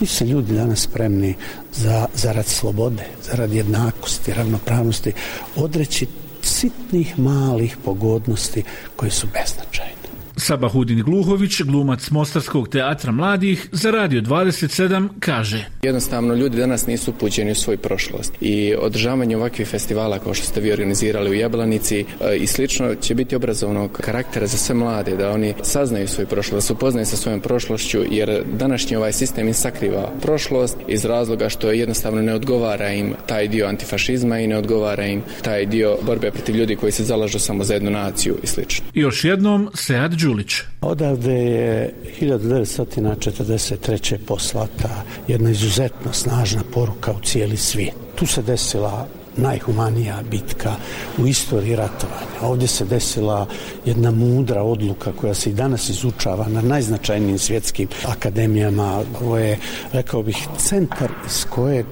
Mi 0.00 0.06
se 0.06 0.24
ljudi 0.24 0.54
danas 0.54 0.80
spremni 0.80 1.34
za, 1.72 2.06
zarad 2.14 2.46
slobode, 2.46 3.06
zarad 3.22 3.52
jednakosti, 3.52 4.34
ravnopravnosti, 4.34 5.12
odreći 5.56 6.06
sitnih 6.42 7.18
malih 7.18 7.76
pogodnosti 7.84 8.62
koje 8.96 9.10
su 9.10 9.26
beznačajne. 9.26 9.95
Sabahudin 10.38 11.02
Gluhović, 11.02 11.62
glumac 11.62 12.10
Mostarskog 12.10 12.68
teatra 12.68 13.12
mladih, 13.12 13.68
za 13.72 13.90
Radio 13.90 14.20
27 14.20 15.08
kaže 15.20 15.64
Jednostavno 15.82 16.34
ljudi 16.34 16.56
danas 16.56 16.86
nisu 16.86 17.10
upućeni 17.10 17.50
u 17.50 17.54
svoju 17.54 17.78
prošlost 17.78 18.34
i 18.40 18.74
održavanje 18.78 19.36
ovakvih 19.36 19.68
festivala 19.68 20.18
kao 20.18 20.34
što 20.34 20.46
ste 20.46 20.60
vi 20.60 20.72
organizirali 20.72 21.30
u 21.30 21.34
Jablanici 21.34 22.00
e, 22.00 22.36
i 22.36 22.46
slično 22.46 22.94
će 22.94 23.14
biti 23.14 23.36
obrazovnog 23.36 23.92
karaktera 23.92 24.46
za 24.46 24.56
sve 24.56 24.74
mlade, 24.74 25.16
da 25.16 25.30
oni 25.30 25.54
saznaju 25.62 26.08
svoju 26.08 26.26
prošlost, 26.26 26.54
da 26.54 26.60
se 26.60 26.72
upoznaju 26.72 27.06
sa 27.06 27.16
svojom 27.16 27.40
prošlošću 27.40 27.98
jer 28.10 28.42
današnji 28.52 28.96
ovaj 28.96 29.12
sistem 29.12 29.48
im 29.48 29.54
sakriva 29.54 30.12
prošlost 30.22 30.76
iz 30.88 31.04
razloga 31.04 31.48
što 31.48 31.70
jednostavno 31.70 32.22
ne 32.22 32.34
odgovara 32.34 32.92
im 32.92 33.14
taj 33.26 33.48
dio 33.48 33.66
antifašizma 33.66 34.38
i 34.38 34.46
ne 34.46 34.56
odgovara 34.56 35.06
im 35.06 35.22
taj 35.42 35.66
dio 35.66 35.96
borbe 36.02 36.30
protiv 36.30 36.56
ljudi 36.56 36.76
koji 36.76 36.92
se 36.92 37.04
zalažu 37.04 37.38
samo 37.38 37.64
za 37.64 37.74
jednu 37.74 37.90
naciju 37.90 38.36
i 38.42 38.46
slično. 38.46 38.86
Još 38.94 39.24
jednom 39.24 39.70
Sead 39.74 40.25
Đulić. 40.26 40.54
Odavde 40.80 41.32
je 41.32 41.94
1943. 42.20 44.16
poslata 44.26 45.02
jedna 45.28 45.50
izuzetno 45.50 46.12
snažna 46.12 46.62
poruka 46.74 47.12
u 47.12 47.20
cijeli 47.20 47.56
svijet. 47.56 47.94
Tu 48.14 48.26
se 48.26 48.42
desila 48.42 49.06
najhumanija 49.36 50.22
bitka 50.30 50.72
u 51.18 51.26
istoriji 51.26 51.76
ratovanja. 51.76 52.40
Ovdje 52.42 52.68
se 52.68 52.84
desila 52.84 53.46
jedna 53.84 54.10
mudra 54.10 54.62
odluka 54.62 55.12
koja 55.12 55.34
se 55.34 55.50
i 55.50 55.54
danas 55.54 55.88
izučava 55.88 56.48
na 56.48 56.60
najznačajnijim 56.60 57.38
svjetskim 57.38 57.88
akademijama. 58.06 59.02
Ovo 59.20 59.38
je, 59.38 59.58
rekao 59.92 60.22
bih, 60.22 60.48
centar 60.58 61.10
iz 61.26 61.44
kojeg 61.50 61.86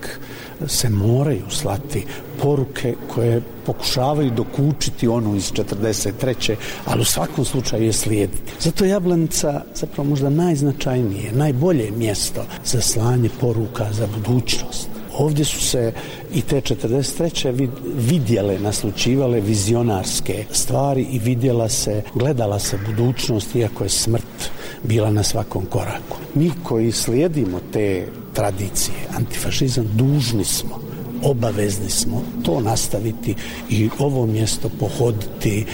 se 0.67 0.91
moraju 0.91 1.45
slati 1.51 2.05
poruke 2.43 2.95
koje 3.15 3.43
pokušavaju 3.67 4.31
dokučiti 4.31 5.09
onu 5.09 5.37
iz 5.37 5.53
43. 5.53 6.55
ali 6.85 7.01
u 7.01 7.05
svakom 7.05 7.45
slučaju 7.45 7.85
je 7.85 7.93
slijediti. 7.93 8.53
Zato 8.61 8.85
je 8.85 8.91
Jablanica 8.91 9.63
zapravo 9.75 10.09
možda 10.09 10.31
najznačajnije, 10.31 11.33
najbolje 11.33 11.91
mjesto 11.91 12.45
za 12.65 12.81
slanje 12.81 13.29
poruka 13.41 13.93
za 13.93 14.07
budućnost. 14.07 14.89
Ovdje 15.19 15.45
su 15.45 15.61
se 15.61 15.93
i 16.35 16.43
te 16.43 16.61
43. 16.61 17.69
vidjele, 17.97 18.59
naslučivale 18.59 19.41
vizionarske 19.41 20.45
stvari 20.53 21.07
i 21.11 21.19
vidjela 21.19 21.69
se, 21.69 22.03
gledala 22.15 22.59
se 22.59 22.79
budućnost 22.87 23.55
iako 23.55 23.85
je 23.85 23.91
smrt 23.91 24.51
bila 24.85 25.11
na 25.11 25.23
svakom 25.23 25.67
koraku. 25.67 26.17
Mi 26.35 26.51
koji 26.63 26.93
slijedimo 26.93 27.61
te 27.73 28.07
tradicije, 28.33 28.97
antifašizam, 29.17 29.91
dužni 29.95 30.45
smo 30.45 30.81
obavezni 31.25 31.91
smo 31.91 32.23
to 32.45 32.61
nastaviti 32.61 33.35
i 33.71 33.89
ovo 33.99 34.27
mjesto 34.27 34.71
pohoditi 34.81 35.67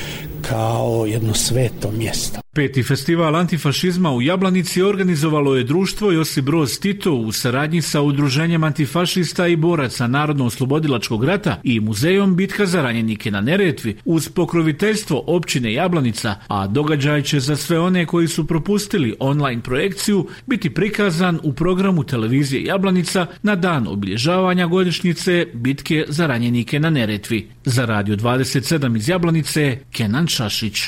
kao 0.42 1.06
jedno 1.06 1.34
sveto 1.34 1.90
mjesto. 1.90 2.40
Peti 2.54 2.82
festival 2.82 3.36
antifašizma 3.36 4.12
u 4.12 4.22
Jablanici 4.22 4.82
organizovalo 4.82 5.56
je 5.56 5.64
društvo 5.64 6.12
Josip 6.12 6.44
Broz 6.44 6.78
Tito 6.78 7.12
u 7.12 7.32
saradnji 7.32 7.82
sa 7.82 8.00
Udruženjem 8.00 8.64
antifašista 8.64 9.46
i 9.46 9.56
boraca 9.56 10.06
Narodno-oslobodilačkog 10.06 11.24
rata 11.24 11.60
i 11.64 11.80
muzejom 11.80 12.36
Bitka 12.36 12.66
za 12.66 12.82
ranjenike 12.82 13.30
na 13.30 13.40
Neretvi 13.40 13.96
uz 14.04 14.28
pokroviteljstvo 14.28 15.24
općine 15.26 15.72
Jablanica, 15.72 16.34
a 16.48 16.66
događaj 16.66 17.22
će 17.22 17.40
za 17.40 17.56
sve 17.56 17.80
one 17.80 18.06
koji 18.06 18.28
su 18.28 18.46
propustili 18.46 19.16
online 19.18 19.62
projekciju 19.62 20.26
biti 20.46 20.70
prikazan 20.70 21.40
u 21.42 21.52
programu 21.52 22.04
televizije 22.04 22.64
Jablanica 22.64 23.26
na 23.42 23.56
dan 23.56 23.86
obilježavanja 23.88 24.66
godišnjice 24.66 25.46
Bitke 25.54 26.04
za 26.08 26.26
ranjenike 26.26 26.80
na 26.80 26.90
Neretvi. 26.90 27.48
Za 27.64 27.84
Radio 27.84 28.16
27 28.16 28.96
iz 28.96 29.08
Jablanice, 29.08 29.78
Kenan 29.92 30.26
Šašić. 30.26 30.82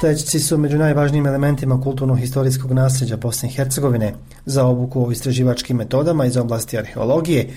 Stećci 0.00 0.40
su 0.40 0.58
među 0.58 0.78
najvažnijim 0.78 1.26
elementima 1.26 1.80
kulturno-historijskog 1.80 2.72
nasljeđa 2.72 3.16
Bosne 3.16 3.48
i 3.48 3.52
Hercegovine 3.52 4.14
za 4.46 4.66
obuku 4.66 5.06
o 5.06 5.10
istraživačkim 5.12 5.76
metodama 5.76 6.26
iz 6.26 6.36
oblasti 6.36 6.78
arheologije 6.78 7.50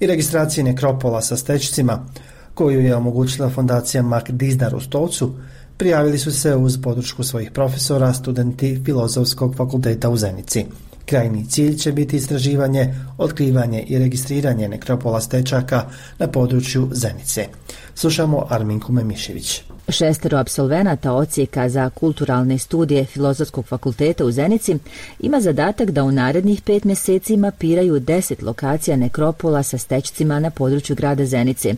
i 0.00 0.06
registracije 0.06 0.64
nekropola 0.64 1.20
sa 1.22 1.36
stećcima, 1.36 2.06
koju 2.54 2.80
je 2.80 2.96
omogućila 2.96 3.50
fondacija 3.50 4.02
Mak 4.02 4.30
Dizdar 4.30 4.74
u 4.74 4.80
Stolcu, 4.80 5.34
prijavili 5.76 6.18
su 6.18 6.32
se 6.32 6.56
uz 6.56 6.78
podršku 6.82 7.24
svojih 7.24 7.50
profesora, 7.50 8.12
studenti 8.12 8.82
Filozofskog 8.84 9.56
fakulteta 9.56 10.10
u 10.10 10.16
Zenici. 10.16 10.64
Krajni 11.06 11.46
cilj 11.48 11.76
će 11.76 11.92
biti 11.92 12.16
istraživanje, 12.16 12.94
otkrivanje 13.18 13.82
i 13.82 13.98
registriranje 13.98 14.68
nekropola 14.68 15.20
stečaka 15.20 15.84
na 16.18 16.26
području 16.26 16.88
Zenice. 16.92 17.46
Slušamo 17.94 18.46
Arminku 18.48 18.92
Memišević. 18.92 19.69
Šestero 19.90 20.38
absolvenata 20.38 21.12
ocijeka 21.12 21.68
za 21.68 21.90
kulturalne 21.90 22.58
studije 22.58 23.04
Filozofskog 23.04 23.66
fakulteta 23.66 24.24
u 24.24 24.30
Zenici 24.30 24.76
ima 25.20 25.40
zadatak 25.40 25.90
da 25.90 26.04
u 26.04 26.12
narednih 26.12 26.62
pet 26.62 26.84
mjeseci 26.84 27.36
mapiraju 27.36 28.00
deset 28.00 28.42
lokacija 28.42 28.96
nekropola 28.96 29.62
sa 29.62 29.78
stećcima 29.78 30.40
na 30.40 30.50
području 30.50 30.96
grada 30.96 31.26
Zenice, 31.26 31.74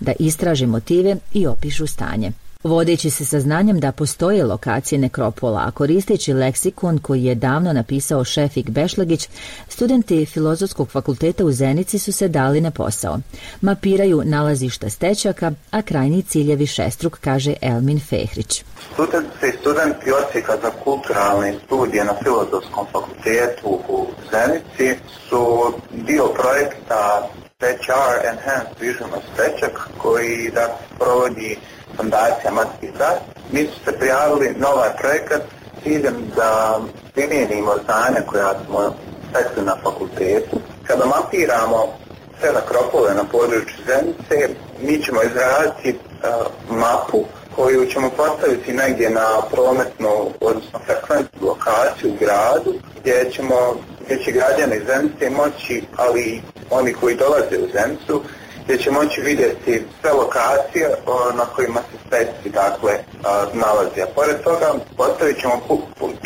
da 0.00 0.12
istraže 0.18 0.66
motive 0.66 1.16
i 1.32 1.46
opišu 1.46 1.86
stanje. 1.86 2.32
Vodeći 2.66 3.10
se 3.10 3.24
saznanjem 3.24 3.80
da 3.80 3.92
postoje 3.92 4.44
lokacije 4.44 4.98
nekropola, 4.98 5.62
a 5.66 5.70
koristeći 5.70 6.32
leksikon 6.32 6.98
koji 6.98 7.24
je 7.24 7.34
davno 7.34 7.72
napisao 7.72 8.24
Šefik 8.24 8.70
Bešlagić, 8.70 9.28
studenti 9.68 10.26
Filozofskog 10.26 10.88
fakulteta 10.90 11.44
u 11.44 11.52
Zenici 11.52 11.98
su 11.98 12.12
se 12.12 12.28
dali 12.28 12.60
na 12.60 12.70
posao. 12.70 13.18
Mapiraju 13.60 14.22
nalazišta 14.24 14.90
stečaka, 14.90 15.52
a 15.70 15.82
krajni 15.82 16.22
ciljevi 16.22 16.66
šestruk, 16.66 17.18
kaže 17.20 17.54
Elmin 17.62 18.00
Fehrić. 18.00 18.64
Studenti 18.92 19.46
i 19.48 19.58
studenti 19.60 20.12
ocijeka 20.12 20.52
za 20.62 20.70
kulturalne 20.84 21.54
studije 21.66 22.04
na 22.04 22.14
Filozofskom 22.22 22.86
fakultetu 22.92 23.80
u 23.88 24.06
Zenici 24.30 25.00
su 25.28 25.72
dio 26.06 26.24
projekta 26.26 27.28
Stečar 27.56 28.14
Enhanced 28.32 28.80
Vision 28.80 29.10
of 29.16 29.22
Stečak 29.32 29.88
koji 29.98 30.50
da 30.54 30.78
provodi 30.98 31.58
fondacija 31.96 32.50
Matski 32.52 32.88
Zad. 32.98 33.18
Mi 33.52 33.66
su 33.66 33.84
se 33.84 33.98
prijavili 33.98 34.54
na 34.58 34.68
ovaj 34.68 34.90
projekat 35.00 35.42
ciljem 35.82 36.16
da 36.36 36.80
primijenimo 37.14 37.72
znanja 37.84 38.20
koja 38.26 38.54
smo 38.66 38.94
stekli 39.30 39.64
na 39.64 39.76
fakultetu. 39.82 40.56
Kada 40.86 41.04
mapiramo 41.04 41.86
sve 42.40 42.52
nakropove 42.52 43.14
na 43.14 43.24
području 43.24 43.76
Zenice, 43.86 44.54
mi 44.82 45.02
ćemo 45.02 45.22
izraditi 45.22 45.98
uh, 45.98 46.76
mapu 46.76 47.24
koju 47.56 47.86
ćemo 47.86 48.10
postaviti 48.10 48.72
negdje 48.72 49.10
na 49.10 49.26
prometnu, 49.52 50.30
odnosno 50.40 50.78
frekventnu 50.86 51.46
lokaciju 51.46 52.10
u 52.10 52.16
gradu, 52.20 52.74
gdje 53.00 53.30
ćemo, 53.30 53.76
gdje 54.04 54.24
će 54.24 54.32
građani 54.32 54.80
Zenice 54.86 55.30
moći, 55.30 55.82
ali 55.96 56.42
oni 56.70 56.92
koji 56.92 57.16
dolaze 57.16 57.58
u 57.58 57.68
Zenicu, 57.72 58.22
gdje 58.66 58.78
će 58.78 58.90
moći 58.90 59.20
vidjeti 59.20 59.82
sve 60.00 60.12
lokacije 60.12 60.86
o, 61.06 61.32
na 61.36 61.44
kojima 61.44 61.80
se 61.80 61.96
steci 62.06 62.50
dakle 62.50 62.92
a, 63.24 63.46
nalazi. 63.54 64.00
A 64.02 64.06
pored 64.14 64.36
toga 64.44 64.74
postavit 64.96 65.40
ćemo 65.40 65.54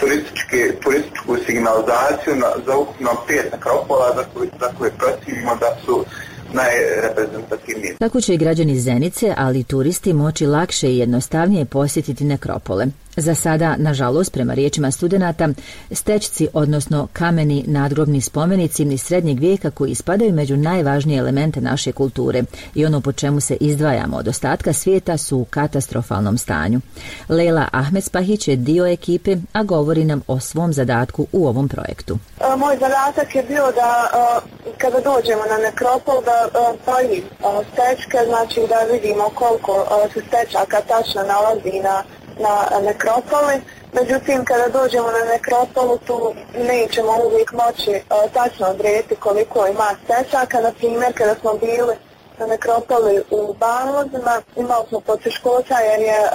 turistički, 0.01 0.80
turističku 0.82 1.36
signalizaciju 1.47 2.36
na, 2.36 2.49
za 2.66 2.76
ukupno 2.76 3.11
pet 3.26 3.53
nekropola 3.53 4.14
za 4.16 4.24
koje, 4.34 4.51
za 4.61 4.68
koje 4.78 4.91
procjenimo 4.91 5.57
da 5.61 5.76
su 5.84 6.05
najreprezentativniji. 6.53 7.97
Tako 7.99 8.20
će 8.20 8.34
i 8.34 8.38
građani 8.38 8.80
Zenice, 8.80 9.34
ali 9.36 9.61
i 9.61 9.64
turisti 9.64 10.12
moći 10.12 10.47
lakše 10.47 10.88
i 10.88 10.99
jednostavnije 10.99 11.64
posjetiti 11.64 12.24
nekropole. 12.24 12.86
Za 13.16 13.34
sada, 13.34 13.76
nažalost, 13.78 14.32
prema 14.32 14.54
riječima 14.54 14.90
studenata, 14.90 15.48
stečci, 15.90 16.48
odnosno 16.52 17.08
kameni 17.12 17.64
nadgrobni 17.66 18.20
spomenici 18.20 18.82
iz 18.82 19.02
srednjeg 19.02 19.40
vijeka 19.40 19.70
koji 19.70 19.94
spadaju 19.94 20.32
među 20.32 20.56
najvažnije 20.56 21.18
elemente 21.18 21.61
naše 21.61 21.92
kulture 21.92 22.42
i 22.74 22.86
ono 22.86 23.00
po 23.00 23.12
čemu 23.12 23.40
se 23.40 23.56
izdvajamo 23.61 24.16
od 24.16 24.28
ostatka 24.28 24.72
svijeta 24.72 25.16
su 25.16 25.38
u 25.38 25.44
katastrofalnom 25.44 26.38
stanju. 26.38 26.80
Lela 27.28 27.68
Ahmedspahić 27.72 28.48
je 28.48 28.56
dio 28.56 28.86
ekipe, 28.86 29.36
a 29.52 29.62
govori 29.62 30.04
nam 30.04 30.22
o 30.26 30.40
svom 30.40 30.72
zadatku 30.72 31.26
u 31.32 31.48
ovom 31.48 31.68
projektu. 31.68 32.18
E, 32.40 32.56
Moj 32.56 32.76
zadatak 32.80 33.34
je 33.34 33.42
bio 33.42 33.72
da 33.72 33.90
e, 34.04 34.40
kada 34.78 35.00
dođemo 35.00 35.42
na 35.50 35.56
nekropol 35.56 36.22
da 36.24 36.48
brojim 36.86 37.24
e, 37.24 37.44
stečke, 37.72 38.18
znači 38.26 38.61
da 38.68 38.92
vidimo 38.92 39.24
koliko 39.34 39.86
se 40.14 40.20
stečaka 40.28 40.80
tačno 40.80 41.22
nalazi 41.22 41.80
na, 41.82 42.02
na 42.41 42.80
nekropoli. 42.80 43.57
Međutim, 43.93 44.45
kada 44.45 44.68
dođemo 44.68 45.09
na 45.11 45.32
nekropolu, 45.32 45.99
tu 45.99 46.34
nećemo 46.59 47.12
uvijek 47.24 47.53
moći 47.53 47.91
e, 47.91 48.03
tačno 48.34 48.66
odrediti 48.66 49.16
koliko 49.16 49.66
ima 49.66 49.88
stečaka. 50.05 50.61
Na 50.61 50.72
primjer, 50.72 51.12
kada 51.14 51.34
smo 51.41 51.55
bili 51.55 51.95
na 52.38 52.47
nekropoli 52.47 53.22
u 53.30 53.55
Banlozima, 53.55 54.43
imali 54.57 54.84
smo 54.88 55.01
poteškoća 55.01 55.78
jer 55.78 56.01
je 56.01 56.18
e, 56.18 56.30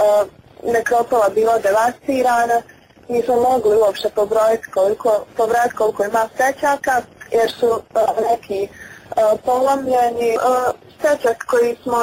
nekropola 0.63 1.29
bila 1.29 1.59
devastirana 1.59 2.61
nismo 3.09 3.35
mogli 3.35 3.75
uopšte 3.77 4.09
pobrojiti 4.09 4.71
koliko, 4.71 5.25
pobrojiti 5.37 5.75
koliko 5.75 6.03
ima 6.03 6.29
stečaka, 6.33 7.01
jer 7.31 7.51
su 7.51 7.67
uh, 7.67 7.81
neki 8.31 8.67
uh, 8.67 9.39
polomljeni. 9.45 10.37
Stečak 10.99 11.45
koji 11.47 11.77
smo 11.83 11.97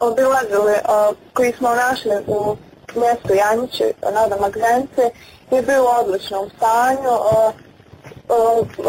obilazili, 0.00 0.74
koji 1.32 1.52
smo 1.52 1.74
našli 1.74 2.16
u 2.26 2.56
mjestu 2.94 3.34
Janjići, 3.34 3.84
nada 4.12 4.36
Magzence, 4.40 5.10
je 5.50 5.62
bio 5.62 5.82
u 5.82 6.48
stanju. 6.56 7.14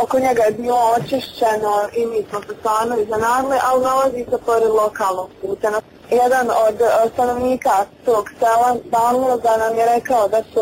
Oko 0.04 0.20
njega 0.20 0.44
je 0.44 0.52
bilo 0.52 0.94
očišćeno 0.98 1.90
i 1.94 2.06
mi 2.06 2.26
smo 2.30 2.42
se 2.42 2.60
stvarno 2.60 2.98
iznenadili, 2.98 3.58
ali 3.64 3.84
nalazi 3.84 4.26
se 4.30 4.38
pored 4.46 4.70
lokalnog 4.70 5.30
puta. 5.42 5.82
Jedan 6.10 6.50
od 6.68 6.76
stanovnika 7.14 7.86
tog 8.06 8.30
sela 8.40 8.76
Banloza 8.86 9.58
nam 9.58 9.78
je 9.78 9.86
rekao 9.86 10.28
da 10.28 10.44
su, 10.54 10.62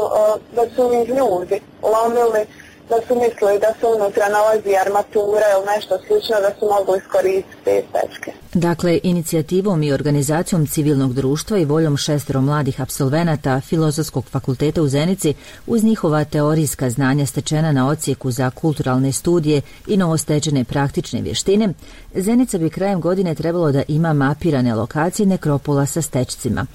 da 0.56 0.62
su 0.76 0.92
ljudi 1.08 1.62
lomili, 1.82 2.48
da 2.90 2.96
su 3.08 3.14
mislili 3.16 3.60
da 3.60 3.72
se 3.80 3.86
unutra 3.96 4.30
nalazi 4.30 4.76
armatura 4.86 5.46
ili 5.56 5.66
nešto 5.76 5.94
slično, 6.08 6.36
da 6.46 6.52
su 6.60 6.66
mogli 6.66 6.98
iskoristiti 6.98 7.64
te 7.64 7.84
stečke. 7.90 8.32
Dakle, 8.54 9.00
inicijativom 9.04 9.84
i 9.84 9.94
organizacijom 9.94 10.68
civilnog 10.68 11.14
društva 11.14 11.58
i 11.58 11.66
voljom 11.66 11.98
šestero 11.98 12.42
mladih 12.42 12.82
absolvenata 12.82 13.62
Filozofskog 13.62 14.26
fakulteta 14.26 14.82
u 14.82 14.88
Zenici, 14.88 15.34
uz 15.68 15.84
njihova 15.84 16.24
teorijska 16.24 16.90
znanja 16.90 17.26
stečena 17.26 17.72
na 17.72 17.88
ocijeku 17.88 18.32
za 18.32 18.50
kulturalne 18.50 19.12
studije 19.12 19.62
i 19.88 19.98
novostečene 19.98 20.64
praktične 20.64 21.22
vještine, 21.22 21.74
Zenica 22.16 22.58
bi 22.58 22.70
krajem 22.70 23.02
godine 23.02 23.36
trebalo 23.36 23.72
da 23.72 23.84
ima 23.88 24.14
mapirane 24.14 24.76
lokacije 24.76 25.26
nekropola 25.26 25.86
sa 25.86 26.02
stečcima. 26.02 26.66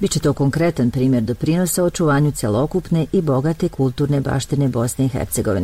Biće 0.00 0.20
to 0.20 0.32
konkretan 0.32 0.90
primjer 0.90 1.22
doprinosa 1.22 1.84
očuvanju 1.84 2.32
celokupne 2.32 3.06
i 3.12 3.20
bogate 3.20 3.68
kulturne 3.68 4.20
baštine 4.20 4.68
Bosne 4.68 5.04
i 5.04 5.08
Hercegovine. 5.08 5.61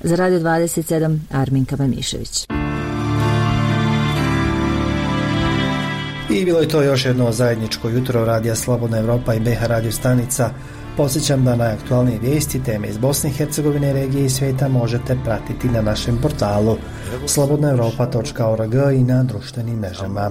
Za 0.00 0.16
Radio 0.16 0.40
27, 0.40 1.18
Arminka 1.30 1.76
Mamišević. 1.76 2.46
I 6.30 6.44
bilo 6.44 6.60
je 6.60 6.68
to 6.68 6.82
još 6.82 7.04
jedno 7.04 7.32
zajedničko 7.32 7.88
jutro 7.88 8.24
Radija 8.24 8.54
Slobodna 8.54 8.98
Evropa 8.98 9.34
i 9.34 9.40
BH 9.40 9.62
Radio 9.62 9.92
stanica. 9.92 10.50
Posjećam 10.96 11.44
da 11.44 11.56
najaktualnije 11.56 12.18
vijesti, 12.18 12.62
teme 12.62 12.88
iz 12.88 12.98
Bosne 12.98 13.30
i 13.30 13.32
Hercegovine, 13.32 13.92
regije 13.92 14.24
i 14.24 14.30
svijeta 14.30 14.68
možete 14.68 15.16
pratiti 15.24 15.68
na 15.68 15.82
našem 15.82 16.18
portalu 16.22 16.76
slobodnaevropa.org 17.26 18.74
i 18.94 19.04
na 19.04 19.22
društvenim 19.22 19.78
mrežama. 19.78 20.30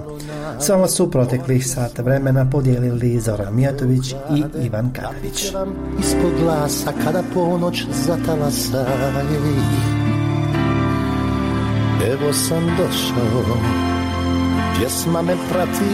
S 0.60 0.68
vama 0.68 0.88
su 0.88 1.10
proteklih 1.10 1.66
sata 1.66 2.02
vremena 2.02 2.50
podijelili 2.50 3.20
Zoran 3.20 3.54
Mijatović 3.54 4.12
i 4.12 4.64
Ivan 4.64 4.92
Karadžić. 4.92 5.44
ispod 6.00 6.32
glasa 6.42 6.92
kada 7.04 7.22
ponoć 7.34 7.84
Evo 12.12 12.32
sam 12.32 12.66
došao 12.66 13.56
Pjesma 14.78 15.22
me 15.22 15.34
prati, 15.50 15.90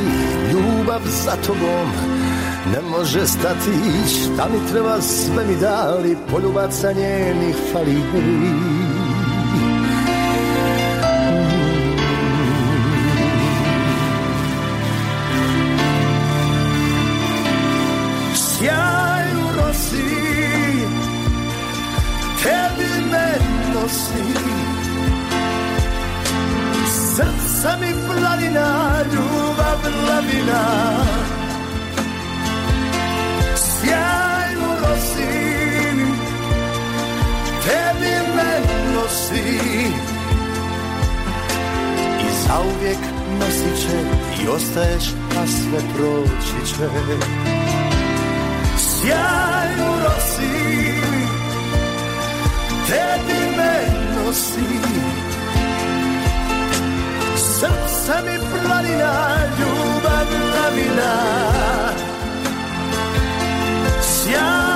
ljubav 0.52 1.00
za 1.24 1.32
tobom 1.46 2.21
ne 2.66 2.80
može 2.90 3.26
stati 3.26 3.70
Šta 4.08 4.48
mi 4.48 4.72
treba 4.72 5.00
sve 5.00 5.46
mi 5.46 5.56
dali 5.56 6.16
Poljubaca 6.30 6.92
njenih 6.92 7.56
fali 7.72 8.02
Sjaj 18.34 19.24
u 19.32 19.56
rosi 19.56 20.22
Tebi 22.42 23.10
me 23.10 23.34
nosi 23.74 24.38
Srca 26.86 27.76
mi 27.80 27.92
planina 28.06 28.94
Ljubav 29.12 29.78
lavina 30.08 31.02
nosi. 39.12 39.42
I 42.20 42.46
zauvijek 42.46 42.98
nosit 43.40 43.82
će 43.82 43.98
I 44.42 44.48
ostaješ 44.48 45.04
a 45.38 45.46
sve 45.46 45.78
proći 45.94 46.66
će. 46.66 47.16
Sjaj 48.78 49.74
u 49.74 49.92
rosi 50.04 50.92
Tebi 52.88 53.56
me 53.56 53.86
nosi. 54.14 54.60
Srce 57.36 58.12
mi 58.24 58.38
planina 58.38 59.36
Ljubav 59.58 60.26
lavina 60.54 61.14
Sjaj 64.02 64.71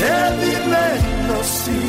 Tebi 0.00 0.56
me 0.70 0.88
nosi. 1.28 1.80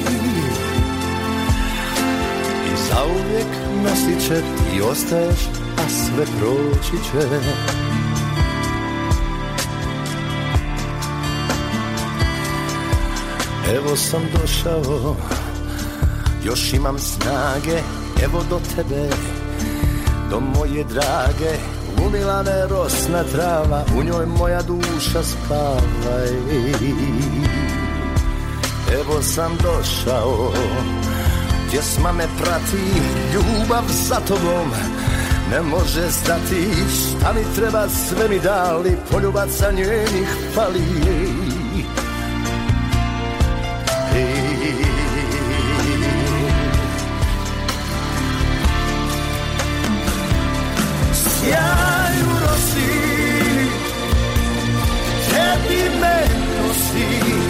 I 2.66 2.74
zauvijek 2.90 3.48
nosit 3.84 4.28
će 4.28 4.42
Ti 4.42 4.82
ostaješ 4.82 5.40
A 5.78 5.90
sve 5.90 6.26
proći 6.40 7.04
će. 7.12 7.28
Evo 13.76 13.96
sam 13.96 14.22
došao 14.42 15.16
Još 16.46 16.74
imam 16.74 17.00
snage 17.00 17.80
Evo 18.24 18.44
do 18.50 18.60
tebe 18.76 19.10
Do 20.30 20.40
moje 20.40 20.84
drage. 20.84 21.58
Umila 22.08 22.44
me 22.44 22.68
rosna 22.70 23.24
trava 23.24 23.86
U 23.98 24.04
njoj 24.04 24.26
moja 24.26 24.62
duša 24.62 25.24
spava 25.24 25.82
Evo 29.00 29.22
sam 29.22 29.58
došao. 29.64 30.54
Pjesma 31.72 32.12
me 32.12 32.28
prati 32.38 33.02
Ljubav 33.34 33.84
za 33.88 34.16
tobom. 34.28 34.72
Ne 35.52 35.62
može 35.62 36.12
stati 36.12 36.68
Šta 36.90 37.34
mi 37.34 37.56
treba 37.56 37.90
sve 37.90 38.30
mi 38.30 38.40
dali 38.40 38.98
Poljubaca 39.12 39.72
njenih 39.72 40.28
fali 40.56 40.82
Sjaj 51.14 52.22
u 52.22 52.40
rosi 52.42 52.92
Tebi 55.30 56.00
me 56.02 56.26
nosi 56.58 57.41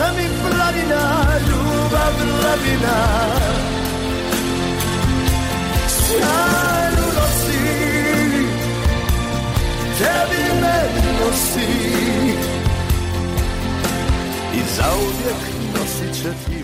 Srca 0.00 0.12
mi 0.16 0.28
planina 0.40 1.02
Ljubav 1.48 2.14
lavina 2.42 2.98
Sjaj 5.88 6.92
u 6.92 7.06
rosi 7.16 7.60
Tebi 9.98 10.60
me 10.60 10.78
nosi. 11.20 11.70
I 14.54 14.60
zauvijek 14.76 15.42
nosit 15.74 16.22
će 16.22 16.30
ti 16.46 16.59